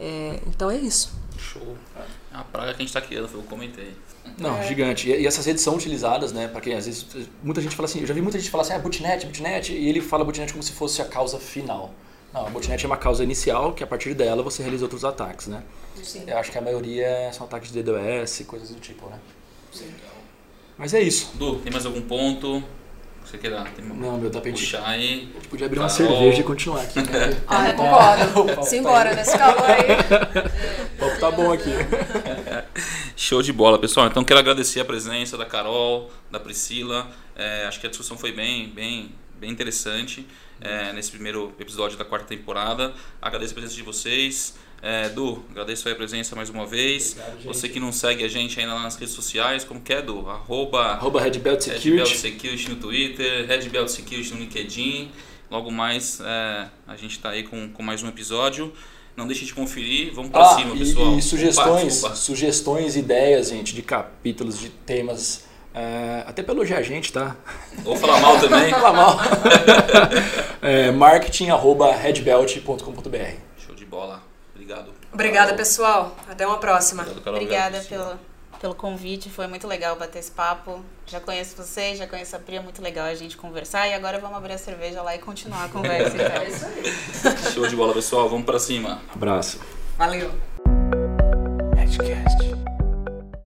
É, 0.00 0.40
então 0.48 0.70
é 0.70 0.76
isso. 0.76 1.12
Show. 1.38 1.76
É 1.96 2.04
a 2.36 2.42
praga 2.42 2.74
que 2.74 2.76
a 2.76 2.78
gente 2.78 2.88
está 2.88 3.00
criando, 3.00 3.30
eu 3.32 3.42
comentei. 3.44 3.94
Não, 4.38 4.58
é. 4.58 4.66
gigante. 4.66 5.08
E, 5.10 5.26
essas 5.26 5.46
redes 5.46 5.62
são 5.62 5.74
utilizadas, 5.74 6.32
né? 6.32 6.48
Para 6.48 6.60
quem 6.60 6.74
às 6.74 6.86
vezes 6.86 7.06
muita 7.42 7.60
gente 7.60 7.76
fala 7.76 7.88
assim, 7.88 8.00
eu 8.00 8.06
já 8.06 8.14
vi 8.14 8.22
muita 8.22 8.38
gente 8.38 8.50
falar 8.50 8.62
assim, 8.62 8.72
ah, 8.72 8.78
botnet, 8.78 9.26
botnet, 9.26 9.72
e 9.72 9.88
ele 9.88 10.00
fala 10.00 10.24
botnet 10.24 10.52
como 10.52 10.62
se 10.62 10.72
fosse 10.72 11.02
a 11.02 11.04
causa 11.04 11.38
final. 11.38 11.92
Não, 12.32 12.46
a 12.46 12.50
botnet 12.50 12.82
é 12.82 12.86
uma 12.86 12.96
causa 12.96 13.22
inicial 13.22 13.74
que 13.74 13.84
a 13.84 13.86
partir 13.86 14.14
dela 14.14 14.42
você 14.42 14.62
realiza 14.62 14.84
outros 14.84 15.04
ataques, 15.04 15.46
né? 15.48 15.62
Sim. 16.02 16.24
Eu 16.26 16.38
acho 16.38 16.50
que 16.50 16.58
a 16.58 16.62
maioria 16.62 17.30
são 17.32 17.46
ataques 17.46 17.70
de 17.70 17.82
DDoS, 17.82 18.44
coisas 18.46 18.70
do 18.70 18.80
tipo, 18.80 19.06
né? 19.08 19.18
Sim. 19.70 19.92
Mas 20.78 20.94
é 20.94 21.00
isso. 21.00 21.30
Du, 21.34 21.56
tem 21.56 21.70
mais 21.70 21.84
algum 21.84 22.00
ponto? 22.00 22.62
Você 23.24 23.38
quer 23.38 23.50
dar? 23.50 23.70
Tem 23.72 23.84
não, 23.84 24.18
meu, 24.18 24.30
dá 24.30 24.40
pra 24.40 24.50
gente. 24.50 24.60
Puxar 24.60 24.86
aí. 24.86 25.30
A 25.30 25.34
gente 25.34 25.48
podia 25.48 25.66
abrir 25.66 25.78
uma 25.78 25.88
cerveja 25.88 26.40
e 26.40 26.44
continuar 26.44 26.82
aqui. 26.82 27.00
Né? 27.00 27.42
ah, 27.48 27.68
eu 27.68 27.74
concordo. 27.74 28.64
Simbora 28.66 29.14
nesse 29.14 29.36
calor 29.36 29.64
aí. 29.64 29.82
o 30.96 30.98
papo 30.98 31.20
tá 31.20 31.30
bom 31.30 31.52
aqui. 31.52 31.70
Show 33.16 33.42
de 33.42 33.52
bola, 33.52 33.78
pessoal. 33.78 34.06
Então 34.06 34.24
quero 34.24 34.40
agradecer 34.40 34.80
a 34.80 34.84
presença 34.84 35.36
da 35.36 35.46
Carol, 35.46 36.10
da 36.30 36.40
Priscila. 36.40 37.08
É, 37.36 37.66
acho 37.66 37.80
que 37.80 37.86
a 37.86 37.90
discussão 37.90 38.18
foi 38.18 38.32
bem, 38.32 38.68
bem, 38.68 39.14
bem 39.38 39.50
interessante 39.50 40.26
é, 40.60 40.92
nesse 40.92 41.10
primeiro 41.10 41.52
episódio 41.58 41.98
da 41.98 42.04
quarta 42.04 42.26
temporada. 42.26 42.92
Agradeço 43.20 43.52
a 43.52 43.54
presença 43.54 43.74
de 43.74 43.82
vocês. 43.82 44.54
É, 44.84 45.08
Du, 45.10 45.44
agradeço 45.52 45.88
a 45.88 45.94
presença 45.94 46.34
mais 46.34 46.50
uma 46.50 46.66
vez. 46.66 47.12
Obrigado, 47.12 47.44
Você 47.44 47.68
que 47.68 47.78
não 47.78 47.92
segue 47.92 48.24
a 48.24 48.28
gente 48.28 48.58
ainda 48.58 48.74
lá 48.74 48.82
nas 48.82 48.96
redes 48.96 49.14
sociais, 49.14 49.62
como 49.62 49.80
que 49.80 49.92
é, 49.92 50.02
Du? 50.02 50.28
Arroba, 50.28 50.80
Arroba 50.86 51.20
Red 51.20 51.38
Belt 51.38 51.60
Security. 51.60 52.16
Security 52.16 52.68
no 52.68 52.76
Twitter, 52.76 53.46
Red 53.46 53.68
Belt 53.68 53.88
Security 53.88 54.34
no 54.34 54.40
LinkedIn. 54.40 55.12
Logo 55.48 55.70
mais 55.70 56.20
é, 56.20 56.66
a 56.88 56.96
gente 56.96 57.12
está 57.12 57.30
aí 57.30 57.44
com, 57.44 57.68
com 57.68 57.80
mais 57.80 58.02
um 58.02 58.08
episódio. 58.08 58.72
Não 59.16 59.26
deixe 59.26 59.44
de 59.44 59.54
conferir, 59.54 60.12
vamos 60.14 60.32
para 60.32 60.42
ah, 60.42 60.56
cima, 60.56 60.74
pessoal. 60.74 61.16
E, 61.16 61.22
sugestões, 61.22 62.02
opa, 62.02 62.14
sugestões, 62.16 62.96
ideias, 62.96 63.50
gente, 63.50 63.74
de 63.74 63.82
capítulos, 63.82 64.58
de 64.58 64.68
temas. 64.70 65.44
É, 65.72 66.24
até 66.26 66.42
pelo 66.42 66.58
elogiar 66.58 66.78
a 66.78 66.82
gente, 66.82 67.12
tá? 67.12 67.36
Ou 67.84 67.94
falar 67.94 68.20
mal 68.20 68.40
também. 68.40 68.70
falar 68.72 68.92
mal. 68.92 69.20
é, 70.60 70.90
marketing 70.90 71.50
arroba 71.50 71.94
redbelt.com.br 71.94 73.36
Show 73.58 73.74
de 73.74 73.84
bola. 73.84 74.31
Obrigada, 75.12 75.54
pessoal. 75.54 76.16
Até 76.28 76.46
uma 76.46 76.58
próxima. 76.58 77.02
Obrigado, 77.02 77.34
Obrigada 77.34 77.80
pelo, 77.82 78.18
pelo 78.60 78.74
convite. 78.74 79.28
Foi 79.28 79.46
muito 79.46 79.66
legal 79.66 79.96
bater 79.96 80.18
esse 80.18 80.30
papo. 80.30 80.82
Já 81.06 81.20
conheço 81.20 81.56
vocês, 81.56 81.98
já 81.98 82.06
conheço 82.06 82.34
a 82.34 82.38
Pri. 82.38 82.56
É 82.56 82.60
muito 82.60 82.80
legal 82.80 83.06
a 83.06 83.14
gente 83.14 83.36
conversar. 83.36 83.86
E 83.88 83.94
agora 83.94 84.18
vamos 84.18 84.36
abrir 84.36 84.54
a 84.54 84.58
cerveja 84.58 85.02
lá 85.02 85.14
e 85.14 85.18
continuar 85.18 85.64
a 85.64 85.68
conversa. 85.68 86.16
Então. 86.16 86.42
é 86.42 86.48
isso 86.48 86.66
aí. 86.66 87.52
Show 87.52 87.66
de 87.66 87.76
bola, 87.76 87.92
pessoal. 87.92 88.28
Vamos 88.28 88.46
para 88.46 88.58
cima. 88.58 89.00
Abraço. 89.14 89.60
Valeu. 89.98 90.51